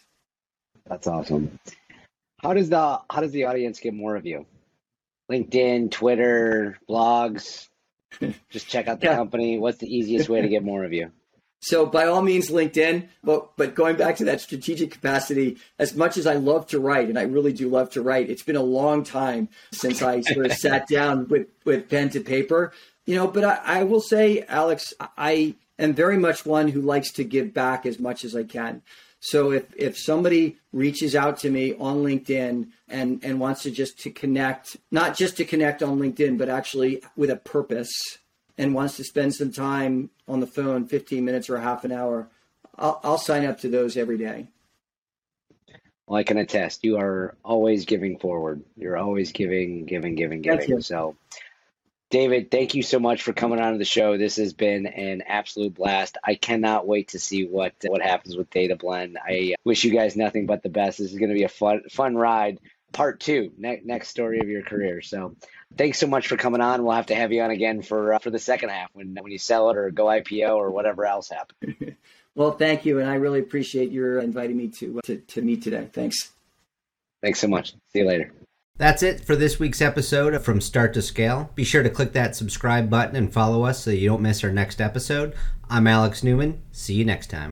That's 0.87 1.05
awesome. 1.05 1.59
How 2.41 2.53
does 2.53 2.69
the 2.69 3.01
how 3.09 3.21
does 3.21 3.31
the 3.31 3.45
audience 3.45 3.79
get 3.79 3.93
more 3.93 4.15
of 4.15 4.25
you? 4.25 4.45
LinkedIn, 5.29 5.91
Twitter, 5.91 6.77
blogs. 6.89 7.67
Just 8.49 8.67
check 8.67 8.87
out 8.87 9.01
the 9.01 9.07
yeah. 9.07 9.15
company. 9.15 9.59
What's 9.59 9.77
the 9.77 9.93
easiest 9.93 10.29
way 10.29 10.41
to 10.41 10.47
get 10.47 10.63
more 10.63 10.83
of 10.83 10.93
you? 10.93 11.11
So 11.61 11.85
by 11.85 12.05
all 12.05 12.21
means, 12.21 12.49
LinkedIn. 12.49 13.07
But 13.23 13.55
but 13.57 13.75
going 13.75 13.97
back 13.97 14.17
to 14.17 14.25
that 14.25 14.41
strategic 14.41 14.91
capacity, 14.91 15.57
as 15.77 15.95
much 15.95 16.17
as 16.17 16.25
I 16.25 16.35
love 16.35 16.67
to 16.67 16.79
write, 16.79 17.09
and 17.09 17.19
I 17.19 17.23
really 17.23 17.53
do 17.53 17.69
love 17.69 17.89
to 17.91 18.01
write, 18.01 18.29
it's 18.29 18.43
been 18.43 18.55
a 18.55 18.63
long 18.63 19.03
time 19.03 19.49
since 19.71 20.01
I 20.01 20.21
sort 20.21 20.45
of 20.45 20.53
sat 20.53 20.87
down 20.89 21.27
with 21.27 21.47
with 21.65 21.89
pen 21.89 22.09
to 22.11 22.21
paper. 22.21 22.71
You 23.05 23.15
know, 23.15 23.27
but 23.27 23.43
I, 23.43 23.59
I 23.63 23.83
will 23.83 24.01
say, 24.01 24.45
Alex, 24.47 24.93
I 25.17 25.55
am 25.77 25.93
very 25.93 26.17
much 26.17 26.45
one 26.45 26.67
who 26.67 26.81
likes 26.81 27.11
to 27.13 27.23
give 27.23 27.53
back 27.53 27.85
as 27.85 27.99
much 27.99 28.23
as 28.23 28.35
I 28.35 28.43
can. 28.43 28.81
So 29.19 29.51
if 29.51 29.65
if 29.75 29.97
somebody 29.97 30.57
reaches 30.71 31.13
out 31.13 31.39
to 31.39 31.49
me 31.49 31.73
on 31.73 31.97
LinkedIn 31.97 32.69
and 32.87 33.19
and 33.21 33.39
wants 33.39 33.63
to 33.63 33.71
just 33.71 33.99
to 33.99 34.11
connect, 34.11 34.77
not 34.91 35.17
just 35.17 35.35
to 35.37 35.45
connect 35.45 35.83
on 35.83 35.99
LinkedIn, 35.99 36.37
but 36.37 36.47
actually 36.47 37.03
with 37.17 37.29
a 37.29 37.35
purpose 37.35 37.91
and 38.59 38.75
wants 38.75 38.97
to 38.97 39.03
spend 39.05 39.33
some 39.33 39.51
time 39.51 40.09
on 40.27 40.41
the 40.41 40.45
phone, 40.47 40.85
15 40.85 41.23
minutes 41.23 41.49
or 41.49 41.57
half 41.57 41.85
an 41.85 41.93
hour, 41.93 42.27
I'll, 42.77 42.99
I'll 43.03 43.17
sign 43.17 43.45
up 43.45 43.61
to 43.61 43.69
those 43.69 43.95
every 43.95 44.17
day. 44.17 44.49
Well, 46.05 46.19
I 46.19 46.23
can 46.23 46.37
attest. 46.37 46.83
You 46.83 46.97
are 46.97 47.37
always 47.43 47.85
giving 47.85 48.19
forward. 48.19 48.63
You're 48.75 48.97
always 48.97 49.31
giving, 49.31 49.85
giving, 49.85 50.15
giving, 50.15 50.41
giving. 50.41 50.81
So, 50.81 51.15
David, 52.09 52.51
thank 52.51 52.75
you 52.75 52.83
so 52.83 52.99
much 52.99 53.21
for 53.21 53.31
coming 53.31 53.61
on 53.61 53.71
to 53.71 53.77
the 53.77 53.85
show. 53.85 54.17
This 54.17 54.35
has 54.35 54.51
been 54.51 54.87
an 54.87 55.23
absolute 55.25 55.75
blast. 55.75 56.17
I 56.21 56.35
cannot 56.35 56.85
wait 56.85 57.09
to 57.09 57.19
see 57.19 57.45
what 57.45 57.73
what 57.85 58.01
happens 58.01 58.35
with 58.35 58.49
DataBlend. 58.49 59.15
I 59.23 59.55
wish 59.63 59.85
you 59.85 59.91
guys 59.91 60.17
nothing 60.17 60.47
but 60.47 60.63
the 60.63 60.69
best. 60.69 60.97
This 60.97 61.13
is 61.13 61.19
going 61.19 61.29
to 61.29 61.35
be 61.35 61.43
a 61.43 61.49
fun 61.49 61.83
fun 61.89 62.15
ride. 62.15 62.59
Part 62.91 63.19
two, 63.19 63.51
ne- 63.57 63.83
next 63.85 64.09
story 64.09 64.39
of 64.39 64.49
your 64.49 64.63
career. 64.63 65.01
So, 65.01 65.35
thanks 65.77 65.99
so 65.99 66.07
much 66.07 66.27
for 66.27 66.37
coming 66.37 66.61
on. 66.61 66.83
We'll 66.83 66.95
have 66.95 67.07
to 67.07 67.15
have 67.15 67.31
you 67.31 67.41
on 67.41 67.51
again 67.51 67.81
for 67.81 68.13
uh, 68.13 68.19
for 68.19 68.29
the 68.29 68.39
second 68.39 68.69
half 68.69 68.89
when 68.93 69.15
when 69.19 69.31
you 69.31 69.37
sell 69.37 69.69
it 69.69 69.77
or 69.77 69.91
go 69.91 70.05
IPO 70.05 70.55
or 70.55 70.71
whatever 70.71 71.05
else 71.05 71.29
happens. 71.29 71.95
well, 72.35 72.51
thank 72.51 72.85
you, 72.85 72.99
and 72.99 73.09
I 73.09 73.15
really 73.15 73.39
appreciate 73.39 73.91
your 73.91 74.19
inviting 74.19 74.57
me 74.57 74.69
to, 74.69 74.99
to 75.05 75.17
to 75.17 75.41
meet 75.41 75.63
today. 75.63 75.89
Thanks. 75.91 76.31
Thanks 77.21 77.39
so 77.39 77.47
much. 77.47 77.73
See 77.91 77.99
you 77.99 78.07
later. 78.07 78.31
That's 78.77 79.03
it 79.03 79.25
for 79.25 79.35
this 79.35 79.59
week's 79.59 79.81
episode 79.81 80.41
From 80.41 80.61
Start 80.61 80.93
to 80.93 81.01
Scale. 81.01 81.49
Be 81.53 81.65
sure 81.65 81.83
to 81.83 81.89
click 81.89 82.13
that 82.13 82.33
subscribe 82.33 82.89
button 82.89 83.17
and 83.17 83.31
follow 83.31 83.63
us 83.63 83.83
so 83.83 83.91
you 83.91 84.07
don't 84.07 84.21
miss 84.21 84.41
our 84.41 84.53
next 84.53 84.79
episode. 84.79 85.35
I'm 85.69 85.85
Alex 85.85 86.23
Newmann. 86.23 86.61
See 86.71 86.93
you 86.93 87.03
next 87.03 87.29
time. 87.29 87.47